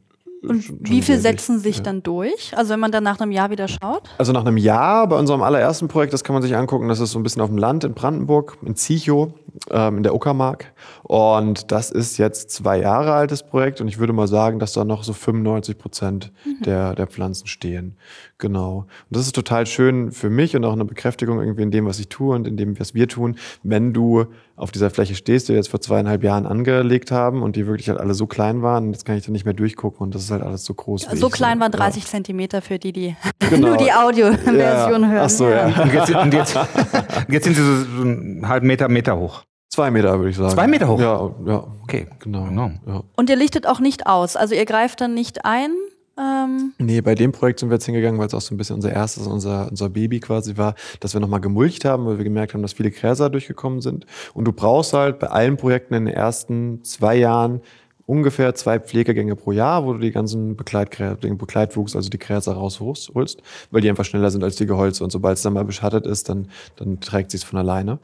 Mhm. 0.43 0.51
Und 0.51 0.91
wie 0.91 1.03
viel 1.03 1.19
setzen 1.19 1.59
sich 1.59 1.83
dann 1.83 2.03
durch? 2.03 2.57
Also 2.57 2.71
wenn 2.71 2.81
man 2.81 2.93
dann 2.93 3.05
nach 3.05 3.21
einem 3.21 3.33
Jahr 3.33 3.51
wieder 3.51 3.67
schaut? 3.69 4.09
Also 4.19 4.33
nach 4.33 4.45
einem 4.45 4.57
Jahr 4.57 5.09
bei 5.09 5.17
unserem 5.17 5.43
allerersten 5.43 5.89
Projekt, 5.89 6.13
das 6.13 6.23
kann 6.25 6.35
man 6.35 6.43
sich 6.43 6.57
angucken, 6.57 6.89
das 6.89 7.01
ist 7.01 7.13
so 7.13 7.19
ein 7.19 7.23
bisschen 7.23 7.43
auf 7.43 7.49
dem 7.49 7.59
Land 7.59 7.85
in 7.85 7.95
Brandenburg, 7.95 8.59
in 8.65 8.77
Ziechow, 8.77 9.33
ähm, 9.71 9.99
in 9.99 10.03
der 10.03 10.15
Uckermark. 10.15 10.73
Und 11.03 11.73
das 11.73 11.91
ist 11.91 12.19
jetzt 12.19 12.51
zwei 12.51 12.81
Jahre 12.81 13.13
altes 13.15 13.43
Projekt 13.43 13.81
und 13.81 13.89
ich 13.89 13.99
würde 13.99 14.13
mal 14.13 14.29
sagen, 14.29 14.59
dass 14.59 14.73
da 14.73 14.85
noch 14.85 15.03
so 15.03 15.13
95 15.13 15.79
Prozent 15.79 16.33
der, 16.65 16.95
der 16.95 17.07
Pflanzen 17.07 17.47
stehen. 17.47 17.97
Genau. 18.41 18.87
Und 19.11 19.17
das 19.17 19.23
ist 19.27 19.35
total 19.35 19.67
schön 19.67 20.13
für 20.13 20.31
mich 20.31 20.55
und 20.55 20.65
auch 20.65 20.73
eine 20.73 20.85
Bekräftigung 20.85 21.41
irgendwie 21.41 21.63
in 21.63 21.73
dem, 21.73 21.87
was 21.87 21.99
ich 21.99 22.09
tue 22.09 22.35
und 22.37 22.47
in 22.47 22.57
dem, 22.57 22.79
was 22.79 22.95
wir 22.95 23.09
tun, 23.09 23.37
wenn 23.65 23.93
du 23.93 24.27
auf 24.55 24.71
dieser 24.71 24.91
Fläche 24.91 25.17
stehst, 25.17 25.49
die 25.49 25.53
wir 25.53 25.57
jetzt 25.57 25.69
vor 25.71 25.81
zweieinhalb 25.81 26.23
Jahren 26.23 26.47
angelegt 26.47 27.11
haben 27.11 27.43
und 27.43 27.57
die 27.57 27.67
wirklich 27.67 27.89
halt 27.89 27.99
alle 27.99 28.15
so 28.15 28.27
klein 28.29 28.63
waren. 28.63 28.87
Und 28.87 28.93
jetzt 28.93 29.05
kann 29.05 29.17
ich 29.17 29.27
da 29.27 29.33
nicht 29.33 29.45
mehr 29.45 29.55
durchgucken 29.55 29.99
und 30.07 30.15
das 30.15 30.23
ist 30.23 30.31
halt 30.31 30.43
alles 30.43 30.65
so 30.65 30.73
groß. 30.75 31.11
wie 31.13 31.17
So 31.17 31.29
klein 31.31 31.59
waren 31.59 31.73
Ja. 31.73 31.79
30 31.79 32.07
Zentimeter 32.07 32.63
für 32.63 32.79
die, 32.79 32.93
die 32.93 33.17
Genau. 33.51 33.69
nur 33.69 33.77
die 33.77 33.93
Audioversion 33.93 34.57
Ja. 34.59 34.89
hören. 34.89 35.05
Ach 35.19 35.31
so, 35.31 35.49
ja. 35.49 35.67
Und 35.83 35.93
jetzt, 35.93 36.15
und 36.15 36.35
jetzt, 36.35 36.57
und 37.27 37.33
jetzt 37.33 37.45
sind 37.45 37.55
sie 37.57 37.63
so, 37.63 37.77
so 37.97 38.03
einen 38.03 38.47
halben 38.49 38.67
Meter, 38.69 38.89
Meter 38.89 39.17
hoch. 39.19 39.43
Zwei 39.69 39.91
Meter, 39.91 40.17
würde 40.19 40.31
ich 40.31 40.37
sagen. 40.37 40.51
Zwei 40.51 40.67
Meter 40.67 40.89
hoch? 40.89 41.01
Ja, 41.01 41.31
ja. 41.45 41.67
Okay, 41.83 42.07
Genau. 42.21 42.47
Enorm. 42.47 42.79
Ja. 42.87 43.03
Und 43.17 43.31
ihr 43.31 43.37
lichtet 43.37 43.67
auch 43.67 43.81
nicht 43.81 44.07
aus. 44.07 44.37
Also 44.37 44.55
ihr 44.55 44.65
greift 44.65 45.01
dann 45.01 45.13
nicht 45.15 45.45
ein. 45.45 45.71
Ähm, 46.19 46.73
Nee, 46.79 47.01
bei 47.01 47.15
dem 47.15 47.33
Projekt 47.33 47.61
sind 47.61 47.71
wir 47.71 47.75
jetzt 47.75 47.87
hingegangen, 47.87 48.19
weil 48.19 48.27
es 48.27 48.35
auch 48.35 48.41
so 48.41 48.55
ein 48.55 48.59
bisschen 48.59 48.77
unser 48.77 48.93
erstes, 48.93 49.27
unser, 49.27 49.69
unser 49.71 49.89
Baby 49.89 50.21
quasi 50.21 50.57
war, 50.57 50.75
dass 51.01 51.15
wir 51.15 51.21
nochmal 51.21 51.41
gemulcht 51.41 51.85
haben, 51.85 52.07
weil 52.07 52.19
wir 52.19 52.25
gemerkt 52.25 52.55
haben, 52.55 52.63
dass 52.63 52.73
viele 52.73 52.91
Gräser 52.91 53.31
durchgekommen 53.31 53.81
sind. 53.81 54.07
Und 54.35 54.45
du 54.45 54.53
brauchst 54.53 54.93
halt 54.93 55.19
bei 55.19 55.29
allen 55.29 55.57
Projekten 55.57 55.95
in 55.95 56.07
den 56.07 56.15
ersten 56.15 56.83
zwei 56.83 57.17
Jahren 57.17 57.61
ungefähr 58.09 58.55
zwei 58.55 58.79
Pflegegänge 58.81 59.37
pro 59.37 59.53
Jahr, 59.53 59.85
wo 59.85 59.93
du 59.93 59.99
die 59.99 60.11
ganzen 60.11 60.57
Begleitgrä 60.57 61.15
den 61.17 61.37
Begleitwuchs, 61.37 61.95
also 61.95 62.09
die 62.09 62.19
Gräser 62.19 62.55
rausholst, 62.55 63.13
holst, 63.15 63.43
weil 63.71 63.83
die 63.83 63.91
einfach 63.91 64.07
schneller 64.07 64.31
sind 64.31 64.43
als 64.43 64.57
die 64.57 64.65
Gehölze. 64.65 65.05
Und 65.05 65.11
sobald 65.11 65.37
es 65.37 65.43
dann 65.43 65.53
mal 65.53 65.65
beschattet 65.65 66.07
ist, 66.07 66.31
dann, 66.31 66.49
dann 66.77 67.01
trägt 67.01 67.31
sich's 67.31 67.45
von 67.45 67.59
alleine. 67.59 67.99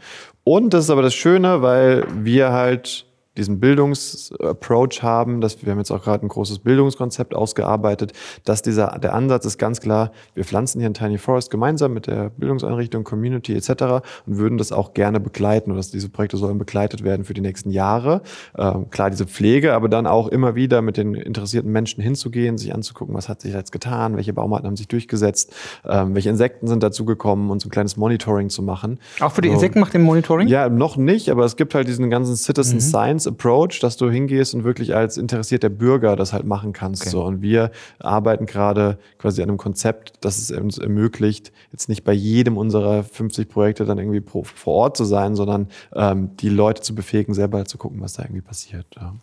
Und 0.44 0.74
das 0.74 0.84
ist 0.84 0.90
aber 0.90 1.00
das 1.00 1.14
Schöne, 1.14 1.62
weil 1.62 2.06
wir 2.22 2.52
halt 2.52 3.06
diesen 3.36 3.60
Bildungsapproach 3.60 5.02
haben, 5.02 5.40
dass 5.40 5.64
wir 5.64 5.72
haben 5.72 5.78
jetzt 5.78 5.90
auch 5.90 6.02
gerade 6.02 6.24
ein 6.24 6.28
großes 6.28 6.60
Bildungskonzept 6.60 7.34
ausgearbeitet, 7.34 8.12
dass 8.44 8.62
dieser 8.62 8.98
der 8.98 9.14
Ansatz 9.14 9.44
ist 9.44 9.58
ganz 9.58 9.80
klar, 9.80 10.12
wir 10.34 10.44
pflanzen 10.44 10.80
hier 10.80 10.88
ein 10.88 10.94
Tiny 10.94 11.18
Forest 11.18 11.50
gemeinsam 11.50 11.92
mit 11.92 12.06
der 12.06 12.30
Bildungseinrichtung, 12.30 13.04
Community 13.04 13.54
etc. 13.54 13.70
und 14.26 14.38
würden 14.38 14.58
das 14.58 14.72
auch 14.72 14.94
gerne 14.94 15.20
begleiten 15.20 15.70
oder 15.70 15.78
dass 15.78 15.90
diese 15.90 16.08
Projekte 16.08 16.36
sollen 16.36 16.58
begleitet 16.58 17.02
werden 17.02 17.24
für 17.24 17.34
die 17.34 17.40
nächsten 17.40 17.70
Jahre. 17.70 18.22
Ähm, 18.56 18.90
klar 18.90 19.10
diese 19.10 19.26
Pflege, 19.26 19.74
aber 19.74 19.88
dann 19.88 20.06
auch 20.06 20.28
immer 20.28 20.54
wieder 20.54 20.82
mit 20.82 20.96
den 20.96 21.14
interessierten 21.14 21.72
Menschen 21.72 22.02
hinzugehen, 22.02 22.56
sich 22.58 22.74
anzugucken, 22.74 23.14
was 23.14 23.28
hat 23.28 23.40
sich 23.40 23.52
jetzt 23.52 23.72
getan, 23.72 24.16
welche 24.16 24.32
Baumarten 24.32 24.66
haben 24.66 24.76
sich 24.76 24.88
durchgesetzt, 24.88 25.52
ähm, 25.84 26.14
welche 26.14 26.30
Insekten 26.30 26.68
sind 26.68 26.82
dazugekommen 26.82 27.50
und 27.50 27.60
so 27.60 27.68
ein 27.68 27.70
kleines 27.70 27.96
Monitoring 27.96 28.48
zu 28.48 28.62
machen. 28.62 28.98
Auch 29.20 29.32
für 29.32 29.40
die 29.40 29.48
So. 29.48 29.54
Insekten 29.54 29.80
macht 29.80 29.94
ihr 29.94 30.00
Monitoring? 30.00 30.48
Ja, 30.48 30.68
noch 30.68 30.96
nicht, 30.96 31.30
aber 31.30 31.44
es 31.44 31.56
gibt 31.56 31.74
halt 31.74 31.88
diesen 31.88 32.10
ganzen 32.10 32.36
Citizen 32.36 32.80
Science 32.80 33.23
Approach, 33.26 33.80
dass 33.80 33.96
du 33.96 34.10
hingehst 34.10 34.54
und 34.54 34.64
wirklich 34.64 34.94
als 34.94 35.16
interessierter 35.16 35.68
Bürger 35.68 36.16
das 36.16 36.32
halt 36.32 36.44
machen 36.44 36.72
kannst. 36.72 37.02
Okay. 37.02 37.10
So. 37.10 37.24
Und 37.24 37.42
wir 37.42 37.70
arbeiten 37.98 38.46
gerade 38.46 38.98
quasi 39.18 39.42
an 39.42 39.48
einem 39.48 39.58
Konzept, 39.58 40.12
das 40.20 40.38
es 40.38 40.50
uns 40.50 40.78
ermöglicht, 40.78 41.52
jetzt 41.72 41.88
nicht 41.88 42.04
bei 42.04 42.12
jedem 42.12 42.56
unserer 42.56 43.02
50 43.04 43.48
Projekte 43.48 43.84
dann 43.84 43.98
irgendwie 43.98 44.20
pro, 44.20 44.44
vor 44.44 44.74
Ort 44.74 44.96
zu 44.96 45.04
sein, 45.04 45.34
sondern 45.34 45.68
ähm, 45.94 46.36
die 46.38 46.48
Leute 46.48 46.82
zu 46.82 46.94
befähigen, 46.94 47.34
selber 47.34 47.64
zu 47.64 47.78
gucken, 47.78 48.00
was 48.00 48.14
da 48.14 48.22
irgendwie 48.22 48.42
passiert. 48.42 48.86
Ja. 48.96 49.14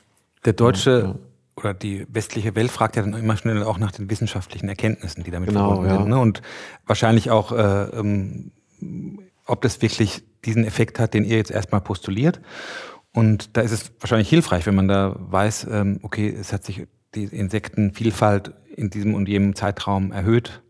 Der 0.45 0.53
deutsche 0.53 0.91
Ja. 0.91 1.15
oder 1.55 1.73
die 1.73 2.05
westliche 2.09 2.55
Welt 2.55 2.71
fragt 2.71 2.95
ja 2.95 3.03
dann 3.03 3.13
immer 3.13 3.37
schnell 3.37 3.63
auch 3.63 3.77
nach 3.77 3.91
den 3.91 4.09
wissenschaftlichen 4.09 4.67
Erkenntnissen, 4.69 5.23
die 5.23 5.31
damit 5.31 5.49
Genau, 5.49 5.67
verbunden 5.67 5.89
ja. 5.89 5.97
sind. 5.97 6.09
Ne? 6.09 6.19
Und 6.19 6.41
wahrscheinlich 6.85 7.29
auch, 7.29 7.51
äh, 7.51 7.83
ähm, 7.97 8.51
ob 9.45 9.61
das 9.61 9.81
wirklich 9.81 10.23
diesen 10.45 10.65
Effekt 10.65 10.97
hat, 10.99 11.13
den 11.13 11.23
ihr 11.23 11.37
jetzt 11.37 11.51
erstmal 11.51 11.81
postuliert. 11.81 12.39
Und 13.13 13.57
da 13.57 13.61
ist 13.61 13.71
es 13.71 13.91
wahrscheinlich 13.99 14.29
hilfreich, 14.29 14.65
wenn 14.65 14.75
man 14.75 14.87
da 14.87 15.15
weiß, 15.17 15.67
ähm, 15.69 15.99
okay, 16.01 16.29
es 16.29 16.53
hat 16.53 16.63
sich 16.63 16.87
die 17.13 17.25
Insektenvielfalt 17.25 18.53
in 18.75 18.89
diesem 18.89 19.15
und 19.15 19.27
jenem 19.27 19.55
Zeitraum 19.55 20.11
erhöht. 20.11 20.61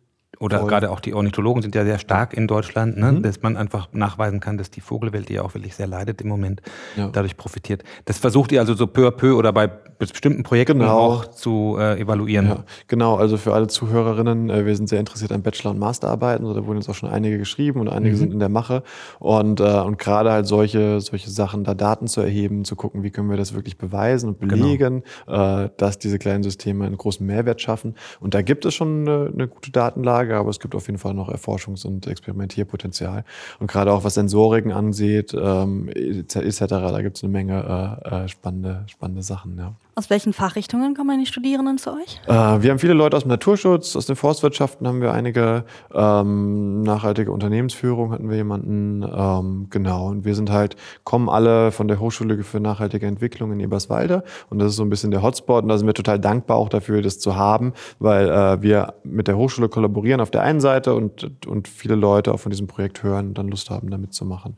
Oder 0.42 0.66
gerade 0.66 0.90
auch 0.92 1.00
die 1.00 1.14
Ornithologen 1.14 1.62
sind 1.62 1.76
ja 1.76 1.86
sehr 1.86 2.00
stark 2.00 2.34
in 2.34 2.48
Deutschland, 2.48 2.98
ne? 2.98 3.22
dass 3.22 3.42
man 3.42 3.56
einfach 3.58 3.90
nachweisen 3.94 4.40
kann, 4.40 4.58
dass 4.58 4.72
die 4.72 4.82
Vogelwelt, 4.82 5.30
die 5.30 5.34
ja 5.36 5.44
auch 5.44 5.54
wirklich 5.54 5.76
sehr 5.76 5.88
leidet 5.88 6.22
im 6.22 6.28
Moment, 6.28 6.62
Ja. 6.98 7.10
dadurch 7.12 7.38
profitiert. 7.38 7.84
Das 8.06 8.18
versucht 8.18 8.52
ihr 8.52 8.60
also 8.60 8.74
so 8.74 8.88
peu 8.88 9.08
à 9.08 9.12
peu 9.12 9.36
oder 9.36 9.54
bei 9.54 9.68
bestimmten 9.68 10.42
Projekten 10.44 10.80
Genau. 10.80 10.98
auch 10.98 11.28
zu 11.28 11.78
äh, 11.80 12.00
evaluieren. 12.00 12.48
Ja, 12.48 12.64
genau. 12.88 13.16
Also 13.18 13.38
für 13.38 13.54
alle 13.54 13.68
Zuhörerinnen, 13.68 14.50
äh, 14.50 14.66
wir 14.66 14.76
sind 14.76 14.90
sehr 14.90 15.00
interessiert 15.00 15.32
an 15.32 15.44
Bachelor- 15.44 15.72
und 15.72 15.80
Masterarbeiten. 15.80 16.46
Also 16.46 16.60
da 16.60 16.66
wurden 16.66 16.78
jetzt 16.80 16.90
auch 16.90 16.96
schon 16.96 17.10
einige 17.10 17.38
geschrieben 17.38 17.80
und 17.80 17.88
einige 17.88 18.16
sind 18.18 18.34
in 18.34 18.40
der 18.40 18.50
Mache. 18.50 18.82
Und, 19.20 19.60
äh, 19.60 19.64
und 19.82 20.00
gerade 20.00 20.32
halt 20.32 20.48
solche, 20.48 21.02
solche 21.02 21.30
Sachen, 21.30 21.64
da 21.64 21.76
Daten 21.76 22.08
zu 22.08 22.22
erheben, 22.22 22.66
zu 22.66 22.76
gucken, 22.76 23.04
wie 23.04 23.12
können 23.12 23.30
wir 23.30 23.38
das 23.38 23.54
wirklich 23.54 23.78
beweisen 23.78 24.30
und 24.30 24.40
belegen, 24.40 25.04
äh, 25.28 25.70
dass 25.78 26.00
diese 26.00 26.18
kleinen 26.18 26.42
Systeme 26.44 26.86
einen 26.86 26.98
großen 26.98 27.26
Mehrwert 27.26 27.62
schaffen. 27.62 27.96
Und 28.20 28.34
da 28.34 28.42
gibt 28.42 28.66
es 28.66 28.74
schon 28.74 29.08
eine, 29.08 29.30
eine 29.32 29.48
gute 29.48 29.70
Datenlage, 29.72 30.31
aber 30.40 30.50
es 30.50 30.60
gibt 30.60 30.76
auf 30.76 30.88
jeden 30.88 31.00
Fall 31.00 31.14
noch 31.14 31.30
Erforschungs- 31.30 31.86
und 31.86 32.08
Experimentierpotenzial. 32.08 33.24
Und 33.60 33.68
gerade 33.68 33.92
auch 33.92 34.04
was 34.04 34.16
Sensoriken 34.16 34.72
angeht, 34.72 35.34
ähm, 35.34 35.90
etc., 35.90 36.60
da 36.68 37.02
gibt 37.02 37.18
es 37.18 37.24
eine 37.24 37.32
Menge 37.32 38.00
äh, 38.06 38.24
äh, 38.24 38.28
spannende, 38.28 38.84
spannende 38.88 39.24
Sachen, 39.24 39.58
ja. 39.58 39.74
Aus 39.96 40.10
welchen 40.10 40.34
Fachrichtungen 40.34 40.96
kommen 40.96 41.20
die 41.20 41.26
Studierenden 41.26 41.78
zu 41.78 41.92
euch? 41.92 42.22
Äh, 42.26 42.62
wir 42.62 42.72
haben 42.72 42.80
viele 42.80 42.94
Leute 42.94 43.18
aus 43.18 43.24
dem 43.24 43.30
Naturschutz, 43.30 43.96
aus 43.96 44.06
den 44.06 44.16
Forstwirtschaften 44.16 44.88
haben 44.88 45.02
wir 45.02 45.14
einige, 45.14 45.66
ähm, 45.94 46.82
nachhaltige 46.84 47.32
Unternehmensführung 47.32 48.12
hatten 48.12 48.30
wir 48.30 48.38
jemanden, 48.38 49.04
ähm, 49.04 49.68
genau. 49.70 50.08
Und 50.08 50.26
wir 50.26 50.36
sind 50.36 50.50
halt, 50.50 50.76
kommen 51.04 51.30
alle 51.30 51.72
von 51.72 51.88
der 51.88 52.00
Hochschule 52.00 52.44
für 52.44 52.60
nachhaltige 52.60 53.06
Entwicklung 53.06 53.52
in 53.52 53.60
Eberswalde 53.60 54.24
und 54.50 54.60
das 54.60 54.70
ist 54.70 54.76
so 54.78 54.84
ein 54.84 54.90
bisschen 54.90 55.12
der 55.12 55.22
Hotspot 55.22 55.64
und 55.64 55.70
da 55.70 55.78
sind 55.78 55.88
wir 55.88 55.94
total 55.94 56.20
dankbar 56.20 56.58
auch 56.58 56.70
dafür, 56.70 57.02
das 57.02 57.20
zu 57.20 57.36
haben, 57.36 57.74
weil 58.00 58.30
äh, 58.30 58.62
wir 58.62 58.94
mit 59.04 59.28
der 59.28 59.38
Hochschule 59.38 59.70
kollaborieren 59.70 60.22
auf 60.22 60.32
der 60.32 60.42
einen 60.44 60.62
Seite 60.62 60.96
und, 60.96 61.46
und 61.48 61.68
viele 61.68 61.96
Leute 61.96 62.34
auch 62.34 62.40
von 62.40 62.50
diesem 62.50 62.68
Projekt 62.68 63.04
hören 63.04 63.30
und 63.30 63.38
dann 63.38 63.50
Lust 63.50 63.70
haben, 63.70 63.90
da 63.90 63.98
mitzumachen. 63.98 64.56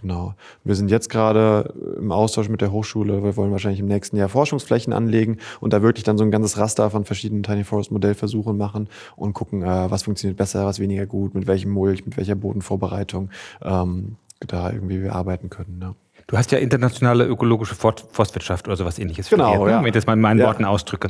Genau. 0.00 0.34
Wir 0.62 0.76
sind 0.76 0.90
jetzt 0.90 1.10
gerade 1.10 1.74
im 1.98 2.12
Austausch 2.12 2.48
mit 2.48 2.60
der 2.60 2.70
Hochschule. 2.70 3.24
Wir 3.24 3.36
wollen 3.36 3.50
wahrscheinlich 3.50 3.80
im 3.80 3.86
nächsten 3.86 4.16
Jahr 4.16 4.28
Flächen 4.28 4.92
anlegen 4.92 5.38
und 5.60 5.72
da 5.72 5.82
wirklich 5.82 6.04
dann 6.04 6.16
so 6.16 6.24
ein 6.24 6.30
ganzes 6.30 6.56
Raster 6.56 6.90
von 6.90 7.04
verschiedenen 7.04 7.42
Tiny 7.42 7.64
Forest 7.64 7.90
Modellversuchen 7.90 8.56
machen 8.56 8.88
und 9.16 9.32
gucken, 9.34 9.62
äh, 9.62 9.90
was 9.90 10.04
funktioniert 10.04 10.36
besser, 10.36 10.64
was 10.66 10.78
weniger 10.78 11.06
gut, 11.06 11.34
mit 11.34 11.46
welchem 11.46 11.70
Mulch, 11.70 12.06
mit 12.06 12.16
welcher 12.16 12.36
Bodenvorbereitung 12.36 13.30
ähm, 13.62 14.16
da 14.46 14.70
irgendwie 14.70 15.02
wir 15.02 15.14
arbeiten 15.14 15.50
können. 15.50 15.80
Ja. 15.82 15.94
Du 16.28 16.36
hast 16.36 16.52
ja 16.52 16.58
internationale 16.58 17.24
ökologische 17.24 17.74
Forstwirtschaft 17.74 18.68
oder 18.68 18.76
sowas 18.76 18.98
ähnliches. 18.98 19.30
Genau, 19.30 19.48
studiert, 19.48 19.66
ne? 19.66 19.70
ja. 19.72 19.80
Wenn 19.80 19.86
ich 19.86 19.92
das 19.92 20.06
mal 20.06 20.12
in 20.12 20.20
meinen 20.20 20.38
Ja. 20.38 20.46
Worten 20.46 20.64
ausdrücke. 20.64 21.08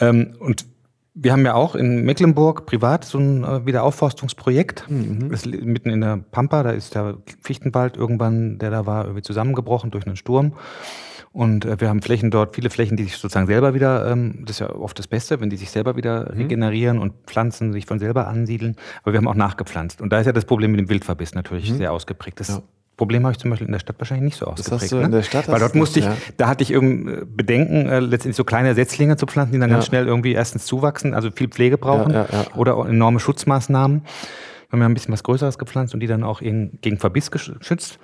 Ähm, 0.00 0.34
und 0.40 0.64
wir 1.18 1.32
haben 1.32 1.44
ja 1.46 1.54
auch 1.54 1.74
in 1.74 2.04
Mecklenburg 2.04 2.66
privat 2.66 3.04
so 3.04 3.18
ein 3.18 3.42
äh, 3.42 3.64
Wiederaufforstungsprojekt. 3.64 4.86
Das 5.30 5.46
li- 5.46 5.62
mitten 5.64 5.88
in 5.88 6.02
der 6.02 6.18
Pampa, 6.30 6.62
da 6.62 6.70
ist 6.70 6.94
der 6.94 7.16
Fichtenwald 7.40 7.96
irgendwann, 7.96 8.58
der 8.58 8.70
da 8.70 8.84
war, 8.84 9.04
irgendwie 9.04 9.22
zusammengebrochen 9.22 9.90
durch 9.90 10.06
einen 10.06 10.16
Sturm. 10.16 10.52
Und 11.32 11.64
äh, 11.64 11.80
wir 11.80 11.88
haben 11.88 12.02
Flächen 12.02 12.30
dort, 12.30 12.54
viele 12.54 12.68
Flächen, 12.70 12.96
die 12.96 13.04
sich 13.04 13.16
sozusagen 13.16 13.46
selber 13.46 13.72
wieder, 13.74 14.10
ähm, 14.10 14.42
das 14.46 14.56
ist 14.56 14.60
ja 14.60 14.74
oft 14.74 14.98
das 14.98 15.06
Beste, 15.06 15.40
wenn 15.40 15.48
die 15.50 15.56
sich 15.56 15.70
selber 15.70 15.96
wieder 15.96 16.34
regenerieren 16.36 16.98
und 16.98 17.12
Pflanzen 17.26 17.72
sich 17.72 17.86
von 17.86 17.98
selber 17.98 18.26
ansiedeln. 18.28 18.76
Aber 19.02 19.12
wir 19.12 19.18
haben 19.18 19.28
auch 19.28 19.34
nachgepflanzt. 19.34 20.00
Und 20.02 20.12
da 20.12 20.20
ist 20.20 20.26
ja 20.26 20.32
das 20.32 20.44
Problem 20.44 20.70
mit 20.70 20.80
dem 20.80 20.88
Wildverbiss 20.88 21.34
natürlich 21.34 21.72
sehr 21.72 21.92
ausgeprägt. 21.92 22.40
Das 22.40 22.48
Ja. 22.48 22.62
Problem 22.96 23.24
habe 23.24 23.32
ich 23.32 23.38
zum 23.38 23.50
Beispiel 23.50 23.66
in 23.66 23.72
der 23.72 23.78
Stadt 23.80 23.96
wahrscheinlich 23.98 24.24
nicht 24.24 24.38
so 24.38 24.46
ausgeprägt. 24.46 24.82
hast 24.82 24.92
du 24.92 24.96
ne? 24.96 25.02
in 25.04 25.10
der 25.12 25.22
Stadt 25.22 25.48
Weil 25.48 25.60
dort 25.60 25.74
musste 25.74 25.98
ich, 26.00 26.06
das, 26.06 26.14
ja. 26.16 26.20
da 26.38 26.48
hatte 26.48 26.62
ich 26.62 26.70
irgendwie 26.70 27.24
Bedenken, 27.26 27.86
äh, 27.88 28.00
letztendlich 28.00 28.36
so 28.36 28.44
kleine 28.44 28.74
Setzlinge 28.74 29.16
zu 29.18 29.26
pflanzen, 29.26 29.52
die 29.52 29.58
dann 29.58 29.68
ganz 29.70 29.84
Ja. 29.84 29.88
schnell 29.88 30.06
irgendwie 30.06 30.32
erstens 30.32 30.64
zuwachsen, 30.64 31.12
also 31.12 31.30
viel 31.30 31.48
Pflege 31.48 31.76
brauchen 31.76 32.12
Ja, 32.14 32.26
oder 32.56 32.78
enorme 32.88 33.20
Schutzmaßnahmen. 33.20 34.02
Wir 34.02 34.72
haben 34.72 34.80
ja 34.80 34.86
ein 34.88 34.94
bisschen 34.94 35.12
was 35.12 35.22
Größeres 35.22 35.58
gepflanzt 35.58 35.92
und 35.94 36.00
die 36.00 36.06
dann 36.06 36.24
auch 36.24 36.40
gegen 36.40 36.98
Verbiss 36.98 37.30
geschützt. 37.30 37.98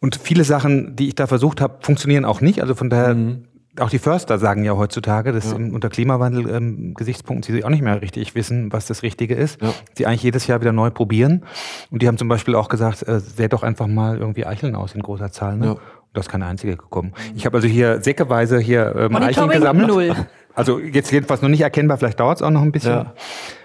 Und 0.00 0.16
viele 0.16 0.44
Sachen, 0.44 0.96
die 0.96 1.08
ich 1.08 1.14
da 1.14 1.26
versucht 1.26 1.60
habe, 1.60 1.78
funktionieren 1.80 2.24
auch 2.24 2.40
nicht. 2.40 2.60
Also 2.60 2.74
von 2.74 2.90
daher, 2.90 3.14
Mhm. 3.14 3.44
Auch 3.80 3.90
die 3.90 3.98
Förster 3.98 4.38
sagen 4.38 4.64
ja 4.64 4.76
heutzutage, 4.76 5.32
dass 5.32 5.52
im, 5.52 5.74
unter 5.74 5.88
Klimawandel-Gesichtspunkten 5.88 7.54
sie 7.54 7.64
auch 7.64 7.70
nicht 7.70 7.82
mehr 7.82 8.00
richtig 8.00 8.34
wissen, 8.34 8.72
was 8.72 8.86
das 8.86 9.02
Richtige 9.02 9.34
ist. 9.34 9.60
Ja. 9.60 9.74
Die 9.98 10.06
eigentlich 10.06 10.22
jedes 10.22 10.46
Jahr 10.46 10.60
wieder 10.60 10.72
neu 10.72 10.90
probieren. 10.90 11.44
Und 11.90 12.02
die 12.02 12.08
haben 12.08 12.18
zum 12.18 12.28
Beispiel 12.28 12.54
auch 12.54 12.68
gesagt, 12.68 13.06
äh, 13.08 13.20
säht 13.20 13.52
doch 13.52 13.62
einfach 13.62 13.86
mal 13.86 14.18
irgendwie 14.18 14.46
Eicheln 14.46 14.74
aus 14.76 14.94
in 14.94 15.02
großer 15.02 15.32
Zahl. 15.32 15.56
Ne? 15.56 15.66
Ja. 15.66 15.72
Und 15.72 15.80
da 16.12 16.20
ist 16.20 16.28
keine 16.28 16.46
einzige 16.46 16.76
gekommen. 16.76 17.12
Ich 17.34 17.46
habe 17.46 17.56
also 17.56 17.66
hier 17.66 18.00
säckeweise 18.00 18.58
hier 18.58 18.94
ähm, 18.96 19.16
Eicheln 19.16 19.50
gesammelt. 19.50 19.88
null. 19.88 20.14
Also 20.56 20.78
jetzt 20.78 21.10
jedenfalls 21.10 21.42
noch 21.42 21.48
nicht 21.48 21.62
erkennbar, 21.62 21.98
vielleicht 21.98 22.20
dauert 22.20 22.38
es 22.38 22.42
auch 22.42 22.50
noch 22.50 22.62
ein 22.62 22.70
bisschen. 22.70 22.92
Ja. 22.92 23.14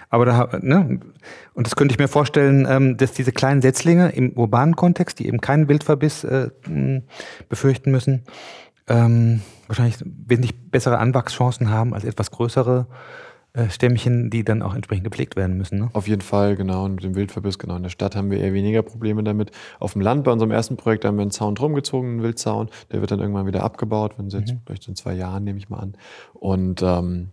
Aber 0.08 0.24
da, 0.24 0.48
ne, 0.60 0.98
und 1.54 1.66
das 1.68 1.76
könnte 1.76 1.92
ich 1.92 2.00
mir 2.00 2.08
vorstellen, 2.08 2.66
ähm, 2.68 2.96
dass 2.96 3.12
diese 3.12 3.30
kleinen 3.30 3.62
Setzlinge 3.62 4.08
im 4.10 4.32
urbanen 4.32 4.74
Kontext, 4.74 5.20
die 5.20 5.28
eben 5.28 5.40
keinen 5.40 5.68
Wildverbiss 5.68 6.24
äh, 6.24 6.50
befürchten 7.48 7.92
müssen, 7.92 8.24
ähm, 8.88 9.40
wahrscheinlich 9.70 9.96
wesentlich 10.04 10.70
bessere 10.70 10.98
Anwachschancen 10.98 11.70
haben 11.70 11.94
als 11.94 12.04
etwas 12.04 12.32
größere 12.32 12.86
äh, 13.52 13.68
Stämmchen, 13.70 14.30
die 14.30 14.44
dann 14.44 14.62
auch 14.62 14.74
entsprechend 14.74 15.04
gepflegt 15.04 15.36
werden 15.36 15.56
müssen. 15.56 15.78
Ne? 15.78 15.90
Auf 15.92 16.08
jeden 16.08 16.22
Fall, 16.22 16.56
genau. 16.56 16.84
Und 16.84 16.96
mit 16.96 17.04
dem 17.04 17.14
Wildverbiss, 17.14 17.58
genau. 17.58 17.76
In 17.76 17.82
der 17.84 17.90
Stadt 17.90 18.16
haben 18.16 18.30
wir 18.30 18.38
eher 18.38 18.52
weniger 18.52 18.82
Probleme 18.82 19.22
damit. 19.22 19.52
Auf 19.78 19.92
dem 19.92 20.02
Land, 20.02 20.24
bei 20.24 20.32
unserem 20.32 20.50
ersten 20.50 20.76
Projekt, 20.76 21.04
haben 21.04 21.16
wir 21.16 21.22
einen 21.22 21.30
Zaun 21.30 21.54
drum 21.54 21.74
gezogen, 21.74 22.08
einen 22.08 22.22
Wildzaun. 22.22 22.68
Der 22.92 23.00
wird 23.00 23.10
dann 23.10 23.20
irgendwann 23.20 23.46
wieder 23.46 23.62
abgebaut, 23.62 24.14
wenn 24.18 24.28
sie 24.28 24.38
jetzt 24.38 24.54
vielleicht 24.66 24.88
in 24.88 24.96
zwei 24.96 25.14
Jahren, 25.14 25.44
nehme 25.44 25.58
ich 25.58 25.68
mal 25.68 25.78
an. 25.78 25.94
Und 26.34 26.82
ähm, 26.82 27.30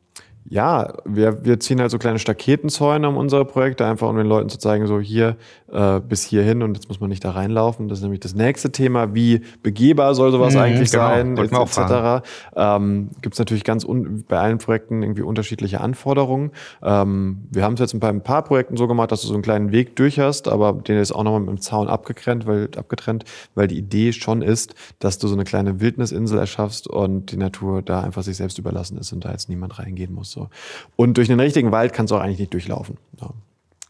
ja, 0.49 0.93
wir, 1.05 1.43
wir 1.43 1.59
ziehen 1.59 1.81
halt 1.81 1.91
so 1.91 1.97
kleine 1.97 2.19
Staketenzäune 2.19 3.07
um 3.09 3.17
unsere 3.17 3.45
Projekte, 3.45 3.85
einfach 3.85 4.07
um 4.09 4.17
den 4.17 4.27
Leuten 4.27 4.49
zu 4.49 4.57
zeigen, 4.57 4.87
so 4.87 4.99
hier 4.99 5.35
äh, 5.71 5.99
bis 5.99 6.23
hierhin 6.23 6.63
und 6.63 6.75
jetzt 6.75 6.87
muss 6.87 6.99
man 6.99 7.09
nicht 7.09 7.23
da 7.23 7.31
reinlaufen. 7.31 7.87
Das 7.87 7.99
ist 7.99 8.03
nämlich 8.03 8.19
das 8.19 8.35
nächste 8.35 8.71
Thema. 8.71 9.13
Wie 9.13 9.41
begehbar 9.63 10.15
soll 10.15 10.31
sowas 10.31 10.53
Mhm, 10.53 10.59
eigentlich 10.61 10.91
genau. 10.91 11.07
sein, 11.07 11.37
auch 11.39 11.77
etc. 11.79 12.27
Ähm, 12.55 13.09
Gibt 13.21 13.35
es 13.35 13.39
natürlich 13.39 13.63
ganz 13.63 13.83
un 13.83 14.23
bei 14.27 14.39
allen 14.39 14.57
Projekten 14.57 15.03
irgendwie 15.03 15.21
unterschiedliche 15.23 15.81
Anforderungen. 15.81 16.51
Ähm, 16.81 17.47
wir 17.51 17.63
haben 17.63 17.73
es 17.73 17.79
jetzt 17.79 17.99
bei 17.99 18.09
ein 18.09 18.21
paar 18.21 18.43
Projekten 18.43 18.77
so 18.77 18.87
gemacht, 18.87 19.11
dass 19.11 19.21
du 19.21 19.27
so 19.27 19.33
einen 19.33 19.43
kleinen 19.43 19.71
Weg 19.71 19.95
durch 19.95 20.19
hast, 20.19 20.47
aber 20.47 20.73
den 20.73 20.97
ist 20.97 21.11
auch 21.11 21.23
nochmal 21.23 21.41
mit 21.41 21.49
dem 21.49 21.61
Zaun 21.61 21.87
abgetrennt, 21.87 22.45
weil, 22.45 22.69
abgetrennt, 22.77 23.25
weil 23.55 23.67
die 23.67 23.77
Idee 23.77 24.13
schon 24.13 24.41
ist, 24.41 24.75
dass 24.99 25.17
du 25.17 25.27
so 25.27 25.33
eine 25.33 25.43
kleine 25.43 25.79
Wildnisinsel 25.79 26.39
erschaffst 26.39 26.87
und 26.87 27.31
die 27.31 27.37
Natur 27.37 27.81
da 27.81 28.01
einfach 28.01 28.23
sich 28.23 28.37
selbst 28.37 28.57
überlassen 28.57 28.97
ist 28.97 29.11
und 29.11 29.25
da 29.25 29.31
jetzt 29.31 29.49
niemand 29.49 29.79
reingehen 29.79 30.13
muss. 30.13 30.31
So. 30.31 30.49
Und 30.95 31.17
durch 31.17 31.27
den 31.27 31.39
richtigen 31.39 31.71
Wald 31.71 31.93
kannst 31.93 32.11
du 32.11 32.15
auch 32.15 32.21
eigentlich 32.21 32.39
nicht 32.39 32.53
durchlaufen. 32.53 32.97
Ja. 33.19 33.31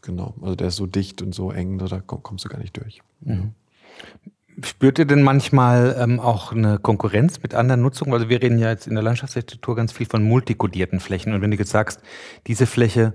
Genau. 0.02 0.34
Also 0.40 0.54
der 0.54 0.68
ist 0.68 0.76
so 0.76 0.86
dicht 0.86 1.22
und 1.22 1.34
so 1.34 1.50
eng, 1.50 1.78
da 1.78 2.00
komm- 2.06 2.22
kommst 2.22 2.44
du 2.44 2.48
gar 2.48 2.58
nicht 2.58 2.76
durch. 2.76 3.02
Spürt 4.62 4.98
ihr 4.98 5.04
denn 5.04 5.22
manchmal 5.22 5.96
ähm, 5.98 6.18
auch 6.18 6.52
eine 6.52 6.78
Konkurrenz 6.78 7.42
mit 7.42 7.54
anderen 7.54 7.82
Nutzungen? 7.82 8.12
Also 8.12 8.28
wir 8.28 8.42
reden 8.42 8.58
ja 8.58 8.70
jetzt 8.70 8.86
in 8.86 8.94
der 8.94 9.04
Landschaftsarchitektur 9.04 9.76
ganz 9.76 9.92
viel 9.92 10.06
von 10.06 10.22
multikodierten 10.22 10.98
Flächen. 10.98 11.32
Und 11.32 11.42
wenn 11.42 11.50
du 11.50 11.56
jetzt 11.56 11.70
sagst, 11.70 12.00
diese 12.46 12.66
Fläche 12.66 13.12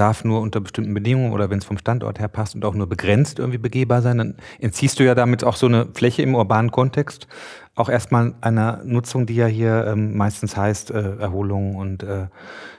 darf 0.00 0.24
nur 0.24 0.40
unter 0.40 0.60
bestimmten 0.60 0.94
Bedingungen 0.94 1.32
oder 1.32 1.50
wenn 1.50 1.58
es 1.58 1.64
vom 1.64 1.78
Standort 1.78 2.18
her 2.18 2.28
passt 2.28 2.54
und 2.54 2.64
auch 2.64 2.74
nur 2.74 2.88
begrenzt 2.88 3.38
irgendwie 3.38 3.58
begehbar 3.58 4.02
sein, 4.02 4.18
dann 4.18 4.34
entziehst 4.58 4.98
du 4.98 5.04
ja 5.04 5.14
damit 5.14 5.44
auch 5.44 5.56
so 5.56 5.66
eine 5.66 5.86
Fläche 5.92 6.22
im 6.22 6.34
urbanen 6.34 6.70
Kontext 6.70 7.28
auch 7.76 7.88
erstmal 7.88 8.34
einer 8.40 8.82
Nutzung, 8.84 9.26
die 9.26 9.36
ja 9.36 9.46
hier 9.46 9.86
ähm, 9.86 10.16
meistens 10.16 10.56
heißt 10.56 10.90
äh, 10.90 11.16
Erholung 11.16 11.76
und 11.76 12.02
äh, 12.02 12.26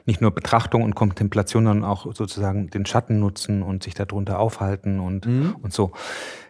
nicht 0.05 0.21
nur 0.21 0.31
Betrachtung 0.31 0.83
und 0.83 0.95
Kontemplation, 0.95 1.65
sondern 1.65 1.89
auch 1.89 2.13
sozusagen 2.13 2.69
den 2.69 2.85
Schatten 2.85 3.19
nutzen 3.19 3.63
und 3.63 3.83
sich 3.83 3.93
darunter 3.93 4.39
aufhalten 4.39 4.99
und, 4.99 5.25
und 5.61 5.73
so. 5.73 5.91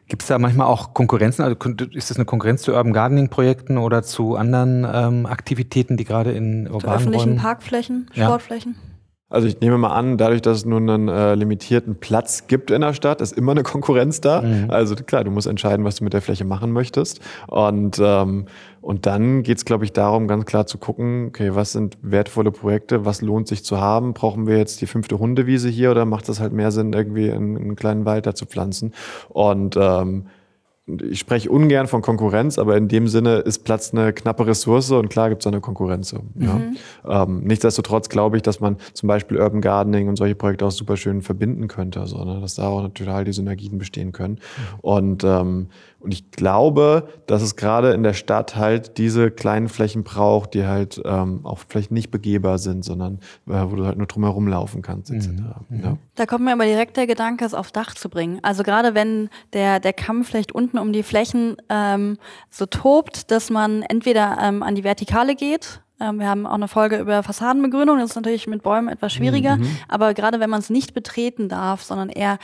Gibt 0.08 0.24
es 0.24 0.28
da 0.28 0.40
manchmal 0.40 0.68
auch 0.68 0.94
Konkurrenzen? 0.94 1.46
Also 1.46 1.56
ist 1.94 2.10
das 2.10 2.18
eine 2.18 2.26
Konkurrenz 2.26 2.64
zu 2.64 2.74
Urban 2.74 2.92
Gardening 2.92 3.30
Projekten 3.30 3.78
oder 3.78 4.04
zu 4.04 4.36
anderen 4.36 4.86
ähm, 4.92 5.26
Aktivitäten, 5.26 5.96
die 5.96 6.04
gerade 6.04 6.32
in 6.32 6.66
Zu 6.66 6.74
urbanen 6.74 6.96
öffentlichen 6.96 7.30
Räumen? 7.30 7.42
Parkflächen, 7.42 8.10
Ja. 8.14 8.38
Also 9.32 9.48
ich 9.48 9.62
nehme 9.62 9.78
mal 9.78 9.94
an, 9.94 10.18
dadurch, 10.18 10.42
dass 10.42 10.58
es 10.58 10.66
nun 10.66 10.90
einen 10.90 11.08
äh, 11.08 11.36
limitierten 11.36 11.96
Platz 11.96 12.48
gibt 12.48 12.70
in 12.70 12.82
der 12.82 12.94
Stadt, 12.94 13.22
ist 13.22 13.36
immer 13.36 13.54
eine 13.54 13.64
Konkurrenz 13.72 14.20
da. 14.20 14.44
Also 14.68 14.96
klar, 14.96 15.24
du 15.24 15.32
musst 15.32 15.48
entscheiden, 15.48 15.86
was 15.86 15.96
du 15.96 16.04
mit 16.04 16.14
der 16.14 16.22
Fläche 16.22 16.44
machen 16.44 16.72
möchtest. 16.72 17.22
Und, 17.48 17.98
ähm, 18.04 18.46
und 18.82 19.06
dann 19.06 19.44
geht 19.44 19.58
es, 19.58 19.66
glaube 19.66 19.86
ich, 19.86 19.94
darum, 19.94 20.28
ganz 20.28 20.46
klar 20.46 20.68
zu 20.68 20.78
gucken, 20.78 21.28
okay, 21.30 21.56
was 21.56 21.72
sind 21.72 21.98
wertvolle 22.02 22.52
Projekte, 22.52 23.06
was 23.06 23.22
lohnt 23.22 23.48
sich 23.48 23.64
zu 23.64 23.80
haben? 23.80 24.14
Brauchen 24.14 24.48
wir 24.48 24.58
jetzt 24.58 24.82
die 24.82 24.88
fünfte 24.88 25.18
Hundewiese 25.18 25.70
hier 25.70 25.92
oder 25.92 26.04
macht 26.04 26.28
es 26.28 26.42
halt 26.42 26.52
mehr 26.52 26.72
Sinn, 26.72 26.92
irgendwie 26.92 27.32
einen, 27.32 27.56
einen 27.56 27.76
kleinen 27.78 28.06
Wald 28.06 28.26
da 28.26 28.36
zu 28.36 28.46
pflanzen? 28.46 28.94
Und 29.30 29.78
ähm, 29.80 30.26
ich 31.00 31.20
spreche 31.20 31.50
ungern 31.50 31.88
von 31.88 32.02
Konkurrenz, 32.02 32.58
aber 32.58 32.78
in 32.78 32.88
dem 32.88 33.08
Sinne 33.08 33.38
ist 33.38 33.60
Platz 33.60 33.94
eine 33.94 34.14
knappe 34.14 34.48
Ressource 34.48 34.92
und 34.92 35.10
klar 35.10 35.30
gibt 35.30 35.42
es 35.42 35.48
eine 35.48 35.62
Konkurrenz. 35.62 36.10
so, 36.10 36.20
Ja. 36.40 37.24
Ähm, 37.24 37.42
nichtsdestotrotz 37.44 38.10
glaube 38.10 38.38
ich, 38.38 38.44
dass 38.44 38.60
man 38.60 38.78
zum 38.94 39.08
Beispiel 39.08 39.38
Urban 39.40 39.62
Gardening 39.62 40.08
und 40.08 40.16
solche 40.18 40.36
Projekte 40.36 40.66
auch 40.66 40.72
super 40.72 40.98
schön 40.98 41.22
verbinden 41.22 41.68
könnte, 41.68 42.00
ne, 42.00 42.40
dass 42.42 42.56
da 42.56 42.68
auch 42.68 42.88
total 42.90 43.26
die 43.26 43.34
Synergien 43.34 43.78
bestehen 43.78 44.12
können. 44.12 44.40
Und, 44.82 45.24
ähm, 45.24 45.68
und 46.02 46.14
ich 46.14 46.32
glaube, 46.32 47.08
dass 47.28 47.42
es 47.42 47.56
gerade 47.56 47.92
in 47.92 48.04
der 48.04 48.14
Stadt 48.14 48.56
halt 48.56 48.98
diese 48.98 49.32
kleinen 49.32 49.70
Flächen 49.70 50.04
braucht, 50.04 50.54
die 50.54 50.66
halt 50.66 51.02
ähm, 51.06 51.42
auch 51.46 51.60
vielleicht 51.68 51.92
nicht 51.92 52.12
begehbar 52.12 52.58
sind, 52.58 52.84
sondern 52.84 53.20
äh, 53.48 53.64
wo 53.68 53.76
du 53.76 53.86
halt 53.86 53.98
nur 53.98 54.08
drumherum 54.08 54.48
laufen 54.48 54.82
kannst, 54.82 55.12
etc. 55.12 55.30
Ja. 55.70 55.98
Da 56.16 56.26
kommt 56.26 56.44
mir 56.46 56.54
aber 56.54 56.66
direkt 56.66 56.98
der 56.98 57.08
Gedanke, 57.08 57.46
es 57.46 57.54
aufs 57.54 57.72
Dach 57.72 57.94
zu 57.94 58.10
bringen. 58.10 58.40
Also 58.42 58.64
gerade 58.64 58.96
wenn 58.96 59.30
der, 59.54 59.80
der 59.80 59.94
Kamm 59.94 60.24
vielleicht 60.24 60.52
unten 60.52 60.78
um 60.78 60.92
die 60.92 61.04
Flächen 61.04 61.58
ähm, 61.70 62.18
so 62.50 62.66
tobt, 62.66 63.32
dass 63.32 63.50
man 63.50 63.84
entweder 63.84 64.38
ähm, 64.42 64.64
an 64.64 64.76
die 64.76 64.84
Vertikale 64.84 65.36
geht. 65.36 65.82
Ähm, 66.02 66.20
wir 66.20 66.28
haben 66.28 66.46
auch 66.48 66.54
eine 66.56 66.68
Folge 66.68 66.98
über 66.98 67.22
Fassadenbegrünung, 67.24 68.00
das 68.00 68.10
ist 68.12 68.16
natürlich 68.16 68.48
mit 68.48 68.64
Bäumen 68.64 68.88
etwas 68.90 69.14
schwieriger. 69.14 69.58
Aber 69.88 70.14
gerade 70.14 70.40
wenn 70.40 70.50
man 70.50 70.60
es 70.60 70.70
nicht 70.70 70.94
betreten 70.94 71.48
darf, 71.48 71.84
sondern 71.84 72.10
eher 72.10 72.40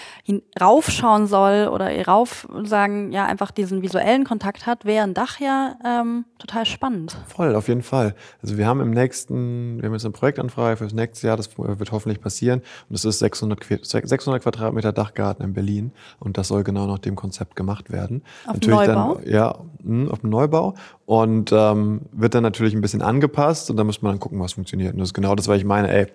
raufschauen 0.62 1.28
soll 1.28 1.70
oder 1.72 1.90
rauf 2.06 2.48
sagen, 2.64 3.12
ja, 3.12 3.26
einfach 3.26 3.52
diesen 3.52 3.82
visuellen 3.82 4.24
Kontakt 4.24 4.66
hat, 4.66 4.86
wäre 4.86 5.04
ein 5.04 5.14
Dach 5.14 5.40
ja 5.40 5.76
ähm, 5.86 6.26
total 6.40 6.66
spannend. 6.66 7.18
Voll, 7.28 7.56
auf 7.56 7.68
jeden 7.68 7.84
Fall. 7.84 8.16
Also 8.42 8.58
wir 8.58 8.68
haben 8.68 8.82
im 8.82 8.92
nächsten, 8.92 9.78
wir 9.82 9.88
haben 9.88 9.94
jetzt 9.94 10.06
eine 10.06 10.12
Projektanfrage 10.12 10.78
für 10.78 10.84
das 10.84 10.94
nächste 10.94 11.28
Jahr, 11.28 11.38
das 11.38 11.50
wird 11.58 11.92
hoffentlich 11.92 12.22
passieren. 12.22 12.60
Und 12.90 12.94
das 12.94 13.06
ist 13.06 13.20
600, 13.20 13.60
Que- 13.62 13.80
600 13.82 14.44
Quadratmeter 14.44 14.92
Dachgarten 14.92 15.44
in 15.44 15.54
Berlin. 15.54 15.92
Und 16.20 16.38
das 16.38 16.50
soll 16.50 16.64
genau 16.64 16.86
nach 16.88 17.00
dem 17.00 17.16
Konzept 17.16 17.56
gemacht 17.56 17.92
werden. 17.92 18.24
Auf 18.46 18.60
dem 18.60 18.72
Neubau? 18.72 19.16
Dann, 19.16 19.32
ja, 19.32 19.56
mh, 19.84 20.12
auf 20.12 20.20
dem 20.20 20.30
Neubau. 20.30 20.76
Und 21.06 21.52
ähm, 21.54 22.02
wird 22.12 22.36
dann 22.36 22.44
natürlich 22.44 22.74
ein 22.76 22.82
bisschen 22.82 23.02
angepasst 23.02 23.47
und 23.70 23.78
da 23.78 23.84
muss 23.84 24.02
man 24.02 24.14
dann 24.14 24.20
gucken, 24.20 24.40
was 24.40 24.54
funktioniert. 24.54 24.94
Und 24.94 25.00
das 25.00 25.10
ist 25.10 25.14
genau 25.14 25.36
das, 25.36 25.48
was 25.48 25.58
ich 25.58 25.66
meine, 25.66 25.92
ey, 25.92 26.08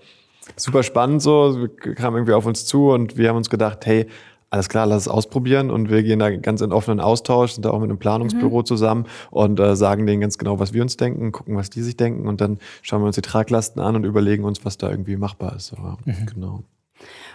super 0.56 0.82
spannend 0.82 1.22
so, 1.22 1.56
wir 1.58 1.68
kamen 1.68 2.16
irgendwie 2.16 2.32
auf 2.32 2.46
uns 2.46 2.66
zu 2.66 2.90
und 2.90 3.16
wir 3.16 3.28
haben 3.28 3.36
uns 3.36 3.50
gedacht, 3.50 3.86
hey, 3.86 4.06
alles 4.50 4.68
klar, 4.68 4.86
lass 4.86 5.02
es 5.02 5.08
ausprobieren 5.08 5.70
und 5.70 5.88
wir 5.88 6.02
gehen 6.02 6.18
da 6.18 6.30
ganz 6.36 6.60
in 6.60 6.72
offenen 6.72 7.00
Austausch, 7.00 7.52
sind 7.52 7.64
da 7.64 7.70
auch 7.70 7.80
mit 7.80 7.88
einem 7.88 7.98
Planungsbüro 7.98 8.62
zusammen 8.62 9.06
und 9.30 9.58
äh, 9.58 9.74
sagen 9.76 10.06
denen 10.06 10.20
ganz 10.20 10.36
genau, 10.36 10.58
was 10.58 10.74
wir 10.74 10.82
uns 10.82 10.98
denken, 10.98 11.32
gucken, 11.32 11.56
was 11.56 11.70
die 11.70 11.80
sich 11.80 11.96
denken 11.96 12.28
und 12.28 12.42
dann 12.42 12.58
schauen 12.82 13.00
wir 13.00 13.06
uns 13.06 13.16
die 13.16 13.22
Traglasten 13.22 13.80
an 13.80 13.96
und 13.96 14.04
überlegen 14.04 14.44
uns, 14.44 14.62
was 14.62 14.76
da 14.76 14.90
irgendwie 14.90 15.16
machbar 15.16 15.56
ist. 15.56 15.72
Aber, 15.72 15.96
Genau. 16.34 16.64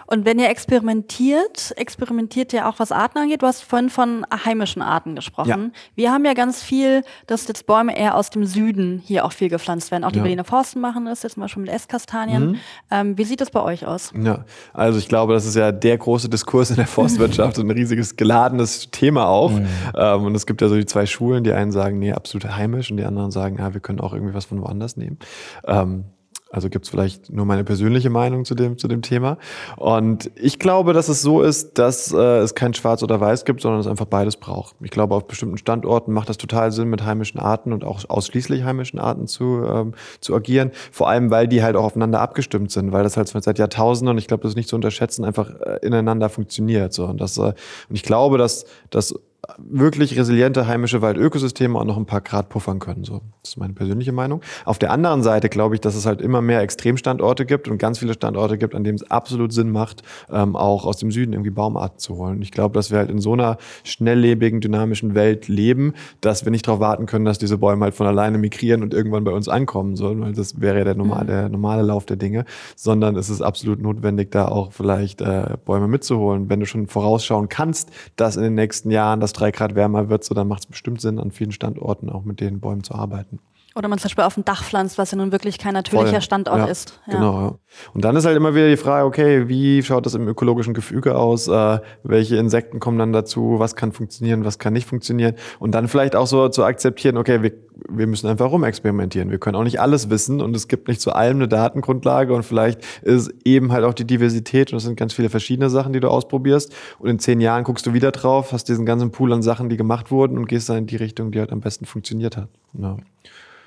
Und 0.06 0.24
wenn 0.24 0.38
ihr 0.38 0.48
experimentiert, 0.48 1.74
experimentiert 1.76 2.54
ihr 2.54 2.66
auch, 2.66 2.78
was 2.78 2.92
Arten 2.92 3.18
angeht. 3.18 3.42
Du 3.42 3.46
hast 3.46 3.62
vorhin 3.62 3.90
von 3.90 4.24
heimischen 4.44 4.80
Arten 4.80 5.14
gesprochen. 5.14 5.72
Ja. 5.74 5.80
Wir 5.96 6.12
haben 6.12 6.24
ja 6.24 6.32
ganz 6.32 6.62
viel, 6.62 7.02
dass 7.26 7.46
jetzt 7.46 7.66
Bäume 7.66 7.96
eher 7.96 8.16
aus 8.16 8.30
dem 8.30 8.44
Süden 8.44 9.02
hier 9.04 9.26
auch 9.26 9.32
viel 9.32 9.50
gepflanzt 9.50 9.90
werden. 9.90 10.04
Auch 10.04 10.12
die 10.12 10.18
ja. 10.18 10.22
Berliner 10.22 10.44
Forsten 10.44 10.80
machen 10.80 11.04
das 11.04 11.22
jetzt 11.22 11.36
mal 11.36 11.48
schon 11.48 11.62
mit 11.62 11.70
Esskastanien. 11.70 12.52
Mhm. 12.52 12.56
Ähm, 12.90 13.18
wie 13.18 13.24
sieht 13.24 13.42
das 13.42 13.50
bei 13.50 13.60
euch 13.60 13.86
aus? 13.86 14.12
Ja, 14.18 14.44
also 14.72 14.98
ich 14.98 15.08
glaube, 15.08 15.34
das 15.34 15.44
ist 15.44 15.56
ja 15.56 15.72
der 15.72 15.98
große 15.98 16.30
Diskurs 16.30 16.70
in 16.70 16.76
der 16.76 16.86
Forstwirtschaft 16.86 17.58
und 17.58 17.66
ein 17.66 17.70
riesiges 17.70 18.16
geladenes 18.16 18.90
Thema 18.90 19.28
auch. 19.28 19.50
Mhm. 19.50 19.66
Ähm, 19.94 20.24
und 20.24 20.34
es 20.34 20.46
gibt 20.46 20.62
ja 20.62 20.68
so 20.68 20.76
die 20.76 20.86
zwei 20.86 21.04
Schulen, 21.04 21.44
die 21.44 21.52
einen 21.52 21.70
sagen, 21.70 21.98
nee, 21.98 22.12
absolut 22.12 22.56
heimisch 22.56 22.90
und 22.90 22.96
die 22.96 23.04
anderen 23.04 23.30
sagen, 23.30 23.58
ja, 23.58 23.74
wir 23.74 23.80
können 23.80 24.00
auch 24.00 24.14
irgendwie 24.14 24.32
was 24.32 24.46
von 24.46 24.62
woanders 24.62 24.96
nehmen. 24.96 25.18
Ähm, 25.66 26.04
also 26.50 26.70
gibt 26.70 26.86
es 26.86 26.90
vielleicht 26.90 27.30
nur 27.30 27.44
meine 27.44 27.62
persönliche 27.62 28.08
Meinung 28.08 28.44
zu 28.44 28.54
dem, 28.54 28.78
zu 28.78 28.88
dem 28.88 29.02
Thema. 29.02 29.36
Und 29.76 30.30
ich 30.34 30.58
glaube, 30.58 30.94
dass 30.94 31.08
es 31.08 31.20
so 31.20 31.42
ist, 31.42 31.78
dass 31.78 32.12
äh, 32.12 32.38
es 32.38 32.54
kein 32.54 32.72
Schwarz 32.72 33.02
oder 33.02 33.20
Weiß 33.20 33.44
gibt, 33.44 33.60
sondern 33.60 33.80
es 33.80 33.86
einfach 33.86 34.06
beides 34.06 34.36
braucht. 34.36 34.74
Ich 34.80 34.90
glaube, 34.90 35.14
auf 35.14 35.26
bestimmten 35.26 35.58
Standorten 35.58 36.12
macht 36.12 36.28
das 36.28 36.38
total 36.38 36.72
Sinn, 36.72 36.88
mit 36.88 37.04
heimischen 37.04 37.38
Arten 37.38 37.72
und 37.72 37.84
auch 37.84 38.02
ausschließlich 38.08 38.64
heimischen 38.64 38.98
Arten 38.98 39.26
zu, 39.26 39.62
ähm, 39.64 39.94
zu 40.20 40.34
agieren. 40.34 40.70
Vor 40.90 41.10
allem, 41.10 41.30
weil 41.30 41.48
die 41.48 41.62
halt 41.62 41.76
auch 41.76 41.84
aufeinander 41.84 42.20
abgestimmt 42.20 42.70
sind, 42.70 42.92
weil 42.92 43.02
das 43.02 43.16
halt 43.18 43.28
seit 43.28 43.58
Jahrtausenden, 43.58 44.12
und 44.12 44.18
ich 44.18 44.26
glaube, 44.26 44.42
das 44.42 44.52
ist 44.52 44.56
nicht 44.56 44.68
zu 44.68 44.76
unterschätzen, 44.76 45.24
einfach 45.24 45.50
äh, 45.60 45.78
ineinander 45.82 46.30
funktioniert. 46.30 46.94
So. 46.94 47.04
Und, 47.04 47.20
das, 47.20 47.36
äh, 47.36 47.42
und 47.42 47.54
ich 47.94 48.02
glaube, 48.02 48.38
dass, 48.38 48.64
dass 48.88 49.14
wirklich 49.56 50.18
resiliente 50.18 50.66
heimische 50.66 51.00
Waldökosysteme 51.00 51.78
auch 51.78 51.84
noch 51.84 51.96
ein 51.96 52.06
paar 52.06 52.20
Grad 52.20 52.48
puffern 52.48 52.80
können. 52.80 53.04
So, 53.04 53.20
das 53.42 53.50
ist 53.50 53.56
meine 53.56 53.72
persönliche 53.72 54.12
Meinung. 54.12 54.42
Auf 54.64 54.78
der 54.78 54.90
anderen 54.90 55.22
Seite 55.22 55.48
glaube 55.48 55.76
ich, 55.76 55.80
dass 55.80 55.94
es 55.94 56.06
halt 56.06 56.20
immer 56.20 56.42
mehr 56.42 56.60
Extremstandorte 56.60 57.46
gibt 57.46 57.68
und 57.68 57.78
ganz 57.78 58.00
viele 58.00 58.14
Standorte 58.14 58.58
gibt, 58.58 58.74
an 58.74 58.82
denen 58.82 58.96
es 58.96 59.10
absolut 59.10 59.52
Sinn 59.52 59.70
macht, 59.70 60.02
ähm, 60.30 60.56
auch 60.56 60.84
aus 60.84 60.96
dem 60.96 61.12
Süden 61.12 61.32
irgendwie 61.32 61.50
Baumarten 61.50 61.98
zu 61.98 62.16
holen. 62.16 62.42
Ich 62.42 62.50
glaube, 62.50 62.74
dass 62.74 62.90
wir 62.90 62.98
halt 62.98 63.10
in 63.10 63.20
so 63.20 63.32
einer 63.32 63.58
schnelllebigen, 63.84 64.60
dynamischen 64.60 65.14
Welt 65.14 65.46
leben, 65.46 65.94
dass 66.20 66.44
wir 66.44 66.50
nicht 66.50 66.66
darauf 66.66 66.80
warten 66.80 67.06
können, 67.06 67.24
dass 67.24 67.38
diese 67.38 67.58
Bäume 67.58 67.84
halt 67.84 67.94
von 67.94 68.08
alleine 68.08 68.38
migrieren 68.38 68.82
und 68.82 68.92
irgendwann 68.92 69.22
bei 69.22 69.32
uns 69.32 69.48
ankommen 69.48 69.94
sollen, 69.94 70.20
weil 70.20 70.32
das 70.32 70.60
wäre 70.60 70.78
ja 70.78 70.84
der 70.84 70.96
normale, 70.96 71.24
mhm. 71.24 71.28
der 71.28 71.48
normale 71.48 71.82
Lauf 71.82 72.06
der 72.06 72.16
Dinge, 72.16 72.44
sondern 72.74 73.16
es 73.16 73.30
ist 73.30 73.40
absolut 73.40 73.80
notwendig, 73.80 74.32
da 74.32 74.48
auch 74.48 74.72
vielleicht 74.72 75.20
äh, 75.20 75.56
Bäume 75.64 75.86
mitzuholen. 75.86 76.50
Wenn 76.50 76.58
du 76.58 76.66
schon 76.66 76.88
vorausschauen 76.88 77.48
kannst, 77.48 77.90
dass 78.16 78.36
in 78.36 78.42
den 78.42 78.54
nächsten 78.54 78.90
Jahren 78.90 79.20
das 79.20 79.27
drei 79.32 79.50
Grad 79.50 79.74
wärmer 79.74 80.08
wird, 80.08 80.24
so 80.24 80.34
dann 80.34 80.48
macht 80.48 80.64
es 80.64 80.66
bestimmt 80.66 81.00
Sinn, 81.00 81.18
an 81.18 81.30
vielen 81.30 81.52
Standorten 81.52 82.10
auch 82.10 82.24
mit 82.24 82.40
den 82.40 82.60
Bäumen 82.60 82.84
zu 82.84 82.94
arbeiten. 82.94 83.38
Oder 83.78 83.86
man 83.86 84.00
zum 84.00 84.08
Beispiel 84.08 84.24
auf 84.24 84.34
dem 84.34 84.44
Dach 84.44 84.64
pflanzt, 84.64 84.98
was 84.98 85.12
ja 85.12 85.18
nun 85.18 85.30
wirklich 85.30 85.56
kein 85.56 85.72
natürlicher 85.72 86.10
Voll. 86.10 86.20
Standort 86.20 86.58
ja, 86.58 86.64
ist. 86.64 86.98
Ja. 87.06 87.12
Genau, 87.12 87.40
ja. 87.40 87.58
Und 87.94 88.04
dann 88.04 88.16
ist 88.16 88.24
halt 88.24 88.36
immer 88.36 88.52
wieder 88.56 88.68
die 88.68 88.76
Frage, 88.76 89.06
okay, 89.06 89.48
wie 89.48 89.84
schaut 89.84 90.04
das 90.04 90.14
im 90.14 90.26
ökologischen 90.26 90.74
Gefüge 90.74 91.16
aus? 91.16 91.46
Äh, 91.46 91.78
welche 92.02 92.36
Insekten 92.36 92.80
kommen 92.80 92.98
dann 92.98 93.12
dazu? 93.12 93.60
Was 93.60 93.76
kann 93.76 93.92
funktionieren, 93.92 94.44
was 94.44 94.58
kann 94.58 94.72
nicht 94.72 94.88
funktionieren? 94.88 95.34
Und 95.60 95.76
dann 95.76 95.86
vielleicht 95.86 96.16
auch 96.16 96.26
so 96.26 96.48
zu 96.48 96.64
akzeptieren, 96.64 97.16
okay, 97.18 97.40
wir, 97.44 97.52
wir 97.88 98.08
müssen 98.08 98.26
einfach 98.26 98.50
rumexperimentieren. 98.50 99.30
Wir 99.30 99.38
können 99.38 99.54
auch 99.54 99.62
nicht 99.62 99.80
alles 99.80 100.10
wissen 100.10 100.40
und 100.40 100.56
es 100.56 100.66
gibt 100.66 100.88
nicht 100.88 101.00
zu 101.00 101.12
allem 101.12 101.36
eine 101.36 101.46
Datengrundlage 101.46 102.34
und 102.34 102.42
vielleicht 102.42 102.80
ist 103.02 103.32
eben 103.44 103.70
halt 103.70 103.84
auch 103.84 103.94
die 103.94 104.06
Diversität 104.06 104.72
und 104.72 104.78
es 104.78 104.82
sind 104.82 104.96
ganz 104.96 105.12
viele 105.12 105.30
verschiedene 105.30 105.70
Sachen, 105.70 105.92
die 105.92 106.00
du 106.00 106.08
ausprobierst. 106.08 106.74
Und 106.98 107.10
in 107.10 107.18
zehn 107.20 107.40
Jahren 107.40 107.62
guckst 107.62 107.86
du 107.86 107.92
wieder 107.92 108.10
drauf, 108.10 108.50
hast 108.50 108.68
diesen 108.68 108.86
ganzen 108.86 109.12
Pool 109.12 109.32
an 109.32 109.42
Sachen, 109.42 109.68
die 109.68 109.76
gemacht 109.76 110.10
wurden 110.10 110.36
und 110.36 110.48
gehst 110.48 110.68
dann 110.68 110.78
in 110.78 110.86
die 110.86 110.96
Richtung, 110.96 111.30
die 111.30 111.38
halt 111.38 111.52
am 111.52 111.60
besten 111.60 111.84
funktioniert 111.84 112.36
hat. 112.36 112.48
Ja. 112.72 112.96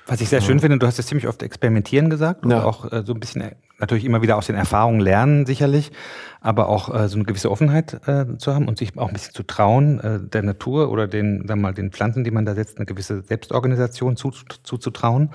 Was 0.06 0.20
ich 0.20 0.28
sehr 0.28 0.40
schön 0.40 0.58
finde, 0.58 0.78
du 0.78 0.86
hast 0.86 0.98
jetzt 0.98 1.08
ziemlich 1.08 1.28
oft 1.28 1.42
experimentieren 1.42 2.10
gesagt 2.10 2.44
und 2.44 2.50
ja. 2.50 2.64
auch 2.64 2.90
äh, 2.90 3.02
so 3.04 3.14
ein 3.14 3.20
bisschen 3.20 3.42
äh, 3.42 3.54
natürlich 3.78 4.04
immer 4.04 4.22
wieder 4.22 4.36
aus 4.36 4.46
den 4.46 4.56
Erfahrungen 4.56 5.00
lernen 5.00 5.46
sicherlich, 5.46 5.92
aber 6.40 6.68
auch 6.68 6.92
äh, 6.92 7.08
so 7.08 7.16
eine 7.16 7.24
gewisse 7.24 7.50
Offenheit 7.50 8.00
äh, 8.08 8.36
zu 8.38 8.54
haben 8.54 8.68
und 8.68 8.78
sich 8.78 8.96
auch 8.98 9.08
ein 9.08 9.12
bisschen 9.12 9.34
zu 9.34 9.42
trauen, 9.42 10.00
äh, 10.00 10.20
der 10.20 10.42
Natur 10.42 10.90
oder 10.90 11.06
den, 11.06 11.46
sagen 11.46 11.60
mal, 11.60 11.74
den 11.74 11.92
Pflanzen, 11.92 12.24
die 12.24 12.30
man 12.30 12.44
da 12.44 12.54
setzt, 12.54 12.78
eine 12.78 12.86
gewisse 12.86 13.22
Selbstorganisation 13.22 14.16
zuzutrauen. 14.16 15.28
Zu, 15.30 15.34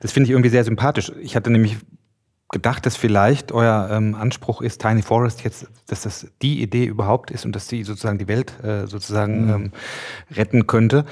das 0.00 0.12
finde 0.12 0.26
ich 0.26 0.30
irgendwie 0.32 0.50
sehr 0.50 0.64
sympathisch. 0.64 1.12
Ich 1.20 1.36
hatte 1.36 1.50
nämlich 1.50 1.78
gedacht, 2.50 2.86
dass 2.86 2.96
vielleicht 2.96 3.50
euer 3.52 3.88
ähm, 3.90 4.14
Anspruch 4.14 4.62
ist, 4.62 4.80
Tiny 4.80 5.02
Forest 5.02 5.42
jetzt, 5.42 5.66
dass 5.88 6.02
das 6.02 6.28
die 6.42 6.62
Idee 6.62 6.84
überhaupt 6.84 7.30
ist 7.30 7.44
und 7.44 7.56
dass 7.56 7.68
sie 7.68 7.82
sozusagen 7.82 8.18
die 8.18 8.28
Welt 8.28 8.52
äh, 8.62 8.86
sozusagen 8.86 9.46
mhm. 9.46 9.50
ähm, 9.50 9.72
retten 10.34 10.66
könnte 10.66 11.06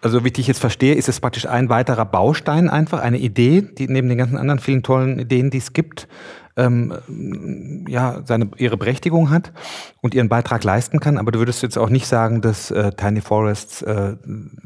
also 0.00 0.24
wie 0.24 0.32
ich 0.36 0.46
jetzt 0.46 0.60
verstehe, 0.60 0.94
ist 0.94 1.08
es 1.08 1.20
praktisch 1.20 1.46
ein 1.46 1.68
weiterer 1.68 2.04
Baustein 2.04 2.68
einfach, 2.68 3.00
eine 3.00 3.18
Idee, 3.18 3.62
die 3.62 3.88
neben 3.88 4.08
den 4.08 4.18
ganzen 4.18 4.36
anderen 4.36 4.60
vielen 4.60 4.82
tollen 4.82 5.18
Ideen, 5.18 5.50
die 5.50 5.58
es 5.58 5.72
gibt, 5.72 6.08
ähm, 6.56 7.84
ja, 7.88 8.22
seine, 8.24 8.50
ihre 8.56 8.76
Berechtigung 8.76 9.30
hat 9.30 9.52
und 10.00 10.14
ihren 10.14 10.28
Beitrag 10.28 10.62
leisten 10.62 11.00
kann. 11.00 11.18
Aber 11.18 11.32
du 11.32 11.40
würdest 11.40 11.62
jetzt 11.62 11.76
auch 11.76 11.88
nicht 11.88 12.06
sagen, 12.06 12.40
dass 12.40 12.70
äh, 12.70 12.92
Tiny 12.92 13.20
Forests 13.20 13.82
äh, 13.82 14.16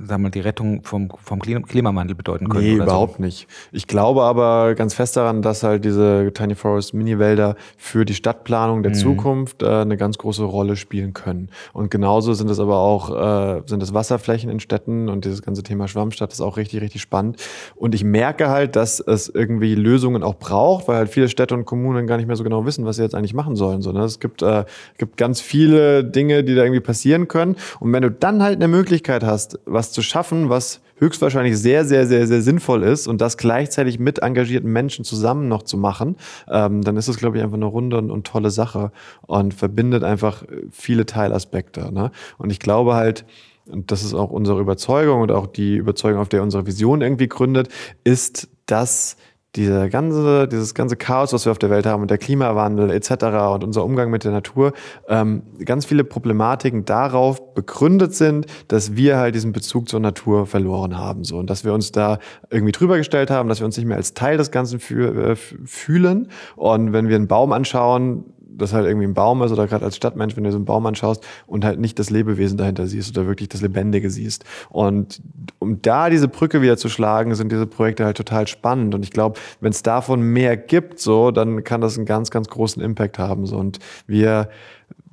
sagen 0.07 0.23
wir, 0.23 0.31
die 0.31 0.41
Rettung 0.41 0.83
vom, 0.85 1.11
vom 1.23 1.41
Klimawandel 1.41 2.15
bedeuten 2.15 2.49
können. 2.49 2.65
Nee, 2.65 2.75
überhaupt 2.75 3.17
so. 3.17 3.23
nicht. 3.23 3.47
Ich 3.73 3.87
glaube 3.87 4.23
aber 4.23 4.75
ganz 4.75 4.95
fest 4.95 5.17
daran, 5.17 5.41
dass 5.41 5.63
halt 5.63 5.85
diese 5.85 6.33
Tiny 6.35 6.55
Forest 6.55 6.93
Mini-Wälder 6.95 7.57
für 7.79 8.05
die 8.05 8.15
Stadtplanung 8.15 8.83
der 8.83 8.93
mhm. 8.93 8.97
Zukunft 8.97 9.63
äh, 9.63 9.67
eine 9.67 9.97
ganz 9.97 10.19
große 10.19 10.45
Rolle 10.45 10.77
spielen 10.77 11.15
können. 11.15 11.49
Und 11.73 11.91
genauso 11.91 12.35
sind 12.35 12.51
es 12.51 12.61
aber 12.61 12.79
auch 12.79 13.11
äh, 13.59 13.63
sind 13.67 13.83
es 13.83 13.95
Wasserflächen 13.95 14.51
in 14.51 14.61
Städten 14.61 15.09
und 15.09 15.25
dieses 15.25 15.43
ganze 15.43 15.63
Thema 15.63 15.89
Schwammstadt 15.89 16.33
ist 16.33 16.41
auch 16.41 16.57
richtig, 16.59 16.83
richtig 16.83 17.01
spannend. 17.01 17.43
Und 17.75 17.95
ich 17.95 18.05
merke 18.05 18.49
halt, 18.49 18.77
dass 18.77 19.01
es 19.01 19.29
irgendwie 19.29 19.75
Lösungen 19.75 20.23
auch 20.23 20.35
braucht, 20.35 20.89
weil 20.89 20.97
halt 20.97 21.09
viele 21.09 21.29
Städte 21.29 21.55
und 21.55 21.65
Kommunen 21.65 22.07
gar 22.07 22.19
nicht 22.19 22.27
mehr 22.27 22.37
so 22.37 22.45
genau 22.45 22.67
wissen, 22.67 22.85
was 22.85 22.97
sie 22.97 23.03
jetzt 23.03 23.15
eigentlich 23.15 23.35
machen 23.35 23.57
sollen. 23.57 23.81
So, 23.81 23.93
ne? 23.93 24.01
Es 24.05 24.21
gibt, 24.21 24.43
äh, 24.43 24.65
gibt 24.99 25.17
ganz 25.23 25.32
viele 25.41 26.05
Dinge, 26.05 26.45
die 26.45 26.55
da 26.55 26.63
irgendwie 26.63 26.81
passieren 26.81 27.29
können. 27.29 27.57
Und 27.81 27.93
wenn 27.93 28.03
du 28.03 28.11
dann 28.11 28.43
halt 28.43 28.57
eine 28.57 28.69
Möglichkeit 28.69 29.25
hast, 29.25 29.59
was 29.65 29.93
zu 29.93 30.03
schaffen, 30.03 30.49
was 30.49 30.81
höchstwahrscheinlich 31.03 31.59
sehr, 31.59 31.85
sehr, 31.85 32.07
sehr, 32.07 32.29
sehr 32.29 32.43
sinnvoll 32.43 32.85
ist 32.85 33.09
und 33.09 33.21
das 33.21 33.37
gleichzeitig 33.37 33.99
mit 33.99 34.21
engagierten 34.21 34.73
Menschen 34.73 35.05
zusammen 35.05 35.49
noch 35.49 35.65
zu 35.65 35.77
machen, 35.77 36.17
ähm, 36.49 36.83
dann 36.83 36.97
ist 36.97 37.09
es, 37.09 37.17
glaube 37.17 37.37
ich, 37.37 37.43
einfach 37.43 37.57
eine 37.57 37.67
runde 37.67 37.99
und, 37.99 38.13
und, 38.13 38.25
tolle 38.25 38.51
Sache 38.51 38.93
und 39.23 39.53
verbindet 39.53 40.05
einfach 40.05 40.45
viele 40.71 41.05
Teilaspekte. 41.05 41.93
Ne? 41.93 42.13
Und 42.39 42.51
ich 42.51 42.61
glaube 42.61 42.95
halt, 42.95 43.25
und 43.67 43.91
das 43.91 44.05
ist 44.05 44.15
auch 44.15 44.31
unsere 44.31 44.61
Überzeugung 44.61 45.23
und 45.23 45.33
auch 45.33 45.47
die 45.49 45.77
Überzeugung, 45.77 46.21
auf 46.21 46.29
der 46.29 46.43
unsere 46.43 46.67
Vision 46.67 47.01
irgendwie 47.01 47.29
gründet, 47.29 47.69
ist, 48.05 48.49
dass 48.67 49.17
diese 49.57 49.91
ganze, 49.91 50.49
dieses 50.49 50.75
ganze 50.75 50.97
Chaos, 50.97 51.33
was 51.33 51.45
wir 51.45 51.53
auf 51.53 51.59
der 51.59 51.69
Welt 51.69 51.85
haben 51.85 52.01
und 52.03 52.11
der 52.11 52.19
Klimawandel 52.19 52.91
etc. 52.91 53.11
und 53.53 53.65
unser 53.65 53.85
Umgang 53.85 54.11
mit 54.11 54.25
der 54.25 54.33
Natur, 54.33 54.73
ähm, 55.09 55.43
ganz 55.65 55.85
viele 55.85 56.05
Problematiken 56.05 56.87
darauf 56.87 57.55
begründet 57.55 58.15
sind, 58.15 58.47
dass 58.69 58.97
wir 58.97 59.19
halt 59.19 59.35
diesen 59.35 59.53
Bezug 59.53 59.89
zur 59.89 60.01
Natur 60.01 60.47
verloren 60.47 60.97
haben. 60.97 61.25
So. 61.25 61.37
Und 61.37 61.51
dass 61.51 61.65
wir 61.65 61.75
uns 61.75 61.93
da 61.93 62.19
irgendwie 62.51 62.73
drüber 62.73 62.97
gestellt 62.97 63.31
haben, 63.31 63.49
dass 63.51 63.61
wir 63.61 63.67
uns 63.67 63.77
nicht 63.77 63.87
mehr 63.87 63.99
als 63.99 64.15
Teil 64.15 64.39
des 64.39 64.51
Ganzen 64.51 64.81
äh, 64.81 65.37
fühlen. 65.37 66.29
Und 66.57 66.95
wenn 66.95 67.09
wir 67.09 67.17
einen 67.17 67.29
Baum 67.29 67.53
anschauen, 67.53 68.25
das 68.57 68.73
halt 68.73 68.87
irgendwie 68.87 69.07
ein 69.07 69.15
Baum 69.15 69.43
ist 69.43 69.53
oder 69.53 69.67
gerade 69.67 69.85
als 69.85 69.97
Stadtmensch, 69.97 70.37
wenn 70.37 70.45
du 70.45 70.51
so 70.51 70.59
einen 70.59 70.65
Baum 70.65 70.87
anschaust 70.87 71.25
und 71.47 71.65
halt 71.65 71.81
nicht 71.81 71.99
das 71.99 72.11
Lebewesen 72.11 72.59
dahinter 72.59 72.87
siehst 72.87 73.17
oder 73.17 73.27
wirklich 73.27 73.49
das 73.49 73.61
Lebendige 73.61 74.11
siehst. 74.11 74.45
Und 74.71 75.21
um 75.59 75.83
da 75.83 76.11
diese 76.11 76.29
Brücke 76.29 76.63
wieder 76.63 76.77
zu 76.77 76.89
schlagen, 76.89 77.35
sind 77.35 77.53
diese 77.53 77.67
Projekte 77.67 78.05
halt 78.05 78.17
total 78.17 78.47
spannend. 78.47 78.95
Und 78.95 79.05
ich 79.05 79.11
glaube, 79.11 79.39
wenn 79.61 79.73
es 79.73 79.83
davon 79.83 80.23
mehr 80.23 80.57
gibt, 80.57 80.99
so, 80.99 81.31
dann 81.31 81.65
kann 81.65 81.81
das 81.81 81.97
einen 81.97 82.07
ganz, 82.07 82.31
ganz 82.31 82.49
großen 82.49 82.83
Impact 82.83 83.19
haben. 83.19 83.47
So. 83.47 83.57
Und 83.57 83.79
wir 84.07 84.49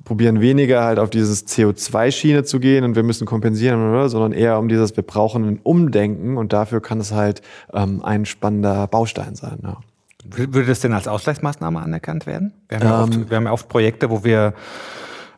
probieren 0.04 0.40
weniger 0.40 0.82
halt 0.82 0.98
auf 0.98 1.10
dieses 1.10 1.46
CO2-Schiene 1.46 2.44
zu 2.44 2.58
gehen 2.58 2.84
und 2.84 2.96
wir 2.96 3.02
müssen 3.02 3.26
kompensieren, 3.26 4.08
sondern 4.08 4.32
eher 4.32 4.58
um 4.58 4.68
dieses, 4.68 4.96
wir 4.96 5.04
brauchen 5.04 5.44
ein 5.44 5.60
Umdenken 5.62 6.36
und 6.36 6.52
dafür 6.52 6.80
kann 6.80 6.98
es 7.00 7.12
halt 7.12 7.42
ähm, 7.72 8.02
ein 8.02 8.24
spannender 8.24 8.86
Baustein 8.86 9.34
sein. 9.36 9.58
Ja. 9.62 9.78
Würde 10.24 10.66
das 10.66 10.80
denn 10.80 10.92
als 10.92 11.08
Ausgleichsmaßnahme 11.08 11.80
anerkannt 11.80 12.26
werden? 12.26 12.52
Wir 12.68 12.78
haben, 12.78 12.86
ja, 12.86 13.02
oft, 13.02 13.14
ähm. 13.14 13.30
wir 13.30 13.36
haben 13.36 13.44
ja 13.46 13.52
oft 13.52 13.68
Projekte, 13.68 14.10
wo 14.10 14.24
wir 14.24 14.54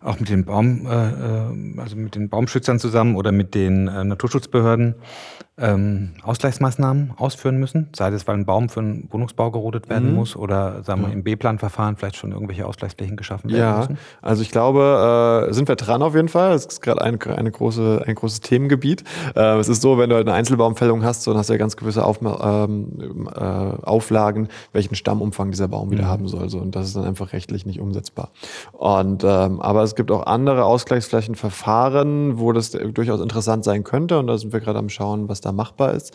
auch 0.01 0.18
mit 0.18 0.28
den 0.28 0.45
Baum, 0.45 0.87
äh, 0.87 0.91
äh, 0.91 1.80
also 1.80 1.97
mit 1.97 2.14
den 2.14 2.28
Baumschützern 2.28 2.78
zusammen 2.78 3.16
oder 3.16 3.33
mit 3.33 3.55
den 3.55 3.89
äh, 3.89 4.05
Naturschutzbehörden 4.05 4.97
ähm, 5.59 6.14
Ausgleichsmaßnahmen 6.22 7.12
ausführen 7.18 7.59
müssen, 7.59 7.88
sei 7.94 8.09
es, 8.09 8.26
weil 8.26 8.36
ein 8.36 8.46
Baum 8.46 8.70
für 8.70 8.80
einen 8.80 9.09
Wohnungsbau 9.11 9.50
gerodet 9.50 9.90
werden 9.90 10.11
mhm. 10.11 10.16
muss 10.16 10.34
oder 10.34 10.82
sagen 10.82 11.03
wir 11.03 11.09
ja. 11.09 11.14
im 11.14 11.24
B-Plan-Verfahren 11.24 11.96
vielleicht 11.96 12.16
schon 12.16 12.32
irgendwelche 12.32 12.66
Ausgleichsflächen 12.66 13.18
geschaffen 13.18 13.50
werden 13.50 13.61
ja, 13.61 13.78
müssen? 13.78 13.98
also 14.22 14.40
ich 14.40 14.50
glaube, 14.50 15.46
äh, 15.50 15.53
sind 15.53 15.68
wir 15.68 15.76
dran 15.76 16.03
auf 16.03 16.14
jeden 16.14 16.28
Fall. 16.28 16.53
Es 16.53 16.64
ist 16.64 16.80
gerade 16.80 17.03
ein, 17.03 17.20
eine 17.20 17.50
große, 17.50 18.03
ein 18.07 18.14
großes 18.14 18.40
Themengebiet. 18.40 19.05
Äh, 19.36 19.59
es 19.59 19.68
ist 19.68 19.82
so, 19.82 19.98
wenn 19.98 20.09
du 20.09 20.16
halt 20.16 20.26
eine 20.26 20.34
Einzelbaumfällung 20.34 21.05
hast, 21.05 21.26
dann 21.26 21.36
hast 21.36 21.50
du 21.50 21.53
ja 21.53 21.59
ganz 21.59 21.76
gewisse 21.76 22.03
auf, 22.03 22.20
ähm, 22.22 23.28
äh, 23.34 23.38
Auflagen, 23.38 24.48
welchen 24.72 24.94
Stammumfang 24.94 25.50
dieser 25.50 25.68
Baum 25.68 25.90
wieder 25.90 26.05
mhm. 26.05 26.09
haben 26.09 26.28
soll. 26.28 26.48
So. 26.48 26.61
Und 26.61 26.74
das 26.74 26.86
ist 26.86 26.96
dann 26.96 27.05
einfach 27.05 27.34
rechtlich 27.34 27.66
nicht 27.66 27.78
umsetzbar. 27.78 28.30
Und 28.72 29.22
ähm, 29.22 29.61
aber 29.61 29.82
es 29.82 29.96
gibt 29.96 30.11
auch 30.11 30.24
andere 30.24 30.64
Ausgleichsflächenverfahren, 30.64 32.38
wo 32.38 32.53
das 32.53 32.70
durchaus 32.70 33.20
interessant 33.20 33.64
sein 33.64 33.84
könnte. 33.84 34.18
Und 34.18 34.28
da 34.28 34.38
sind 34.38 34.55
wir 34.55 34.61
gerade 34.61 34.78
am 34.78 34.88
Schauen, 34.88 35.28
was 35.28 35.41
da 35.43 35.53
machbar 35.53 35.95
ist. 35.95 36.12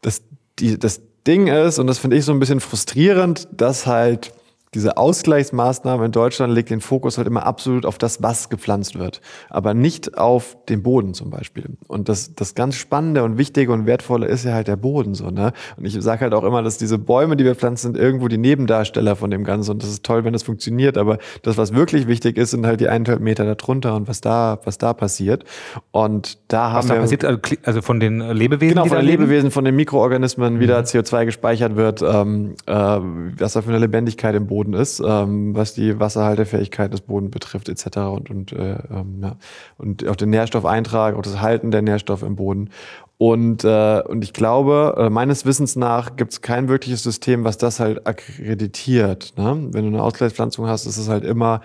Das, 0.00 0.22
die, 0.58 0.78
das 0.78 1.02
Ding 1.26 1.46
ist, 1.46 1.78
und 1.78 1.86
das 1.86 1.98
finde 1.98 2.16
ich 2.16 2.24
so 2.24 2.32
ein 2.32 2.38
bisschen 2.38 2.60
frustrierend, 2.60 3.48
dass 3.52 3.86
halt 3.86 4.32
diese 4.74 4.96
Ausgleichsmaßnahme 4.96 6.06
in 6.06 6.12
Deutschland 6.12 6.52
legt 6.52 6.70
den 6.70 6.80
Fokus 6.80 7.18
halt 7.18 7.26
immer 7.26 7.46
absolut 7.46 7.86
auf 7.86 7.98
das, 7.98 8.22
was 8.22 8.48
gepflanzt 8.48 8.98
wird, 8.98 9.20
aber 9.48 9.74
nicht 9.74 10.18
auf 10.18 10.56
den 10.68 10.82
Boden 10.82 11.14
zum 11.14 11.30
Beispiel. 11.30 11.64
Und 11.86 12.08
das, 12.08 12.34
das 12.34 12.54
ganz 12.54 12.76
Spannende 12.76 13.24
und 13.24 13.38
Wichtige 13.38 13.72
und 13.72 13.86
Wertvolle 13.86 14.26
ist 14.26 14.44
ja 14.44 14.52
halt 14.52 14.68
der 14.68 14.76
Boden 14.76 15.14
so, 15.14 15.30
ne? 15.30 15.52
Und 15.76 15.84
ich 15.84 15.94
sage 16.00 16.22
halt 16.22 16.34
auch 16.34 16.44
immer, 16.44 16.62
dass 16.62 16.78
diese 16.78 16.98
Bäume, 16.98 17.36
die 17.36 17.44
wir 17.44 17.54
pflanzen, 17.54 17.94
sind 17.94 17.96
irgendwo 17.96 18.28
die 18.28 18.38
Nebendarsteller 18.38 19.16
von 19.16 19.30
dem 19.30 19.44
Ganzen. 19.44 19.72
Und 19.72 19.82
das 19.82 19.90
ist 19.90 20.04
toll, 20.04 20.24
wenn 20.24 20.32
das 20.32 20.42
funktioniert. 20.42 20.98
Aber 20.98 21.18
das, 21.42 21.56
was 21.56 21.74
wirklich 21.74 22.06
wichtig 22.06 22.36
ist, 22.36 22.50
sind 22.50 22.66
halt 22.66 22.80
die 22.80 22.88
eineinhalb 22.88 23.20
Meter 23.20 23.44
darunter 23.54 23.94
und 23.94 24.08
was 24.08 24.20
da, 24.20 24.58
was 24.64 24.78
da 24.78 24.92
passiert. 24.92 25.44
Und 25.90 26.38
da 26.48 26.70
haben 26.70 26.78
Was 26.78 26.86
da 26.86 26.94
wir 26.94 27.00
passiert, 27.00 27.24
also 27.24 27.38
also 27.62 27.82
von 27.82 27.98
den 27.98 28.20
Lebewesen, 28.20 28.74
Genau, 28.74 28.86
von 28.86 28.98
den? 28.98 29.06
Lebewesen, 29.06 29.50
von 29.50 29.64
den 29.64 29.74
Mikroorganismen, 29.74 30.60
wie 30.60 30.68
da 30.68 30.80
CO2 30.80 31.24
gespeichert 31.24 31.74
wird, 31.74 32.02
ähm, 32.02 32.54
äh, 32.66 32.72
was 32.72 33.54
da 33.54 33.62
für 33.62 33.70
eine 33.70 33.78
Lebendigkeit 33.78 34.34
im 34.34 34.46
Boden 34.46 34.63
ist, 34.72 35.02
ähm, 35.04 35.54
was 35.54 35.74
die 35.74 36.00
Wasserhaltefähigkeit 36.00 36.92
des 36.92 37.02
Bodens 37.02 37.30
betrifft, 37.30 37.68
etc. 37.68 37.98
Und, 37.98 38.30
und, 38.30 38.52
äh, 38.52 38.78
ähm, 38.90 39.18
ja. 39.22 39.36
und 39.76 40.08
auch 40.08 40.16
den 40.16 40.30
Nährstoffeintrag, 40.30 41.16
auch 41.16 41.22
das 41.22 41.40
Halten 41.42 41.70
der 41.70 41.82
Nährstoffe 41.82 42.22
im 42.22 42.36
Boden. 42.36 42.70
Und, 43.16 43.64
äh, 43.64 44.02
und 44.06 44.24
ich 44.24 44.32
glaube, 44.32 44.94
äh, 44.98 45.10
meines 45.10 45.46
Wissens 45.46 45.76
nach 45.76 46.16
gibt 46.16 46.32
es 46.32 46.40
kein 46.40 46.68
wirkliches 46.68 47.02
System, 47.02 47.44
was 47.44 47.58
das 47.58 47.78
halt 47.78 48.06
akkreditiert. 48.06 49.34
Ne? 49.36 49.68
Wenn 49.70 49.82
du 49.84 49.88
eine 49.88 50.02
Ausgleichspflanzung 50.02 50.66
hast, 50.66 50.86
ist 50.86 50.96
es 50.96 51.08
halt 51.08 51.24
immer 51.24 51.60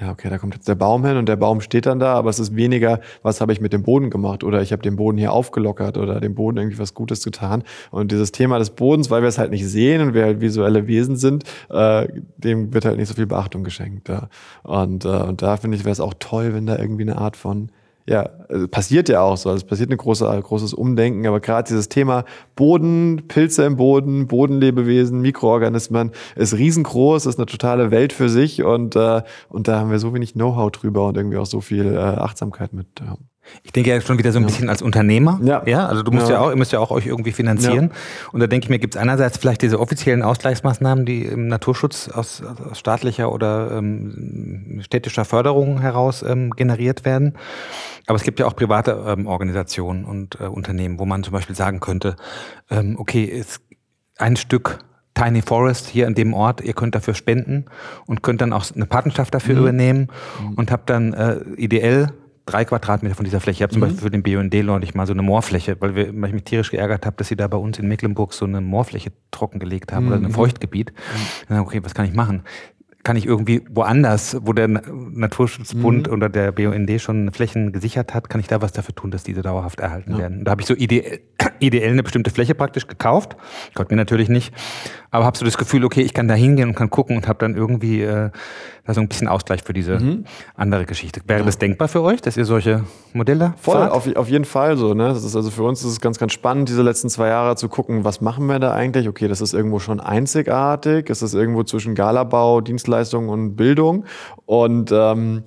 ja, 0.00 0.10
okay, 0.10 0.28
da 0.28 0.38
kommt 0.38 0.54
jetzt 0.54 0.66
der 0.66 0.74
Baum 0.74 1.04
hin 1.04 1.16
und 1.16 1.28
der 1.28 1.36
Baum 1.36 1.60
steht 1.60 1.86
dann 1.86 2.00
da, 2.00 2.14
aber 2.14 2.28
es 2.28 2.40
ist 2.40 2.56
weniger, 2.56 3.00
was 3.22 3.40
habe 3.40 3.52
ich 3.52 3.60
mit 3.60 3.72
dem 3.72 3.84
Boden 3.84 4.10
gemacht 4.10 4.42
oder 4.42 4.60
ich 4.60 4.72
habe 4.72 4.82
den 4.82 4.96
Boden 4.96 5.18
hier 5.18 5.32
aufgelockert 5.32 5.96
oder 5.98 6.20
dem 6.20 6.34
Boden 6.34 6.58
irgendwie 6.58 6.78
was 6.78 6.94
Gutes 6.94 7.22
getan. 7.22 7.62
Und 7.92 8.10
dieses 8.10 8.32
Thema 8.32 8.58
des 8.58 8.70
Bodens, 8.70 9.10
weil 9.10 9.22
wir 9.22 9.28
es 9.28 9.38
halt 9.38 9.52
nicht 9.52 9.66
sehen 9.66 10.00
und 10.00 10.14
wir 10.14 10.24
halt 10.24 10.40
visuelle 10.40 10.88
Wesen 10.88 11.16
sind, 11.16 11.44
äh, 11.70 12.08
dem 12.36 12.74
wird 12.74 12.84
halt 12.84 12.96
nicht 12.96 13.08
so 13.08 13.14
viel 13.14 13.26
Beachtung 13.26 13.62
geschenkt. 13.62 14.08
Ja. 14.08 14.28
Und, 14.64 15.04
äh, 15.04 15.08
und 15.08 15.42
da 15.42 15.56
finde 15.56 15.76
ich, 15.76 15.84
wäre 15.84 15.92
es 15.92 16.00
auch 16.00 16.14
toll, 16.18 16.54
wenn 16.54 16.66
da 16.66 16.76
irgendwie 16.76 17.02
eine 17.02 17.18
Art 17.18 17.36
von 17.36 17.70
ja, 18.06 18.28
also 18.48 18.68
passiert 18.68 19.08
ja 19.08 19.22
auch 19.22 19.36
so. 19.36 19.48
Also 19.48 19.64
es 19.64 19.64
passiert 19.64 19.90
ein 19.90 19.96
große, 19.96 20.24
großes 20.42 20.74
Umdenken, 20.74 21.26
aber 21.26 21.40
gerade 21.40 21.68
dieses 21.68 21.88
Thema 21.88 22.24
Boden, 22.54 23.24
Pilze 23.28 23.64
im 23.64 23.76
Boden, 23.76 24.26
Bodenlebewesen, 24.26 25.20
Mikroorganismen 25.20 26.10
ist 26.36 26.54
riesengroß, 26.54 27.26
ist 27.26 27.38
eine 27.38 27.46
totale 27.46 27.90
Welt 27.90 28.12
für 28.12 28.28
sich 28.28 28.62
und, 28.62 28.94
äh, 28.96 29.22
und 29.48 29.68
da 29.68 29.80
haben 29.80 29.90
wir 29.90 29.98
so 29.98 30.12
wenig 30.12 30.34
Know-how 30.34 30.70
drüber 30.70 31.06
und 31.08 31.16
irgendwie 31.16 31.38
auch 31.38 31.46
so 31.46 31.60
viel 31.60 31.94
äh, 31.94 31.98
Achtsamkeit 31.98 32.72
mit. 32.74 32.86
Ja. 33.00 33.16
Ich 33.62 33.72
denke 33.72 33.90
ja 33.90 34.00
schon 34.00 34.18
wieder 34.18 34.32
so 34.32 34.38
ein 34.38 34.46
bisschen 34.46 34.68
als 34.68 34.82
Unternehmer. 34.82 35.40
Ja. 35.42 35.62
ja 35.66 35.86
also 35.86 36.02
du 36.02 36.10
musst 36.10 36.28
ja, 36.28 36.34
Ja. 36.34 36.40
auch, 36.40 36.50
ihr 36.50 36.56
müsst 36.56 36.72
ja 36.72 36.80
auch 36.80 36.90
euch 36.90 37.06
irgendwie 37.06 37.32
finanzieren. 37.32 37.92
Und 38.32 38.40
da 38.40 38.46
denke 38.46 38.64
ich 38.66 38.70
mir, 38.70 38.78
gibt 38.78 38.94
es 38.94 39.00
einerseits 39.00 39.38
vielleicht 39.38 39.62
diese 39.62 39.80
offiziellen 39.80 40.22
Ausgleichsmaßnahmen, 40.22 41.04
die 41.04 41.24
im 41.24 41.48
Naturschutz 41.48 42.08
aus, 42.08 42.42
aus 42.42 42.78
staatlicher 42.78 43.32
oder 43.32 43.72
ähm, 43.72 44.80
städtischer 44.82 45.24
Förderung 45.24 45.80
heraus 45.80 46.22
ähm, 46.22 46.50
generiert 46.50 47.04
werden. 47.04 47.34
Aber 48.06 48.16
es 48.16 48.22
gibt 48.22 48.38
ja 48.40 48.46
auch 48.46 48.56
private 48.56 49.04
ähm, 49.06 49.26
Organisationen 49.26 50.04
und 50.04 50.40
äh, 50.40 50.44
Unternehmen, 50.44 50.98
wo 50.98 51.06
man 51.06 51.22
zum 51.22 51.32
Beispiel 51.32 51.56
sagen 51.56 51.80
könnte, 51.80 52.16
ähm, 52.70 52.96
okay, 52.98 53.24
ist 53.24 53.60
ein 54.18 54.36
Stück 54.36 54.78
Tiny 55.14 55.42
Forest 55.42 55.86
hier 55.88 56.06
an 56.06 56.14
dem 56.14 56.34
Ort, 56.34 56.60
ihr 56.60 56.72
könnt 56.72 56.94
dafür 56.94 57.14
spenden 57.14 57.66
und 58.06 58.22
könnt 58.22 58.40
dann 58.40 58.52
auch 58.52 58.66
eine 58.74 58.86
Patenschaft 58.86 59.32
dafür 59.32 59.58
übernehmen 59.58 60.08
und 60.56 60.72
habt 60.72 60.90
dann 60.90 61.14
äh, 61.14 61.38
ideell 61.56 62.08
drei 62.46 62.64
Quadratmeter 62.64 63.14
von 63.14 63.24
dieser 63.24 63.40
Fläche. 63.40 63.58
Ich 63.58 63.62
habe 63.62 63.72
zum 63.72 63.80
Beispiel 63.80 64.00
für 64.00 64.10
den 64.10 64.22
BUND 64.22 64.52
neulich 64.64 64.94
mal 64.94 65.06
so 65.06 65.12
eine 65.12 65.22
Moorfläche, 65.22 65.80
weil, 65.80 65.94
wir, 65.94 66.20
weil 66.20 66.28
ich 66.28 66.34
mich 66.34 66.44
tierisch 66.44 66.70
geärgert 66.70 67.06
habe, 67.06 67.16
dass 67.16 67.28
sie 67.28 67.36
da 67.36 67.48
bei 67.48 67.56
uns 67.56 67.78
in 67.78 67.88
Mecklenburg 67.88 68.34
so 68.34 68.44
eine 68.44 68.60
Moorfläche 68.60 69.12
trockengelegt 69.30 69.92
haben 69.92 70.08
oder 70.08 70.16
ein 70.16 70.30
Feuchtgebiet. 70.30 70.92
Dann, 71.48 71.60
okay, 71.60 71.80
was 71.82 71.94
kann 71.94 72.04
ich 72.04 72.12
machen? 72.12 72.42
Kann 73.04 73.16
ich 73.16 73.26
irgendwie 73.26 73.62
woanders, 73.70 74.36
wo 74.42 74.52
der 74.52 74.66
Na- 74.66 74.82
Naturschutzbund 74.88 76.08
oder 76.08 76.28
der 76.28 76.52
BUND 76.52 77.00
schon 77.00 77.30
Flächen 77.32 77.70
gesichert 77.72 78.14
hat, 78.14 78.30
kann 78.30 78.40
ich 78.40 78.46
da 78.46 78.62
was 78.62 78.72
dafür 78.72 78.94
tun, 78.94 79.10
dass 79.10 79.22
diese 79.24 79.42
dauerhaft 79.42 79.80
erhalten 79.80 80.16
werden? 80.18 80.38
Und 80.38 80.44
da 80.44 80.52
habe 80.52 80.62
ich 80.62 80.66
so 80.66 80.74
ideell, 80.74 81.20
ideell 81.58 81.92
eine 81.92 82.02
bestimmte 82.02 82.30
Fläche 82.30 82.54
praktisch 82.54 82.86
gekauft. 82.86 83.36
Gott 83.74 83.90
mir 83.90 83.96
natürlich 83.96 84.28
nicht. 84.28 84.52
Aber 85.10 85.24
habe 85.26 85.38
so 85.38 85.44
das 85.44 85.58
Gefühl, 85.58 85.84
okay, 85.84 86.00
ich 86.00 86.12
kann 86.14 86.26
da 86.28 86.34
hingehen 86.34 86.70
und 86.70 86.74
kann 86.74 86.90
gucken 86.90 87.16
und 87.16 87.28
habe 87.28 87.38
dann 87.38 87.54
irgendwie 87.54 88.02
äh, 88.02 88.30
da 88.84 88.94
so 88.94 89.00
ein 89.00 89.06
bisschen 89.08 89.28
Ausgleich 89.28 89.62
für 89.62 89.72
diese 89.72 90.24
andere 90.56 90.86
Geschichte. 90.86 91.20
Wäre 91.26 91.44
das 91.44 91.58
denkbar 91.58 91.86
für 91.88 92.02
euch, 92.02 92.20
dass 92.20 92.36
ihr 92.36 92.44
solche 92.44 92.84
Modelle 93.12 93.54
Voll, 93.58 93.76
fahrt? 93.76 93.92
auf, 93.92 94.16
auf 94.16 94.28
jeden 94.28 94.44
Fall 94.44 94.76
so. 94.76 94.92
Ne? 94.94 95.08
Das 95.08 95.22
ist 95.22 95.36
also 95.36 95.50
für 95.50 95.62
uns 95.62 95.82
ist 95.84 95.92
es 95.92 96.00
ganz, 96.00 96.18
ganz 96.18 96.32
spannend, 96.32 96.68
diese 96.68 96.82
letzten 96.82 97.08
zwei 97.10 97.28
Jahre 97.28 97.54
zu 97.54 97.68
gucken, 97.68 98.04
was 98.04 98.20
machen 98.20 98.46
wir 98.46 98.58
da 98.58 98.72
eigentlich? 98.74 99.08
Okay, 99.08 99.28
das 99.28 99.40
ist 99.40 99.54
irgendwo 99.54 99.78
schon 99.78 100.00
einzigartig. 100.00 101.08
Ist 101.08 101.22
irgendwo 101.32 101.62
zwischen 101.62 101.94
Galabau, 101.94 102.60
Dienstleistung 102.60 102.93
und 103.28 103.56
Bildung. 103.56 104.04
Und 104.46 104.92
ähm, 104.92 105.44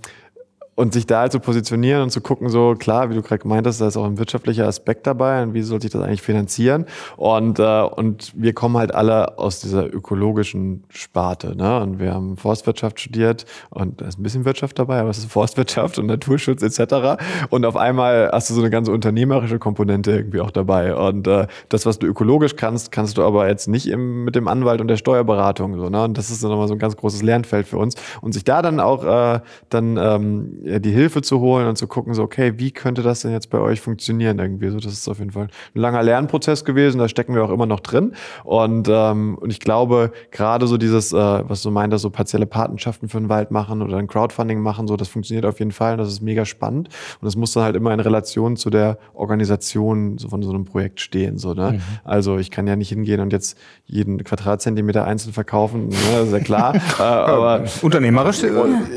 und 0.77 0.93
sich 0.93 1.07
da 1.07 1.21
halt 1.21 1.31
zu 1.31 1.39
positionieren 1.39 2.03
und 2.03 2.11
zu 2.11 2.21
gucken, 2.21 2.49
so 2.49 2.75
klar, 2.77 3.09
wie 3.09 3.15
du 3.15 3.23
gerade 3.23 3.41
gemeint 3.41 3.65
hast, 3.65 3.81
da 3.81 3.87
ist 3.87 3.97
auch 3.97 4.05
ein 4.05 4.19
wirtschaftlicher 4.19 4.67
Aspekt 4.67 5.07
dabei 5.07 5.41
und 5.41 5.55
wie 5.55 5.63
soll 5.63 5.81
sich 5.81 5.89
das 5.89 6.03
eigentlich 6.03 6.21
finanzieren? 6.21 6.85
Und, 7.17 7.57
äh, 7.57 7.81
und 7.81 8.31
wir 8.35 8.53
kommen 8.53 8.77
halt 8.77 8.93
alle 8.93 9.39
aus 9.39 9.59
dieser 9.59 9.91
ökologischen 9.91 10.83
Sparte. 10.89 11.57
Ne? 11.57 11.79
Und 11.79 11.99
wir 11.99 12.13
haben 12.13 12.37
Forstwirtschaft 12.37 12.99
studiert 12.99 13.45
und 13.71 14.01
da 14.01 14.05
ist 14.05 14.19
ein 14.19 14.23
bisschen 14.23 14.45
Wirtschaft 14.45 14.77
dabei, 14.77 14.99
aber 14.99 15.09
es 15.09 15.17
ist 15.17 15.31
Forstwirtschaft 15.31 15.97
und 15.97 16.05
Naturschutz 16.05 16.61
etc. 16.61 17.19
Und 17.49 17.65
auf 17.65 17.75
einmal 17.75 18.29
hast 18.31 18.51
du 18.51 18.53
so 18.53 18.61
eine 18.61 18.69
ganze 18.69 18.91
unternehmerische 18.91 19.57
Komponente 19.57 20.11
irgendwie 20.11 20.41
auch 20.41 20.51
dabei. 20.51 20.95
Und 20.95 21.25
äh, 21.25 21.47
das, 21.69 21.87
was 21.87 21.97
du 21.97 22.05
ökologisch 22.05 22.55
kannst, 22.55 22.91
kannst 22.91 23.17
du 23.17 23.23
aber 23.23 23.47
jetzt 23.47 23.67
nicht 23.67 23.87
im, 23.87 24.25
mit 24.25 24.35
dem 24.35 24.47
Anwalt 24.47 24.79
und 24.79 24.89
der 24.89 24.97
Steuerberatung. 24.97 25.75
So, 25.79 25.89
ne? 25.89 26.03
Und 26.03 26.19
das 26.19 26.29
ist 26.29 26.43
dann 26.43 26.51
nochmal 26.51 26.67
so 26.67 26.75
ein 26.75 26.79
ganz 26.79 26.95
großes 26.95 27.23
Lernfeld 27.23 27.67
für 27.67 27.79
uns. 27.79 27.95
Und 28.21 28.33
sich 28.33 28.43
da 28.43 28.61
dann 28.61 28.79
auch 28.79 29.03
äh, 29.03 29.39
dann 29.69 29.97
ähm, 29.97 30.66
ja, 30.67 30.79
die 30.79 30.91
Hilfe 30.91 31.21
zu 31.21 31.39
holen 31.39 31.67
und 31.67 31.77
zu 31.77 31.87
gucken, 31.87 32.13
so, 32.13 32.23
okay, 32.23 32.53
wie 32.57 32.71
könnte 32.71 33.01
das 33.01 33.21
denn 33.21 33.31
jetzt 33.31 33.49
bei 33.49 33.59
euch 33.59 33.81
funktionieren 33.81 34.39
irgendwie? 34.39 34.69
So, 34.69 34.79
das 34.79 34.93
ist 34.93 35.07
auf 35.07 35.19
jeden 35.19 35.31
Fall 35.31 35.45
ein 35.45 35.79
langer 35.79 36.03
Lernprozess 36.03 36.65
gewesen, 36.65 36.97
da 36.99 37.07
stecken 37.07 37.33
wir 37.33 37.43
auch 37.43 37.49
immer 37.49 37.65
noch 37.65 37.79
drin. 37.79 38.13
Und, 38.43 38.87
ähm, 38.89 39.37
und 39.39 39.51
ich 39.51 39.59
glaube, 39.59 40.11
gerade 40.31 40.67
so 40.67 40.77
dieses, 40.77 41.13
äh, 41.13 41.15
was 41.15 41.61
du 41.61 41.71
meintest, 41.71 42.01
so 42.01 42.09
partielle 42.09 42.45
Patenschaften 42.45 43.09
für 43.09 43.19
den 43.19 43.29
Wald 43.29 43.51
machen 43.51 43.81
oder 43.81 43.97
ein 43.97 44.07
Crowdfunding 44.07 44.59
machen, 44.59 44.87
so, 44.87 44.97
das 44.97 45.07
funktioniert 45.07 45.45
auf 45.45 45.59
jeden 45.59 45.71
Fall 45.71 45.93
und 45.93 45.99
das 45.99 46.09
ist 46.09 46.21
mega 46.21 46.45
spannend. 46.45 46.89
Und 47.21 47.25
das 47.25 47.35
muss 47.35 47.53
dann 47.53 47.63
halt 47.63 47.75
immer 47.75 47.93
in 47.93 47.99
Relation 47.99 48.57
zu 48.57 48.69
der 48.69 48.97
Organisation 49.13 50.17
so 50.17 50.29
von 50.29 50.43
so 50.43 50.49
einem 50.49 50.65
Projekt 50.65 50.99
stehen. 50.99 51.37
So, 51.37 51.53
ne? 51.53 51.79
Also 52.03 52.37
ich 52.37 52.51
kann 52.51 52.67
ja 52.67 52.75
nicht 52.75 52.89
hingehen 52.89 53.19
und 53.21 53.31
jetzt 53.33 53.57
jeden 53.85 54.23
Quadratzentimeter 54.23 55.05
einzeln 55.05 55.33
verkaufen, 55.33 55.89
ne? 55.89 55.95
das 56.13 56.27
ist 56.27 56.33
ja 56.33 56.39
klar. 56.39 56.75
äh, 56.99 57.01
aber 57.01 57.63
Unternehmerisch? 57.81 58.43
äh, 58.43 58.47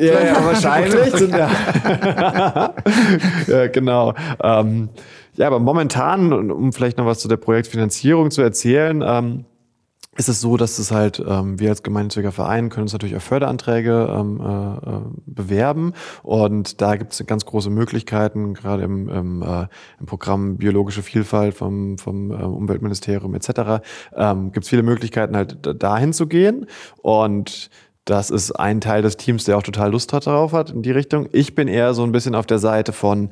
ja, 0.07 0.25
ja, 0.25 0.45
wahrscheinlich. 0.45 1.11
Sind 1.15 1.35
ja, 1.35 1.49
ja, 3.47 3.67
genau. 3.69 4.15
Ähm, 4.43 4.89
ja, 5.35 5.47
aber 5.47 5.61
momentan, 5.61 6.51
um 6.51 6.73
vielleicht 6.73 6.99
noch 6.99 7.07
was 7.07 7.21
zu 7.21 7.29
der 7.29 7.37
Projektfinanzierung 7.37 8.31
zu 8.31 8.43
erzählen, 8.43 9.03
ähm, 9.07 9.45
ist 10.17 10.29
es 10.29 10.41
so, 10.41 10.57
dass 10.57 10.79
es 10.79 10.91
halt, 10.91 11.23
ähm, 11.27 11.61
wir 11.61 11.71
als 11.71 11.83
gemeinnütziger 11.83 12.33
Verein 12.33 12.69
können 12.69 12.83
uns 12.83 12.93
natürlich 12.93 13.15
auf 13.17 13.23
Förderanträge 13.23 14.13
ähm, 14.13 14.41
äh, 14.41 14.91
äh, 14.91 15.01
bewerben 15.25 15.93
und 16.23 16.81
da 16.81 16.97
gibt 16.97 17.13
es 17.13 17.25
ganz 17.27 17.47
große 17.47 17.71
Möglichkeiten, 17.71 18.55
gerade 18.55 18.83
im, 18.83 19.09
im, 19.09 19.43
äh, 19.43 19.67
im 20.01 20.07
Programm 20.07 20.57
Biologische 20.59 21.03
Vielfalt 21.03 21.55
vom, 21.55 21.97
vom 21.97 22.33
äh, 22.33 22.35
Umweltministerium 22.35 23.35
etc. 23.35 23.83
Ähm, 24.15 24.51
gibt 24.53 24.65
es 24.65 24.69
viele 24.69 24.83
Möglichkeiten 24.83 25.37
halt 25.37 25.65
da- 25.65 25.73
dahin 25.75 26.13
zu 26.13 26.27
gehen 26.27 26.67
und 27.01 27.71
das 28.05 28.31
ist 28.31 28.53
ein 28.53 28.81
Teil 28.81 29.03
des 29.03 29.17
Teams, 29.17 29.45
der 29.45 29.57
auch 29.57 29.63
total 29.63 29.93
Lust 29.93 30.13
hat 30.13 30.27
darauf 30.27 30.53
hat 30.53 30.71
in 30.71 30.83
die 30.83 30.91
Richtung. 30.91 31.29
Ich 31.33 31.55
bin 31.55 31.69
eher 31.69 31.95
so 31.95 32.03
ein 32.03 32.13
bisschen 32.13 32.35
auf 32.35 32.47
der 32.47 32.59
Seite 32.59 32.93
von, 32.93 33.31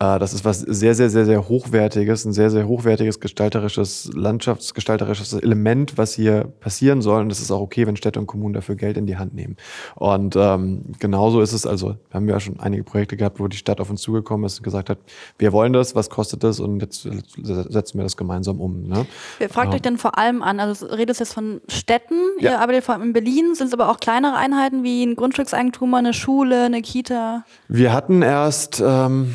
das 0.00 0.32
ist 0.32 0.44
was 0.44 0.60
sehr, 0.60 0.94
sehr, 0.94 1.10
sehr, 1.10 1.24
sehr 1.24 1.48
hochwertiges, 1.48 2.24
ein 2.24 2.32
sehr, 2.32 2.50
sehr 2.50 2.68
hochwertiges 2.68 3.18
gestalterisches, 3.18 4.08
landschaftsgestalterisches 4.14 5.32
Element, 5.32 5.98
was 5.98 6.14
hier 6.14 6.44
passieren 6.60 7.02
soll. 7.02 7.22
Und 7.22 7.32
es 7.32 7.40
ist 7.40 7.50
auch 7.50 7.60
okay, 7.60 7.84
wenn 7.84 7.96
Städte 7.96 8.20
und 8.20 8.28
Kommunen 8.28 8.54
dafür 8.54 8.76
Geld 8.76 8.96
in 8.96 9.06
die 9.06 9.16
Hand 9.16 9.34
nehmen. 9.34 9.56
Und 9.96 10.36
ähm, 10.36 10.84
genauso 11.00 11.40
ist 11.40 11.52
es, 11.52 11.66
also 11.66 11.96
wir 12.10 12.14
haben 12.14 12.28
ja 12.28 12.38
schon 12.38 12.60
einige 12.60 12.84
Projekte 12.84 13.16
gehabt, 13.16 13.40
wo 13.40 13.48
die 13.48 13.56
Stadt 13.56 13.80
auf 13.80 13.90
uns 13.90 14.00
zugekommen 14.00 14.46
ist 14.46 14.58
und 14.58 14.62
gesagt 14.62 14.88
hat, 14.88 14.98
wir 15.36 15.52
wollen 15.52 15.72
das, 15.72 15.96
was 15.96 16.10
kostet 16.10 16.44
das? 16.44 16.60
Und 16.60 16.80
jetzt 16.80 17.02
setzen 17.02 17.98
wir 17.98 18.04
das 18.04 18.16
gemeinsam 18.16 18.60
um. 18.60 18.84
Ne? 18.84 19.04
Wer 19.38 19.48
fragt 19.48 19.70
Ja. 19.70 19.74
euch 19.74 19.82
denn 19.82 19.98
vor 19.98 20.16
allem 20.16 20.44
an? 20.44 20.60
Also 20.60 20.86
du 20.86 20.94
redest 20.96 21.18
jetzt 21.18 21.34
von 21.34 21.60
Städten, 21.66 22.14
Ja. 22.38 22.52
ihr 22.52 22.60
arbeitet 22.60 22.84
vor 22.84 22.94
allem 22.94 23.02
in 23.02 23.12
Berlin, 23.12 23.56
sind 23.56 23.66
es 23.66 23.72
aber 23.72 23.90
auch 23.90 23.98
kleinere 23.98 24.36
Einheiten 24.36 24.84
wie 24.84 25.02
ein 25.02 25.16
Grundstückseigentum, 25.16 25.92
eine 25.94 26.12
Schule, 26.14 26.66
eine 26.66 26.82
Kita? 26.82 27.44
Wir 27.66 27.92
hatten 27.92 28.22
erst, 28.22 28.80
ähm, 28.86 29.34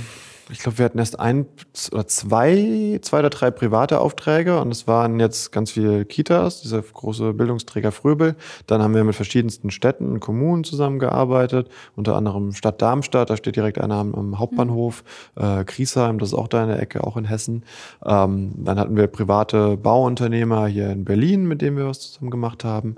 ich 0.54 0.60
glaube, 0.60 0.78
wir 0.78 0.86
hatten 0.86 1.00
erst 1.00 1.20
ein 1.20 1.48
oder 1.92 2.08
zwei, 2.08 3.00
zwei 3.02 3.20
oder 3.20 3.32
drei 3.32 3.50
private 3.50 4.00
Aufträge 4.00 4.62
und 4.62 4.72
es 4.72 4.88
waren 4.88 5.20
jetzt 5.20 5.52
ganz 5.52 5.72
viele 5.72 6.06
Kitas, 6.06 6.62
dieser 6.62 6.82
große 6.82 7.34
Bildungsträger 7.34 7.92
Fröbel. 7.92 8.36
Dann 8.68 8.82
haben 8.82 8.94
wir 8.94 9.04
mit 9.04 9.16
verschiedensten 9.16 9.72
Städten 9.72 10.12
und 10.12 10.20
Kommunen 10.20 10.64
zusammengearbeitet, 10.64 11.70
unter 11.96 12.16
anderem 12.16 12.54
Stadt 12.54 12.82
Darmstadt, 12.82 13.32
da 13.32 13.38
steht 13.38 13.56
direkt 13.56 13.82
einer 13.82 13.96
am, 13.96 14.38
Hauptbahnhof, 14.38 15.04
äh, 15.36 15.66
Griesheim, 15.66 16.20
das 16.20 16.30
ist 16.30 16.36
auch 16.36 16.48
da 16.48 16.62
in 16.62 16.70
der 16.70 16.82
Ecke, 16.82 17.04
auch 17.04 17.18
in 17.18 17.26
Hessen. 17.26 17.64
Ähm, 18.06 18.54
dann 18.58 18.80
hatten 18.80 18.96
wir 18.96 19.08
private 19.08 19.76
Bauunternehmer 19.78 20.68
hier 20.68 20.92
in 20.92 21.04
Berlin, 21.04 21.46
mit 21.48 21.62
denen 21.62 21.78
wir 21.78 21.88
was 21.88 22.00
zusammen 22.00 22.30
gemacht 22.30 22.64
haben. 22.64 22.96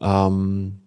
Ähm, 0.00 0.80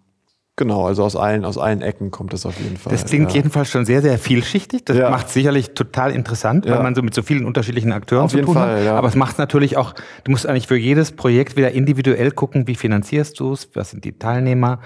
Genau, 0.56 0.86
also 0.86 1.02
aus 1.02 1.16
allen, 1.16 1.46
aus 1.46 1.56
allen 1.56 1.80
Ecken 1.80 2.10
kommt 2.10 2.34
das 2.34 2.44
auf 2.44 2.60
jeden 2.60 2.76
Fall. 2.76 2.92
Das 2.92 3.06
klingt 3.06 3.30
ja. 3.30 3.36
jedenfalls 3.36 3.70
schon 3.70 3.86
sehr, 3.86 4.02
sehr 4.02 4.18
vielschichtig. 4.18 4.84
Das 4.84 4.98
Ja. 4.98 5.08
macht 5.08 5.30
sicherlich 5.30 5.70
total 5.72 6.10
interessant, 6.12 6.66
Ja. 6.66 6.76
weil 6.76 6.82
man 6.82 6.94
so 6.94 7.00
mit 7.02 7.14
so 7.14 7.22
vielen 7.22 7.46
unterschiedlichen 7.46 7.90
Akteuren 7.90 8.26
Auf 8.26 8.32
zu 8.32 8.42
tun 8.42 8.54
Fall, 8.54 8.80
hat. 8.80 8.84
ja. 8.84 8.94
Aber 8.96 9.08
es 9.08 9.14
macht 9.14 9.38
natürlich 9.38 9.78
auch, 9.78 9.94
du 10.24 10.30
musst 10.30 10.46
eigentlich 10.46 10.66
für 10.68 10.76
jedes 10.76 11.12
Projekt 11.12 11.56
wieder 11.56 11.70
individuell 11.72 12.32
gucken, 12.32 12.66
wie 12.66 12.74
finanzierst 12.74 13.40
du 13.40 13.54
es, 13.54 13.70
was 13.74 13.90
sind 13.92 14.04
die 14.04 14.18
Teilnehmer. 14.18 14.80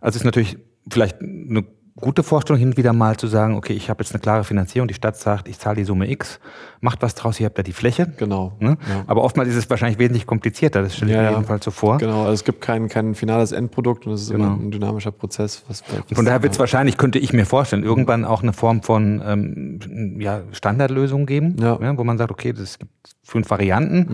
Also 0.00 0.10
es 0.16 0.22
ist 0.22 0.24
natürlich 0.24 0.58
vielleicht 0.88 1.20
eine 1.20 1.64
gute 1.96 2.22
Vorstellung, 2.22 2.60
hin 2.60 2.68
und 2.68 2.76
wieder 2.76 2.92
mal 2.92 3.16
zu 3.16 3.26
sagen, 3.26 3.56
okay, 3.56 3.72
ich 3.72 3.90
habe 3.90 4.02
jetzt 4.04 4.12
eine 4.14 4.20
klare 4.20 4.44
Finanzierung, 4.44 4.86
die 4.86 4.94
Stadt 4.94 5.16
sagt, 5.16 5.48
ich 5.48 5.58
zahle 5.58 5.76
die 5.76 5.84
Summe 5.84 6.08
X, 6.08 6.38
macht 6.82 7.02
was 7.02 7.14
draus, 7.14 7.38
ihr 7.38 7.46
habt 7.46 7.58
da 7.58 7.62
die 7.62 7.72
Fläche. 7.74 8.10
Genau. 8.16 8.52
Ne? 8.58 8.78
Ja. 8.88 9.04
Aber 9.06 9.22
oftmals 9.22 9.48
ist 9.50 9.56
es 9.56 9.68
wahrscheinlich 9.68 9.98
wesentlich 9.98 10.26
komplizierter, 10.26 10.80
das 10.82 10.96
stelle 10.96 11.10
ich 11.10 11.16
Ja, 11.16 11.24
mir 11.24 11.30
jedenfalls 11.32 11.64
so 11.64 11.70
vor. 11.70 11.98
Genau, 11.98 12.20
also 12.22 12.32
es 12.32 12.44
gibt 12.44 12.60
kein, 12.62 12.88
kein 12.88 13.14
finales 13.14 13.52
Endprodukt 13.52 14.06
und 14.06 14.14
es 14.14 14.22
ist 14.22 14.30
Genau. 14.30 14.44
immer 14.54 14.56
ein 14.62 14.70
dynamischer 14.70 15.10
Prozess. 15.12 15.62
Was, 15.68 15.82
Von 16.12 16.24
daher 16.24 16.42
wird 16.42 16.54
es 16.54 16.58
wahrscheinlich, 16.58 16.96
könnte 16.96 17.18
ich 17.18 17.32
mir 17.34 17.44
vorstellen, 17.44 17.84
irgendwann 17.84 18.24
auch 18.24 18.42
eine 18.42 18.52
Form 18.54 18.82
von 18.82 19.22
ähm, 19.24 20.16
ja, 20.20 20.40
Standardlösung 20.52 21.26
geben. 21.26 21.56
Mhm. 21.58 21.98
wo 21.98 22.04
man 22.04 22.16
sagt, 22.18 22.30
okay, 22.30 22.52
das 22.52 22.78
gibt 22.78 22.92
fünf 23.22 23.48
Varianten 23.50 24.08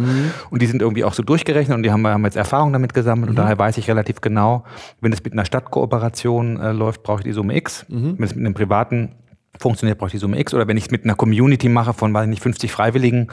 und 0.50 0.60
die 0.60 0.66
sind 0.66 0.82
irgendwie 0.82 1.04
auch 1.04 1.14
so 1.14 1.22
durchgerechnet 1.22 1.76
und 1.76 1.82
die 1.84 1.90
haben, 1.90 2.02
wir 2.02 2.10
haben 2.10 2.24
jetzt 2.24 2.36
Erfahrung 2.36 2.72
damit 2.72 2.92
gesammelt 2.94 3.26
Mhm. 3.30 3.30
und 3.30 3.36
daher 3.36 3.58
weiß 3.58 3.78
ich 3.78 3.88
relativ 3.88 4.20
genau, 4.20 4.64
wenn 5.00 5.12
es 5.12 5.22
mit 5.24 5.32
einer 5.32 5.44
Stadtkooperation 5.44 6.60
äh, 6.60 6.72
läuft, 6.72 7.02
brauche 7.02 7.20
ich 7.20 7.24
die 7.24 7.32
Summe 7.32 7.56
X. 7.56 7.86
Mhm. 7.88 8.14
Wenn 8.18 8.24
es 8.24 8.34
mit 8.34 8.44
einem 8.44 8.54
privaten 8.54 9.12
funktioniert, 9.59 9.98
brauche 9.98 10.09
ich 10.09 10.12
die 10.12 10.18
Summe 10.18 10.38
X. 10.38 10.54
Oder 10.54 10.66
wenn 10.68 10.76
ich 10.76 10.84
es 10.86 10.90
mit 10.90 11.04
einer 11.04 11.14
Community 11.14 11.68
mache 11.68 11.92
von, 11.92 12.12
weiß 12.14 12.24
ich 12.24 12.30
nicht, 12.30 12.42
50 12.42 12.70
Freiwilligen, 12.72 13.28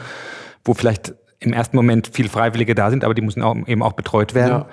wo 0.64 0.74
vielleicht 0.74 1.14
im 1.40 1.52
ersten 1.52 1.76
Moment 1.76 2.08
viel 2.12 2.28
Freiwillige 2.28 2.74
da 2.74 2.88
sind, 2.90 3.04
aber 3.04 3.12
die 3.12 3.20
müssen 3.20 3.42
auch, 3.42 3.54
eben 3.66 3.82
auch 3.82 3.92
betreut 3.92 4.34
werden, 4.34 4.50
Ja. 4.62 4.66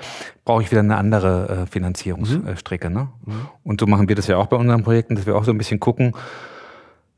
brauche 0.45 0.61
ich 0.61 0.71
wieder 0.71 0.79
eine 0.79 0.95
andere 0.95 1.63
äh, 1.63 1.65
Finanzierungsstrecke. 1.65 2.89
Ne? 2.89 3.09
Und 3.63 3.81
so 3.81 3.87
machen 3.87 4.07
wir 4.07 4.15
das 4.15 4.27
ja 4.27 4.37
auch 4.37 4.47
bei 4.47 4.55
unseren 4.57 4.83
Projekten, 4.83 5.15
dass 5.15 5.25
wir 5.25 5.35
auch 5.35 5.43
so 5.43 5.51
ein 5.51 5.57
bisschen 5.57 5.79
gucken, 5.81 6.13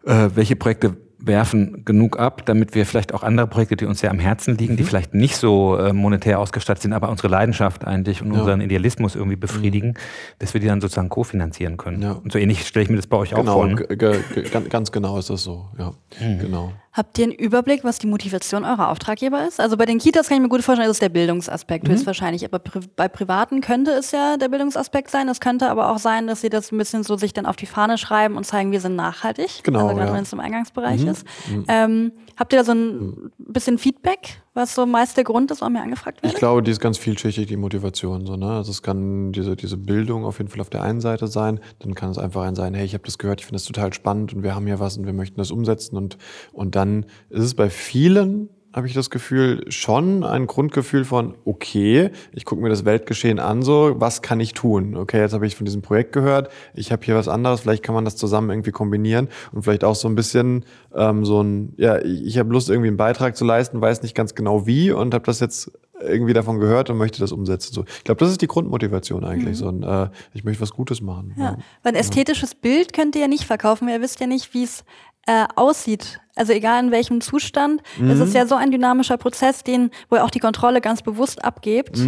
äh, 0.05 0.29
welche 0.33 0.55
Projekte 0.55 0.97
werfen 1.25 1.85
genug 1.85 2.19
ab, 2.19 2.45
damit 2.45 2.75
wir 2.75 2.85
vielleicht 2.85 3.13
auch 3.13 3.23
andere 3.23 3.47
Projekte, 3.47 3.75
die 3.77 3.85
uns 3.85 3.99
sehr 4.01 4.11
am 4.11 4.19
Herzen 4.19 4.57
liegen, 4.57 4.73
Mhm. 4.73 4.77
die 4.77 4.83
vielleicht 4.83 5.13
nicht 5.13 5.37
so 5.37 5.77
äh, 5.77 5.93
monetär 5.93 6.37
ausgestattet 6.39 6.81
sind, 6.83 6.91
aber 6.93 7.09
unsere 7.09 7.29
Leidenschaft 7.29 7.85
eigentlich 7.87 8.21
und 8.21 8.27
Ja. 8.27 8.33
Mhm. 8.33 8.39
unseren 8.41 8.61
Idealismus 8.61 9.15
irgendwie 9.15 9.37
befriedigen, 9.37 9.93
dass 10.39 10.53
wir 10.53 10.59
die 10.61 10.67
dann 10.67 10.81
sozusagen 10.81 11.09
kofinanzieren 11.09 11.77
können. 11.77 12.01
Ja. 12.01 12.11
Und 12.11 12.31
so 12.31 12.39
ähnlich 12.39 12.67
stelle 12.67 12.83
ich 12.83 12.89
mir 12.89 12.97
das 12.97 13.07
bei 13.07 13.17
euch 13.17 13.33
auch 13.33 13.39
Genau, 13.39 13.53
vor. 13.53 13.67
Ne? 13.67 13.75
ge- 13.75 13.95
ge- 13.97 14.19
ge- 14.33 14.49
ganz, 14.49 14.69
ganz 14.69 14.91
genau 14.91 15.17
ist 15.17 15.29
das 15.29 15.43
so. 15.43 15.67
Ja, 15.77 15.93
genau. 16.19 16.73
Habt 16.93 17.17
ihr 17.17 17.23
einen 17.25 17.33
Überblick, 17.33 17.83
was 17.83 17.97
die 17.97 18.05
Motivation 18.05 18.63
eurer 18.63 18.89
Auftraggeber 18.89 19.47
ist? 19.47 19.59
Also 19.59 19.77
bei 19.77 19.85
den 19.85 19.97
Kitas 19.97 20.27
kann 20.27 20.37
ich 20.37 20.43
mir 20.43 20.49
gut 20.49 20.61
vorstellen, 20.61 20.87
das 20.87 20.97
ist 20.97 21.01
der 21.01 21.09
Bildungsaspekt 21.09 21.89
höchstwahrscheinlich. 21.89 22.45
Aber 22.45 22.59
pri 22.59 22.81
bei 22.95 23.07
Privaten 23.07 23.61
könnte 23.61 23.91
es 23.91 24.11
ja 24.11 24.37
der 24.37 24.47
Bildungsaspekt 24.49 25.09
sein. 25.09 25.27
Es 25.27 25.39
könnte 25.39 25.71
aber 25.71 25.89
auch 25.89 25.97
sein, 25.97 26.27
dass 26.27 26.41
sie 26.41 26.49
das 26.49 26.71
ein 26.71 26.77
bisschen 26.77 27.03
so 27.03 27.17
sich 27.17 27.33
dann 27.33 27.47
auf 27.47 27.55
die 27.55 27.65
Fahne 27.65 27.97
schreiben 27.97 28.37
und 28.37 28.45
zeigen, 28.45 28.71
wir 28.71 28.79
sind 28.79 28.95
nachhaltig. 28.95 29.63
Genau, 29.63 29.79
Also 29.79 29.95
gerade 29.95 30.09
ja. 30.09 30.15
wenn 30.15 30.23
es 30.23 30.33
im 30.33 30.39
Eingangsbereich 30.39 31.03
ist. 31.03 31.25
Ähm, 31.67 32.11
habt 32.37 32.53
ihr 32.53 32.59
da 32.59 32.65
so 32.65 32.73
ein 32.73 33.31
bisschen 33.37 33.77
Feedback, 33.77 34.41
was 34.53 34.75
so 34.75 34.85
meist 34.85 35.17
der 35.17 35.23
Grund 35.23 35.51
ist, 35.51 35.61
warum 35.61 35.75
ihr 35.75 35.81
angefragt 35.81 36.17
Ich 36.19 36.23
werdet? 36.23 36.39
glaube, 36.39 36.63
die 36.63 36.71
ist 36.71 36.79
ganz 36.79 36.97
vielschichtig, 36.97 37.47
die 37.47 37.57
Motivation. 37.57 38.25
So, 38.25 38.35
ne? 38.35 38.51
Also 38.51 38.71
es 38.71 38.81
kann 38.81 39.31
diese, 39.31 39.55
diese 39.55 39.77
Bildung 39.77 40.25
auf 40.25 40.37
jeden 40.37 40.49
Fall 40.49 40.61
auf 40.61 40.69
der 40.69 40.83
einen 40.83 41.01
Seite 41.01 41.27
sein. 41.27 41.59
Dann 41.79 41.95
kann 41.95 42.09
es 42.11 42.17
einfach 42.17 42.43
ein 42.43 42.55
sein, 42.55 42.73
hey, 42.73 42.85
ich 42.85 42.93
habe 42.93 43.03
das 43.05 43.17
gehört, 43.17 43.41
ich 43.41 43.45
finde 43.45 43.55
das 43.57 43.65
total 43.65 43.93
spannend 43.93 44.33
und 44.33 44.43
wir 44.43 44.55
haben 44.55 44.65
hier 44.67 44.79
was 44.79 44.97
und 44.97 45.05
wir 45.05 45.13
möchten 45.13 45.37
das 45.37 45.51
umsetzen. 45.51 45.97
Und, 45.97 46.17
und 46.51 46.75
dann 46.75 47.05
ist 47.29 47.43
es 47.43 47.55
bei 47.55 47.69
vielen, 47.69 48.49
habe 48.73 48.87
ich 48.87 48.93
das 48.93 49.09
Gefühl, 49.09 49.63
schon 49.71 50.23
ein 50.23 50.47
Grundgefühl 50.47 51.05
von, 51.05 51.35
okay, 51.45 52.09
ich 52.31 52.43
gucke 52.43 52.61
mir 52.61 52.69
das 52.69 52.85
Weltgeschehen 52.85 53.39
an, 53.39 53.61
so, 53.61 53.95
was 53.97 54.21
kann 54.23 54.39
ich 54.39 54.53
tun? 54.53 54.97
Okay, 54.97 55.19
jetzt 55.19 55.33
habe 55.33 55.45
ich 55.45 55.55
von 55.55 55.65
diesem 55.65 55.83
Projekt 55.83 56.11
gehört, 56.11 56.49
ich 56.73 56.91
habe 56.91 57.05
hier 57.05 57.15
was 57.15 57.27
anderes, 57.27 57.61
vielleicht 57.61 57.83
kann 57.83 57.93
man 57.93 58.03
das 58.03 58.15
zusammen 58.15 58.49
irgendwie 58.49 58.71
kombinieren 58.71 59.29
und 59.51 59.61
vielleicht 59.61 59.83
auch 59.83 59.95
so 59.95 60.07
ein 60.07 60.15
bisschen 60.15 60.65
ähm, 60.95 61.23
so 61.23 61.41
ein, 61.41 61.73
ja, 61.77 61.99
ich, 61.99 62.39
habe 62.39 62.51
Lust, 62.51 62.69
irgendwie 62.69 62.87
einen 62.87 62.97
Beitrag 62.97 63.37
zu 63.37 63.45
leisten, 63.45 63.79
weiß 63.79 64.01
nicht 64.01 64.15
ganz 64.15 64.33
genau 64.33 64.65
wie 64.65 64.91
und 64.91 65.13
habe 65.13 65.25
das 65.25 65.39
jetzt 65.39 65.71
irgendwie 66.01 66.33
davon 66.33 66.59
gehört 66.59 66.89
und 66.89 66.97
möchte 66.97 67.19
das 67.19 67.31
umsetzen. 67.31 67.73
So, 67.73 67.83
ich 67.83 68.03
glaube, 68.03 68.19
das 68.19 68.31
ist 68.31 68.41
die 68.41 68.47
Grundmotivation 68.47 69.23
eigentlich. 69.23 69.57
So 69.57 69.69
ein, 69.69 69.83
äh, 69.83 70.09
ich 70.33 70.43
möchte 70.43 70.61
was 70.61 70.71
Gutes 70.71 70.99
machen. 70.99 71.33
Ja. 71.37 71.57
Weil 71.83 71.93
ein 71.93 71.95
ästhetisches 71.95 72.55
Bild 72.55 72.91
könnt 72.91 73.15
ihr 73.15 73.21
ja 73.21 73.27
nicht 73.27 73.45
verkaufen. 73.45 73.87
Ihr 73.87 74.01
wisst 74.01 74.19
ja 74.19 74.27
nicht, 74.27 74.53
wie 74.53 74.63
es 74.63 74.83
äh, 75.27 75.45
aussieht. 75.55 76.19
Also 76.35 76.51
egal 76.53 76.83
in 76.83 76.91
welchem 76.91 77.21
Zustand. 77.21 77.81
Es 78.09 78.19
ist 78.19 78.33
ja 78.33 78.47
so 78.47 78.55
ein 78.55 78.71
dynamischer 78.71 79.17
Prozess, 79.17 79.63
den, 79.63 79.91
wo 80.09 80.15
ihr 80.15 80.23
auch 80.23 80.31
die 80.31 80.39
Kontrolle 80.39 80.81
ganz 80.81 81.01
bewusst 81.03 81.45
abgebt. 81.45 81.99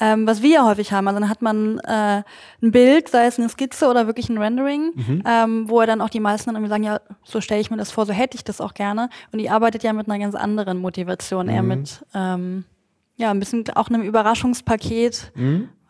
Ähm, 0.00 0.26
was 0.26 0.42
wir 0.42 0.50
ja 0.50 0.66
häufig 0.66 0.92
haben. 0.92 1.08
Also 1.08 1.18
dann 1.18 1.30
hat 1.30 1.40
man 1.40 1.78
äh, 1.80 2.22
ein 2.62 2.70
Bild, 2.72 3.08
sei 3.08 3.26
es 3.26 3.38
eine 3.38 3.48
Skizze 3.48 3.88
oder 3.88 4.06
wirklich 4.06 4.28
ein 4.28 4.36
Rendering, 4.38 4.92
ähm, 5.24 5.64
wo 5.68 5.80
er 5.80 5.86
dann 5.86 6.00
auch 6.02 6.10
die 6.10 6.20
meisten 6.20 6.48
dann 6.48 6.56
irgendwie 6.56 6.70
sagen, 6.70 6.84
ja, 6.84 7.00
so 7.24 7.40
stelle 7.40 7.60
ich 7.60 7.70
mir 7.70 7.78
das 7.78 7.90
vor, 7.90 8.04
so 8.04 8.12
hätte 8.12 8.36
ich 8.36 8.44
das 8.44 8.60
auch 8.60 8.74
gerne. 8.74 9.08
Und 9.32 9.38
ihr 9.38 9.52
arbeitet 9.52 9.82
ja 9.82 9.92
mit 9.94 10.08
einer 10.08 10.18
ganz 10.18 10.34
anderen 10.34 10.78
Motivation, 10.78 11.48
eher 11.48 11.62
mit 11.62 12.04
ähm, 12.14 12.64
ja, 13.16 13.30
ein 13.30 13.38
bisschen 13.38 13.64
auch 13.74 13.88
einem 13.88 14.02
Überraschungspaket, 14.02 15.32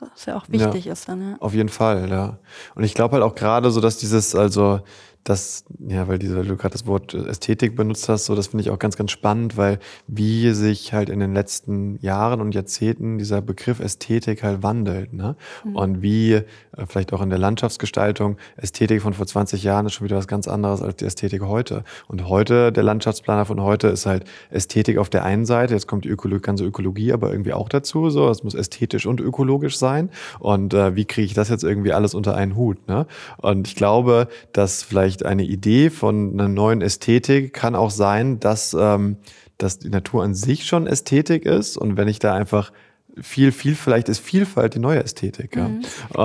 was 0.00 0.26
ja 0.26 0.36
auch 0.36 0.44
wichtig 0.48 0.86
ist 0.86 1.08
dann, 1.08 1.20
ja. 1.32 1.36
Auf 1.40 1.54
jeden 1.54 1.68
Fall, 1.68 2.08
ja. 2.08 2.38
Und 2.74 2.84
ich 2.84 2.94
glaube 2.94 3.14
halt 3.14 3.24
auch 3.24 3.34
gerade 3.34 3.70
so, 3.70 3.80
dass 3.80 3.98
dieses, 3.98 4.34
also 4.34 4.80
das, 5.24 5.64
ja, 5.86 6.08
weil, 6.08 6.18
diese, 6.18 6.42
du 6.42 6.56
gerade 6.56 6.72
das 6.72 6.86
Wort 6.86 7.12
Ästhetik 7.14 7.76
benutzt 7.76 8.08
hast, 8.08 8.24
so 8.24 8.34
das 8.34 8.48
finde 8.48 8.62
ich 8.62 8.70
auch 8.70 8.78
ganz, 8.78 8.96
ganz 8.96 9.10
spannend, 9.10 9.56
weil 9.56 9.78
wie 10.06 10.50
sich 10.52 10.92
halt 10.92 11.10
in 11.10 11.20
den 11.20 11.34
letzten 11.34 11.98
Jahren 12.00 12.40
und 12.40 12.54
Jahrzehnten 12.54 13.18
dieser 13.18 13.42
Begriff 13.42 13.80
Ästhetik 13.80 14.42
halt 14.42 14.62
wandelt, 14.62 15.12
ne? 15.12 15.36
Und 15.74 16.02
wie 16.02 16.32
äh, 16.32 16.44
vielleicht 16.86 17.12
auch 17.12 17.20
in 17.20 17.30
der 17.30 17.38
Landschaftsgestaltung 17.38 18.38
Ästhetik 18.56 19.02
von 19.02 19.12
vor 19.12 19.26
20 19.26 19.62
Jahren 19.62 19.86
ist 19.86 19.94
schon 19.94 20.06
wieder 20.06 20.16
was 20.16 20.26
ganz 20.26 20.48
anderes 20.48 20.82
als 20.82 20.96
die 20.96 21.04
Ästhetik 21.04 21.42
heute. 21.42 21.84
Und 22.08 22.28
heute, 22.28 22.72
der 22.72 22.82
Landschaftsplaner 22.82 23.44
von 23.44 23.60
heute 23.60 23.88
ist 23.88 24.06
halt 24.06 24.24
Ästhetik 24.50 24.98
auf 24.98 25.10
der 25.10 25.24
einen 25.24 25.44
Seite, 25.44 25.74
jetzt 25.74 25.86
kommt 25.86 26.04
die 26.04 26.08
Ökolo 26.08 26.40
ganze 26.40 26.64
Ökologie 26.64 27.12
aber 27.12 27.30
irgendwie 27.30 27.52
auch 27.52 27.68
dazu, 27.68 28.10
so, 28.10 28.28
es 28.30 28.42
muss 28.42 28.54
ästhetisch 28.54 29.06
und 29.06 29.20
ökologisch 29.20 29.76
sein. 29.76 30.10
Und 30.38 30.74
äh, 30.74 30.96
wie 30.96 31.04
kriege 31.04 31.26
ich 31.26 31.34
das 31.34 31.48
jetzt 31.48 31.64
irgendwie 31.64 31.92
alles 31.92 32.14
unter 32.14 32.34
einen 32.34 32.56
Hut, 32.56 32.88
ne? 32.88 33.06
Und 33.36 33.68
ich 33.68 33.76
glaube, 33.76 34.28
dass 34.52 34.82
vielleicht 34.82 35.09
eine 35.24 35.44
Idee 35.44 35.90
von 35.90 36.32
einer 36.32 36.48
neuen 36.48 36.80
Ästhetik 36.82 37.52
kann 37.52 37.74
auch 37.74 37.90
sein, 37.90 38.40
dass, 38.40 38.74
ähm, 38.78 39.16
dass 39.58 39.78
die 39.78 39.90
Natur 39.90 40.22
an 40.24 40.34
sich 40.34 40.64
schon 40.66 40.86
Ästhetik 40.86 41.44
ist 41.44 41.76
und 41.76 41.96
wenn 41.96 42.08
ich 42.08 42.18
da 42.18 42.34
einfach 42.34 42.72
viel, 43.20 43.50
viel, 43.52 43.74
vielleicht 43.74 44.08
ist 44.08 44.20
Vielfalt 44.20 44.74
die 44.74 44.78
neue 44.78 45.02
Ästhetik. 45.02 45.56
Ja, 45.56 45.68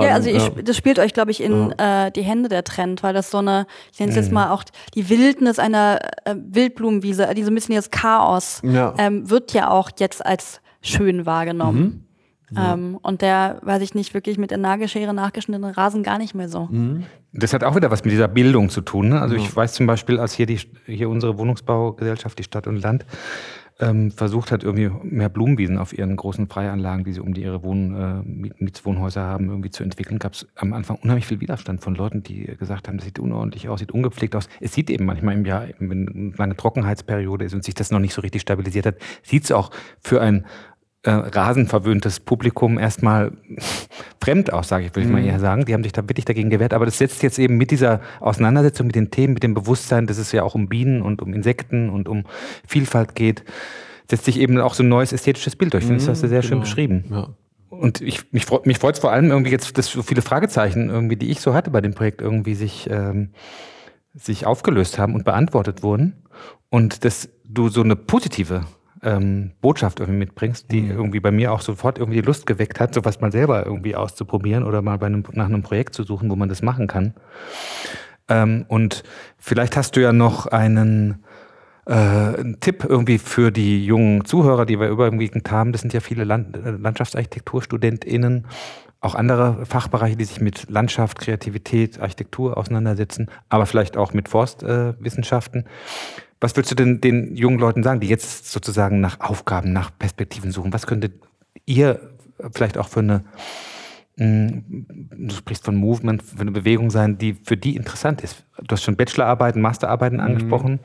Ja, 0.02 0.14
also 0.14 0.30
ich, 0.30 0.48
das 0.64 0.76
spielt 0.76 0.98
euch, 1.00 1.12
glaube 1.12 1.32
ich, 1.32 1.42
in 1.42 1.72
äh, 1.72 2.12
die 2.12 2.22
Hände 2.22 2.48
der 2.48 2.62
Trend, 2.64 3.02
weil 3.02 3.12
das 3.12 3.30
so 3.30 3.38
eine, 3.38 3.66
ich 3.92 3.98
nenne 3.98 4.10
es 4.12 4.16
Mhm. 4.16 4.22
jetzt 4.22 4.32
mal 4.32 4.50
auch 4.52 4.62
die 4.94 5.08
Wildnis 5.10 5.58
einer 5.58 5.98
äh, 6.24 6.34
Wildblumenwiese, 6.36 7.28
die 7.36 7.42
so 7.42 7.50
ein 7.50 7.54
bisschen 7.54 7.74
jetzt 7.74 7.90
Chaos, 7.92 8.60
Ja. 8.62 8.94
ähm, 8.98 9.28
wird 9.28 9.52
ja 9.52 9.68
auch 9.70 9.90
jetzt 9.98 10.24
als 10.24 10.60
schön 10.80 11.26
wahrgenommen. 11.26 11.80
Mhm. 11.80 12.00
Ähm, 12.56 12.98
und 13.02 13.22
der, 13.22 13.58
weiß 13.62 13.82
ich 13.82 13.94
nicht, 13.94 14.14
wirklich 14.14 14.38
mit 14.38 14.50
der 14.50 14.58
Nagelschere 14.58 15.12
nachgeschnittene 15.12 15.76
Rasen 15.76 16.02
gar 16.02 16.18
nicht 16.18 16.34
mehr 16.34 16.48
so. 16.48 16.68
Mhm. 16.70 17.04
Das 17.32 17.52
hat 17.52 17.64
auch 17.64 17.74
wieder 17.74 17.90
was 17.90 18.04
mit 18.04 18.12
dieser 18.12 18.28
Bildung 18.28 18.70
zu 18.70 18.80
tun. 18.80 19.08
Ne? 19.08 19.20
Also 19.20 19.34
ich 19.34 19.54
weiß 19.54 19.74
zum 19.74 19.86
Beispiel, 19.86 20.18
als 20.18 20.32
hier, 20.32 20.46
die, 20.46 20.60
hier 20.86 21.08
unsere 21.08 21.38
Wohnungsbaugesellschaft, 21.38 22.38
die 22.38 22.44
Stadt 22.44 22.66
und 22.66 22.76
Land, 22.76 23.04
ähm, 23.78 24.10
versucht 24.10 24.52
hat, 24.52 24.64
irgendwie 24.64 24.90
mehr 25.02 25.28
Blumenwiesen 25.28 25.76
auf 25.76 25.92
ihren 25.96 26.16
großen 26.16 26.48
Freianlagen, 26.48 27.04
die 27.04 27.12
sie 27.12 27.20
um 27.20 27.34
die 27.34 27.42
ihre 27.42 27.62
Wohn, 27.62 27.94
äh, 27.94 28.22
Miet- 28.26 28.54
Mietswohnhäuser 28.58 29.22
haben, 29.22 29.50
irgendwie 29.50 29.70
zu 29.70 29.82
entwickeln, 29.82 30.18
gab 30.18 30.32
es 30.32 30.46
am 30.54 30.72
Anfang 30.72 30.98
unheimlich 31.02 31.26
viel 31.26 31.40
Widerstand 31.40 31.82
von 31.82 31.94
Leuten, 31.94 32.22
die 32.22 32.44
gesagt 32.58 32.88
haben, 32.88 32.96
das 32.96 33.04
sieht 33.04 33.18
unordentlich 33.18 33.68
aus, 33.68 33.80
sieht 33.80 33.92
ungepflegt 33.92 34.34
aus. 34.34 34.48
Es 34.60 34.72
sieht 34.72 34.88
eben 34.88 35.04
manchmal 35.04 35.34
im 35.34 35.44
Jahr, 35.44 35.66
wenn 35.78 36.08
eine 36.08 36.32
lange 36.38 36.56
Trockenheitsperiode 36.56 37.44
ist 37.44 37.54
und 37.54 37.64
sich 37.64 37.74
das 37.74 37.90
noch 37.90 37.98
nicht 37.98 38.14
so 38.14 38.22
richtig 38.22 38.40
stabilisiert 38.40 38.86
hat, 38.86 38.94
sieht 39.22 39.44
es 39.44 39.52
auch 39.52 39.70
für 40.00 40.22
ein 40.22 40.46
äh, 41.06 41.10
rasenverwöhntes 41.10 42.20
Publikum 42.20 42.78
erstmal 42.78 43.32
fremd 44.20 44.52
aus, 44.52 44.68
sage 44.68 44.86
ich, 44.86 44.90
würde 44.94 45.06
ich 45.06 45.12
mal 45.12 45.24
eher 45.24 45.38
sagen. 45.40 45.64
Die 45.64 45.72
haben 45.72 45.82
sich 45.82 45.92
da 45.92 46.02
wirklich 46.02 46.24
dagegen 46.24 46.50
gewehrt. 46.50 46.74
Aber 46.74 46.84
das 46.84 46.98
setzt 46.98 47.22
jetzt 47.22 47.38
eben 47.38 47.56
mit 47.56 47.70
dieser 47.70 48.00
Auseinandersetzung 48.20 48.86
mit 48.86 48.96
den 48.96 49.10
Themen, 49.10 49.34
mit 49.34 49.42
dem 49.42 49.54
Bewusstsein, 49.54 50.06
dass 50.06 50.18
es 50.18 50.32
ja 50.32 50.42
auch 50.42 50.54
um 50.54 50.68
Bienen 50.68 51.02
und 51.02 51.22
um 51.22 51.32
Insekten 51.32 51.90
und 51.90 52.08
um 52.08 52.24
Vielfalt 52.66 53.14
geht, 53.14 53.44
setzt 54.10 54.24
sich 54.24 54.38
eben 54.38 54.58
auch 54.60 54.74
so 54.74 54.82
ein 54.82 54.88
neues 54.88 55.12
ästhetisches 55.12 55.56
Bild 55.56 55.72
durch. 55.72 55.84
Ich 55.84 55.88
finde, 55.88 56.00
das 56.00 56.08
hast 56.08 56.22
du 56.22 56.28
sehr 56.28 56.42
schön 56.42 56.60
beschrieben. 56.60 57.04
ja. 57.10 57.28
Und 57.68 58.00
ich, 58.00 58.32
mich, 58.32 58.46
freut, 58.46 58.64
mich 58.64 58.78
freut 58.78 58.94
es 58.94 59.00
vor 59.00 59.12
allem 59.12 59.30
irgendwie 59.30 59.50
jetzt, 59.50 59.76
dass 59.76 59.88
so 59.88 60.02
viele 60.02 60.22
Fragezeichen 60.22 60.88
irgendwie, 60.88 61.16
die 61.16 61.30
ich 61.30 61.40
so 61.40 61.52
hatte 61.52 61.70
bei 61.70 61.80
dem 61.80 61.94
Projekt, 61.94 62.20
irgendwie 62.20 62.54
sich, 62.54 62.88
ähm, 62.90 63.30
sich 64.14 64.46
aufgelöst 64.46 64.98
haben 64.98 65.14
und 65.14 65.24
beantwortet 65.24 65.82
wurden. 65.82 66.24
Und 66.70 67.04
dass 67.04 67.28
du 67.44 67.68
so 67.68 67.82
eine 67.82 67.96
positive 67.96 68.62
ähm, 69.06 69.52
Botschaft 69.60 70.00
irgendwie 70.00 70.18
mitbringst, 70.18 70.70
die 70.72 70.88
irgendwie 70.88 71.20
bei 71.20 71.30
mir 71.30 71.52
auch 71.52 71.60
sofort 71.60 71.98
irgendwie 71.98 72.20
die 72.20 72.26
Lust 72.26 72.44
geweckt 72.44 72.80
hat, 72.80 72.92
sowas 72.92 73.20
mal 73.20 73.30
selber 73.30 73.64
irgendwie 73.64 73.94
auszuprobieren 73.94 74.64
oder 74.64 74.82
mal 74.82 75.02
einem, 75.02 75.22
nach 75.32 75.46
einem 75.46 75.62
Projekt 75.62 75.94
zu 75.94 76.02
suchen, 76.02 76.28
wo 76.28 76.36
man 76.36 76.48
das 76.48 76.60
machen 76.60 76.88
kann. 76.88 77.14
Ähm, 78.28 78.66
und 78.68 79.04
vielleicht 79.38 79.76
hast 79.76 79.94
du 79.94 80.02
ja 80.02 80.12
noch 80.12 80.46
einen, 80.46 81.24
äh, 81.86 81.92
einen 81.92 82.58
Tipp 82.58 82.84
irgendwie 82.86 83.18
für 83.18 83.52
die 83.52 83.86
jungen 83.86 84.24
Zuhörer, 84.24 84.66
die 84.66 84.80
wir 84.80 84.88
überwiegend 84.88 85.48
haben. 85.52 85.70
Das 85.70 85.82
sind 85.82 85.94
ja 85.94 86.00
viele 86.00 86.24
Land 86.24 86.56
äh, 86.56 86.70
LandschaftsarchitekturstudentInnen 86.72 88.46
auch 89.00 89.14
andere 89.14 89.64
Fachbereiche, 89.66 90.16
die 90.16 90.24
sich 90.24 90.40
mit 90.40 90.68
Landschaft, 90.68 91.20
Kreativität, 91.20 92.00
Architektur 92.00 92.56
auseinandersetzen, 92.56 93.30
aber 93.48 93.66
vielleicht 93.66 93.96
auch 93.96 94.12
mit 94.12 94.28
Forstwissenschaften. 94.28 95.60
Äh, 95.60 95.68
Was 96.40 96.56
würdest 96.56 96.72
du 96.72 96.74
denn 96.76 97.00
den 97.00 97.34
jungen 97.34 97.58
Leuten 97.58 97.82
sagen, 97.82 98.00
die 98.00 98.08
jetzt 98.08 98.50
sozusagen 98.50 99.00
nach 99.00 99.20
Aufgaben, 99.20 99.72
nach 99.72 99.90
Perspektiven 99.98 100.50
suchen? 100.50 100.72
Was 100.72 100.86
könntet 100.86 101.14
ihr 101.64 102.00
vielleicht 102.52 102.76
auch 102.76 102.88
für 102.88 103.00
eine, 103.00 103.24
hm, 104.18 104.86
du 105.16 105.34
sprichst 105.34 105.64
von 105.64 105.76
Movement, 105.76 106.22
für 106.22 106.40
eine 106.40 106.50
Bewegung 106.50 106.90
sein, 106.90 107.16
die 107.18 107.34
für 107.34 107.56
die 107.56 107.76
interessant 107.76 108.22
ist? 108.22 108.44
Du 108.58 108.72
hast 108.72 108.82
schon 108.82 108.96
Bachelorarbeiten, 108.96 109.62
Masterarbeiten 109.62 110.18
mhm. 110.18 110.24
angesprochen. 110.24 110.80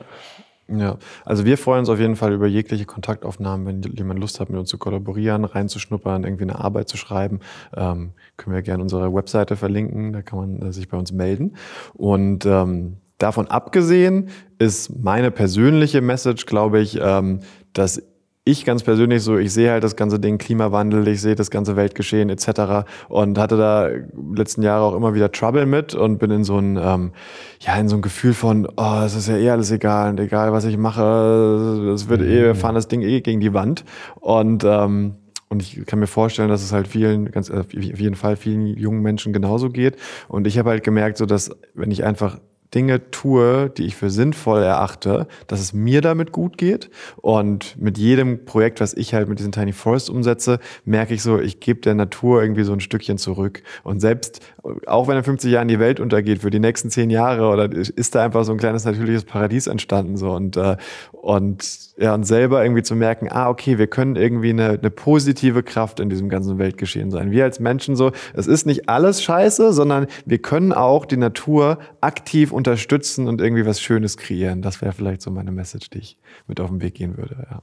Ja, 0.68 0.96
also 1.24 1.44
wir 1.44 1.58
freuen 1.58 1.80
uns 1.80 1.88
auf 1.90 1.98
jeden 1.98 2.16
Fall 2.16 2.32
über 2.32 2.46
jegliche 2.46 2.86
Kontaktaufnahmen, 2.86 3.66
wenn 3.66 3.82
jemand 3.94 4.20
Lust 4.20 4.40
hat, 4.40 4.48
mit 4.48 4.58
uns 4.58 4.70
zu 4.70 4.78
kollaborieren, 4.78 5.44
reinzuschnuppern, 5.44 6.24
irgendwie 6.24 6.44
eine 6.44 6.58
Arbeit 6.58 6.88
zu 6.88 6.96
schreiben. 6.96 7.40
Ähm, 7.76 8.12
können 8.36 8.54
wir 8.54 8.62
gerne 8.62 8.82
unsere 8.82 9.12
Webseite 9.12 9.56
verlinken, 9.56 10.12
da 10.12 10.22
kann 10.22 10.38
man 10.38 10.62
äh, 10.62 10.72
sich 10.72 10.88
bei 10.88 10.96
uns 10.96 11.12
melden. 11.12 11.56
Und 11.94 12.46
ähm, 12.46 12.96
davon 13.22 13.46
abgesehen 13.48 14.28
ist 14.58 15.02
meine 15.02 15.30
persönliche 15.30 16.00
Message, 16.00 16.46
glaube 16.46 16.80
ich, 16.80 16.98
ähm, 17.00 17.40
dass 17.72 18.02
ich 18.44 18.64
ganz 18.64 18.82
persönlich 18.82 19.22
so, 19.22 19.38
ich 19.38 19.52
sehe 19.52 19.70
halt 19.70 19.84
das 19.84 19.94
ganze 19.94 20.18
Ding 20.18 20.36
Klimawandel, 20.36 21.06
ich 21.06 21.20
sehe 21.20 21.36
das 21.36 21.50
ganze 21.50 21.76
Weltgeschehen 21.76 22.28
etc. 22.28 22.84
und 23.08 23.38
hatte 23.38 23.56
da 23.56 23.88
letzten 24.34 24.62
Jahre 24.62 24.84
auch 24.84 24.96
immer 24.96 25.14
wieder 25.14 25.30
Trouble 25.30 25.64
mit 25.64 25.94
und 25.94 26.18
bin 26.18 26.32
in 26.32 26.42
so 26.42 26.58
ein 26.58 26.76
ähm, 26.76 27.12
ja 27.60 27.76
in 27.76 27.88
so 27.88 27.94
ein 27.96 28.02
Gefühl 28.02 28.34
von, 28.34 28.66
oh, 28.76 29.02
es 29.04 29.14
ist 29.14 29.28
ja 29.28 29.36
eh 29.36 29.50
alles 29.50 29.70
egal 29.70 30.10
und 30.10 30.18
egal 30.18 30.52
was 30.52 30.64
ich 30.64 30.76
mache, 30.76 31.92
es 31.94 32.08
wird 32.08 32.22
eh, 32.22 32.42
wir 32.42 32.54
fahren 32.56 32.74
das 32.74 32.88
Ding 32.88 33.02
eh 33.02 33.20
gegen 33.20 33.40
die 33.40 33.54
Wand 33.54 33.84
und 34.16 34.64
ähm, 34.64 35.14
und 35.48 35.60
ich 35.60 35.84
kann 35.84 35.98
mir 35.98 36.06
vorstellen, 36.06 36.48
dass 36.48 36.62
es 36.62 36.72
halt 36.72 36.88
vielen, 36.88 37.30
ganz 37.30 37.50
äh, 37.50 37.58
auf 37.58 37.72
jeden 37.74 38.14
Fall 38.14 38.36
vielen 38.36 38.66
jungen 38.66 39.02
Menschen 39.02 39.34
genauso 39.34 39.68
geht. 39.68 39.96
Und 40.26 40.46
ich 40.46 40.58
habe 40.58 40.70
halt 40.70 40.82
gemerkt, 40.82 41.18
so 41.18 41.26
dass 41.26 41.50
wenn 41.74 41.90
ich 41.90 42.04
einfach 42.04 42.40
Dinge 42.74 43.10
tue, 43.10 43.70
die 43.70 43.84
ich 43.84 43.96
für 43.96 44.10
sinnvoll 44.10 44.62
erachte, 44.62 45.26
dass 45.46 45.60
es 45.60 45.72
mir 45.72 46.00
damit 46.00 46.32
gut 46.32 46.56
geht. 46.56 46.90
Und 47.16 47.76
mit 47.80 47.98
jedem 47.98 48.44
Projekt, 48.44 48.80
was 48.80 48.94
ich 48.94 49.14
halt 49.14 49.28
mit 49.28 49.38
diesen 49.38 49.52
Tiny 49.52 49.72
Forest 49.72 50.10
umsetze, 50.10 50.58
merke 50.84 51.14
ich 51.14 51.22
so, 51.22 51.38
ich 51.38 51.60
gebe 51.60 51.80
der 51.80 51.94
Natur 51.94 52.42
irgendwie 52.42 52.64
so 52.64 52.72
ein 52.72 52.80
Stückchen 52.80 53.18
zurück. 53.18 53.62
Und 53.84 54.00
selbst, 54.00 54.40
auch 54.86 55.08
wenn 55.08 55.16
in 55.16 55.24
50 55.24 55.52
Jahren 55.52 55.68
die 55.68 55.78
Welt 55.78 56.00
untergeht, 56.00 56.40
für 56.40 56.50
die 56.50 56.60
nächsten 56.60 56.90
zehn 56.90 57.10
Jahre, 57.10 57.48
oder 57.48 57.70
ist 57.72 58.14
da 58.14 58.24
einfach 58.24 58.44
so 58.44 58.52
ein 58.52 58.58
kleines 58.58 58.84
natürliches 58.84 59.24
Paradies 59.24 59.66
entstanden. 59.66 60.16
So. 60.16 60.32
Und, 60.32 60.56
äh, 60.56 60.76
und 61.12 61.92
ja, 61.98 62.14
und 62.14 62.24
selber 62.24 62.62
irgendwie 62.62 62.82
zu 62.82 62.96
merken, 62.96 63.28
ah, 63.30 63.48
okay, 63.48 63.78
wir 63.78 63.86
können 63.86 64.16
irgendwie 64.16 64.50
eine, 64.50 64.70
eine 64.70 64.90
positive 64.90 65.62
Kraft 65.62 66.00
in 66.00 66.08
diesem 66.08 66.28
ganzen 66.28 66.58
Weltgeschehen 66.58 67.10
sein. 67.10 67.30
Wir 67.30 67.44
als 67.44 67.60
Menschen 67.60 67.96
so, 67.96 68.12
es 68.34 68.46
ist 68.46 68.66
nicht 68.66 68.88
alles 68.88 69.22
scheiße, 69.22 69.72
sondern 69.72 70.06
wir 70.24 70.38
können 70.38 70.72
auch 70.72 71.04
die 71.04 71.18
Natur 71.18 71.78
aktiv 72.00 72.50
unterstützen 72.62 73.26
und 73.26 73.40
irgendwie 73.40 73.66
was 73.66 73.80
Schönes 73.80 74.16
kreieren. 74.16 74.62
Das 74.62 74.80
wäre 74.80 74.92
vielleicht 74.92 75.20
so 75.20 75.30
meine 75.32 75.50
Message, 75.50 75.90
die 75.90 75.98
ich 75.98 76.16
mit 76.46 76.60
auf 76.60 76.70
den 76.70 76.80
Weg 76.80 76.94
gehen 76.94 77.16
würde, 77.16 77.46
ja. 77.50 77.62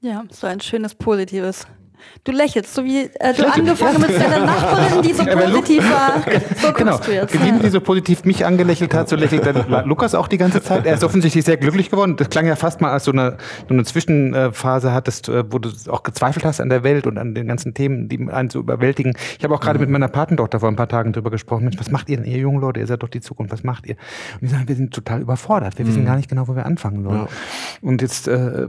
Ja, 0.00 0.24
so 0.30 0.46
ein 0.46 0.60
schönes 0.60 0.94
Positives 0.94 1.66
Du 2.24 2.32
lächelst, 2.32 2.74
so 2.74 2.84
wie 2.84 3.10
äh, 3.18 3.34
du 3.34 3.46
angefangen 3.46 4.00
mit 4.00 4.10
deiner 4.10 4.46
Nachbarin, 4.46 5.02
die 5.02 5.12
so 5.12 5.24
positiv 5.24 5.90
war. 5.90 6.22
So 6.62 6.72
genau. 6.72 6.98
du 6.98 7.12
jetzt. 7.12 7.34
Wie 7.34 7.52
die 7.52 7.68
so 7.68 7.80
positiv 7.80 8.24
mich 8.24 8.44
angelächelt 8.46 8.94
hat, 8.94 9.08
so 9.08 9.16
lächelt 9.16 9.44
dann 9.46 9.86
Lukas 9.86 10.14
auch 10.14 10.28
die 10.28 10.38
ganze 10.38 10.62
Zeit. 10.62 10.86
Er 10.86 10.94
ist 10.94 11.02
offensichtlich 11.02 11.44
sehr 11.44 11.56
glücklich 11.56 11.90
geworden. 11.90 12.16
Das 12.16 12.30
klang 12.30 12.46
ja 12.46 12.54
fast 12.54 12.80
mal 12.80 12.90
als 12.90 13.04
so 13.04 13.12
eine, 13.12 13.38
so 13.68 13.74
eine 13.74 13.84
Zwischenphase 13.84 14.92
hattest, 14.92 15.28
äh, 15.28 15.44
wo 15.50 15.58
du 15.58 15.70
auch 15.88 16.02
gezweifelt 16.02 16.44
hast 16.44 16.60
an 16.60 16.68
der 16.68 16.84
Welt 16.84 17.06
und 17.06 17.18
an 17.18 17.34
den 17.34 17.48
ganzen 17.48 17.74
Themen, 17.74 18.08
die 18.08 18.28
einen 18.30 18.50
so 18.50 18.60
überwältigen. 18.60 19.14
Ich 19.38 19.44
habe 19.44 19.54
auch 19.54 19.60
gerade 19.60 19.78
mhm. 19.78 19.84
mit 19.84 19.90
meiner 19.90 20.08
Patentochter 20.08 20.60
vor 20.60 20.68
ein 20.68 20.76
paar 20.76 20.88
Tagen 20.88 21.12
drüber 21.12 21.30
gesprochen. 21.30 21.64
Mensch, 21.64 21.78
was 21.78 21.90
macht 21.90 22.08
ihr 22.08 22.18
denn, 22.18 22.26
ihr 22.26 22.38
jungen 22.38 22.60
Leute? 22.60 22.80
Ihr 22.80 22.86
seid 22.86 23.02
doch 23.02 23.08
die 23.08 23.20
Zukunft. 23.20 23.52
Was 23.52 23.64
macht 23.64 23.86
ihr? 23.86 23.96
Und 24.34 24.42
die 24.42 24.48
sagen, 24.48 24.68
wir 24.68 24.76
sind 24.76 24.94
total 24.94 25.22
überfordert. 25.22 25.78
Wir 25.78 25.84
mhm. 25.84 25.88
wissen 25.90 26.04
gar 26.04 26.16
nicht 26.16 26.28
genau, 26.28 26.48
wo 26.48 26.54
wir 26.54 26.66
anfangen 26.66 27.02
sollen. 27.02 27.22
Ja. 27.22 27.28
Und 27.80 28.02
jetzt 28.02 28.28
äh, 28.28 28.68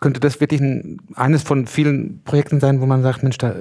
könnte 0.00 0.20
das 0.20 0.40
wirklich 0.40 0.60
ein, 0.60 0.98
eines 1.14 1.42
von 1.42 1.66
vielen 1.66 2.22
Projekten 2.24 2.60
sein, 2.60 2.80
wo 2.80 2.86
man 2.86 3.02
sagt, 3.02 3.22
Mensch, 3.22 3.38
da 3.38 3.54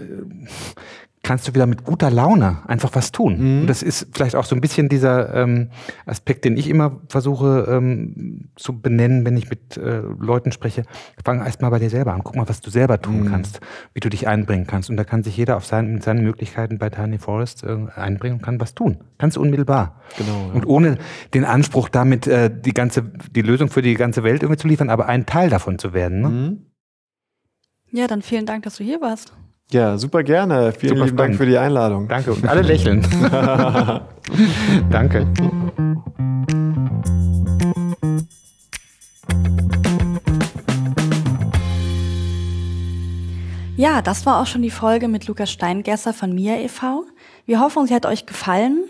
kannst 1.27 1.45
du 1.45 1.53
wieder 1.53 1.65
mit 1.65 1.83
guter 1.83 2.09
Laune 2.09 2.59
einfach 2.67 2.91
was 2.93 3.11
tun. 3.11 3.37
Mhm. 3.37 3.61
Und 3.61 3.67
das 3.67 3.83
ist 3.83 4.07
vielleicht 4.13 4.37
auch 4.37 4.45
so 4.45 4.55
ein 4.55 4.61
bisschen 4.61 4.87
dieser 4.87 5.35
ähm, 5.35 5.71
Aspekt, 6.05 6.45
den 6.45 6.55
ich 6.55 6.69
immer 6.69 7.01
versuche 7.09 7.67
ähm, 7.69 8.47
zu 8.55 8.79
benennen, 8.79 9.25
wenn 9.25 9.35
ich 9.35 9.49
mit 9.49 9.75
äh, 9.75 10.03
Leuten 10.19 10.53
spreche. 10.53 10.83
Fang 11.25 11.41
erst 11.45 11.61
mal 11.61 11.69
bei 11.69 11.79
dir 11.79 11.89
selber 11.89 12.13
an. 12.13 12.21
Guck 12.23 12.37
mal, 12.37 12.47
was 12.47 12.61
du 12.61 12.69
selber 12.69 13.01
tun 13.01 13.23
mhm. 13.23 13.29
kannst, 13.29 13.59
wie 13.93 13.99
du 13.99 14.07
dich 14.07 14.25
einbringen 14.25 14.67
kannst. 14.67 14.89
Und 14.89 14.95
da 14.95 15.03
kann 15.03 15.21
sich 15.21 15.35
jeder 15.35 15.57
auf 15.57 15.65
seinen, 15.65 15.95
mit 15.95 16.03
seinen 16.03 16.23
Möglichkeiten 16.23 16.77
bei 16.77 16.89
Tiny 16.89 17.17
Forest 17.17 17.65
äh, 17.65 17.75
einbringen 17.93 18.37
und 18.37 18.41
kann 18.41 18.61
was 18.61 18.73
tun. 18.73 18.99
Ganz 19.17 19.35
unmittelbar. 19.35 19.99
Genau. 20.17 20.47
Ja. 20.47 20.53
Und 20.53 20.65
ohne 20.65 20.97
den 21.33 21.43
Anspruch, 21.43 21.89
damit 21.89 22.25
äh, 22.27 22.49
die 22.49 22.73
ganze, 22.73 23.03
die 23.31 23.41
Lösung 23.41 23.67
für 23.67 23.81
die 23.81 23.95
ganze 23.95 24.23
Welt 24.23 24.43
irgendwie 24.43 24.61
zu 24.61 24.69
liefern, 24.69 24.89
aber 24.89 25.07
ein 25.07 25.25
Teil 25.25 25.49
davon 25.49 25.77
zu 25.77 25.91
werden. 25.91 26.21
Ne? 26.21 26.29
Mhm. 26.29 26.65
Ja, 27.91 28.07
dann 28.07 28.21
vielen 28.21 28.45
Dank, 28.45 28.63
dass 28.63 28.77
du 28.77 28.85
hier 28.85 29.01
warst. 29.01 29.33
Ja, 29.71 29.97
super 29.97 30.23
gerne. 30.23 30.71
Vielen 30.71 30.95
super 30.95 31.05
lieben 31.05 31.17
Dank 31.17 31.35
für 31.35 31.45
die 31.45 31.57
Einladung. 31.57 32.07
Danke. 32.07 32.31
Und 32.31 32.47
alle 32.47 32.61
lächeln. 32.61 33.01
Danke. 34.89 35.27
Ja, 43.75 44.01
das 44.01 44.25
war 44.25 44.41
auch 44.41 44.47
schon 44.47 44.61
die 44.61 44.71
Folge 44.71 45.09
mit 45.09 45.27
Lukas 45.27 45.51
Steingesser 45.51 46.13
von 46.13 46.33
MIA 46.33 46.59
e.V. 46.61 47.03
Wir 47.45 47.59
hoffen, 47.59 47.87
sie 47.87 47.93
hat 47.93 48.05
euch 48.05 48.25
gefallen. 48.25 48.85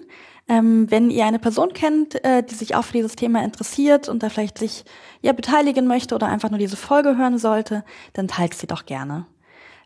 Ähm, 0.48 0.90
wenn 0.92 1.10
ihr 1.10 1.26
eine 1.26 1.40
Person 1.40 1.74
kennt, 1.74 2.24
äh, 2.24 2.44
die 2.44 2.54
sich 2.54 2.76
auch 2.76 2.84
für 2.84 2.94
dieses 2.94 3.16
Thema 3.16 3.44
interessiert 3.44 4.08
und 4.08 4.22
da 4.22 4.30
vielleicht 4.30 4.60
sich 4.60 4.86
ja 5.22 5.34
beteiligen 5.34 5.88
möchte 5.88 6.14
oder 6.14 6.28
einfach 6.28 6.52
nur 6.52 6.60
diese 6.60 6.78
Folge 6.78 7.18
hören 7.18 7.40
sollte, 7.40 7.84
dann 8.14 8.28
teilt 8.28 8.54
sie 8.54 8.68
doch 8.68 8.86
gerne. 8.86 9.26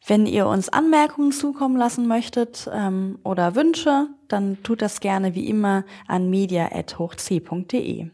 Wenn 0.06 0.26
ihr 0.26 0.48
uns 0.48 0.70
Anmerkungen 0.70 1.32
zukommen 1.32 1.78
lassen 1.78 2.08
möchtet 2.08 2.70
ähm, 2.74 3.20
oder 3.24 3.56
Wünsche, 3.56 4.08
dann 4.28 4.62
tut 4.64 4.82
das 4.82 5.00
gerne 5.00 5.36
wie 5.36 5.48
immer 5.48 5.84
an 6.08 6.30
media.hochc.de. 6.30 8.10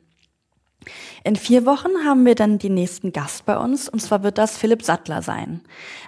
In 1.23 1.35
vier 1.35 1.65
Wochen 1.65 1.89
haben 2.05 2.25
wir 2.25 2.35
dann 2.35 2.59
den 2.59 2.73
nächsten 2.73 3.11
Gast 3.11 3.45
bei 3.45 3.57
uns, 3.57 3.89
und 3.89 3.99
zwar 3.99 4.23
wird 4.23 4.37
das 4.37 4.57
Philipp 4.57 4.83
Sattler 4.83 5.21
sein. 5.21 5.61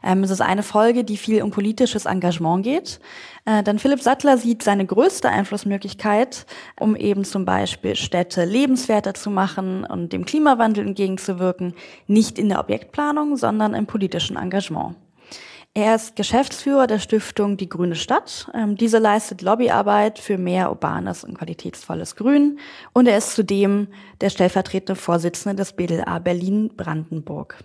Ähm, 0.03 0.23
es 0.23 0.29
ist 0.29 0.41
eine 0.41 0.63
Folge, 0.63 1.03
die 1.03 1.17
viel 1.17 1.41
um 1.41 1.51
politisches 1.51 2.05
Engagement 2.05 2.63
geht. 2.63 2.99
Äh, 3.45 3.63
denn 3.63 3.79
Philipp 3.79 4.01
Sattler 4.01 4.37
sieht 4.37 4.63
seine 4.63 4.85
größte 4.85 5.29
Einflussmöglichkeit, 5.29 6.45
um 6.79 6.95
eben 6.95 7.25
zum 7.25 7.45
Beispiel 7.45 7.95
Städte 7.95 8.45
lebenswerter 8.45 9.13
zu 9.13 9.29
machen 9.29 9.83
und 9.85 10.13
dem 10.13 10.25
Klimawandel 10.25 10.87
entgegenzuwirken, 10.87 11.73
nicht 12.07 12.39
in 12.39 12.49
der 12.49 12.59
Objektplanung, 12.59 13.37
sondern 13.37 13.73
im 13.73 13.85
politischen 13.85 14.37
Engagement. 14.37 14.95
Er 15.75 15.95
ist 15.95 16.15
Geschäftsführer 16.15 16.87
der 16.87 16.99
Stiftung 16.99 17.55
Die 17.55 17.69
Grüne 17.69 17.95
Stadt. 17.95 18.49
Ähm, 18.53 18.75
diese 18.75 18.97
leistet 18.97 19.41
Lobbyarbeit 19.41 20.19
für 20.19 20.37
mehr 20.37 20.69
urbanes 20.69 21.23
und 21.23 21.37
qualitätsvolles 21.37 22.15
Grün. 22.15 22.59
Und 22.91 23.07
er 23.07 23.17
ist 23.17 23.35
zudem 23.35 23.87
der 24.19 24.29
stellvertretende 24.29 24.99
Vorsitzende 24.99 25.55
des 25.55 25.73
BDA 25.73 26.19
Berlin-Brandenburg. 26.19 27.63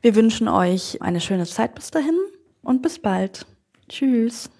Wir 0.00 0.14
wünschen 0.14 0.48
euch 0.48 1.00
eine 1.02 1.20
schöne 1.20 1.46
Zeit 1.46 1.74
bis 1.74 1.90
dahin 1.90 2.18
und 2.62 2.82
bis 2.82 2.98
bald. 2.98 3.46
Tschüss. 3.88 4.50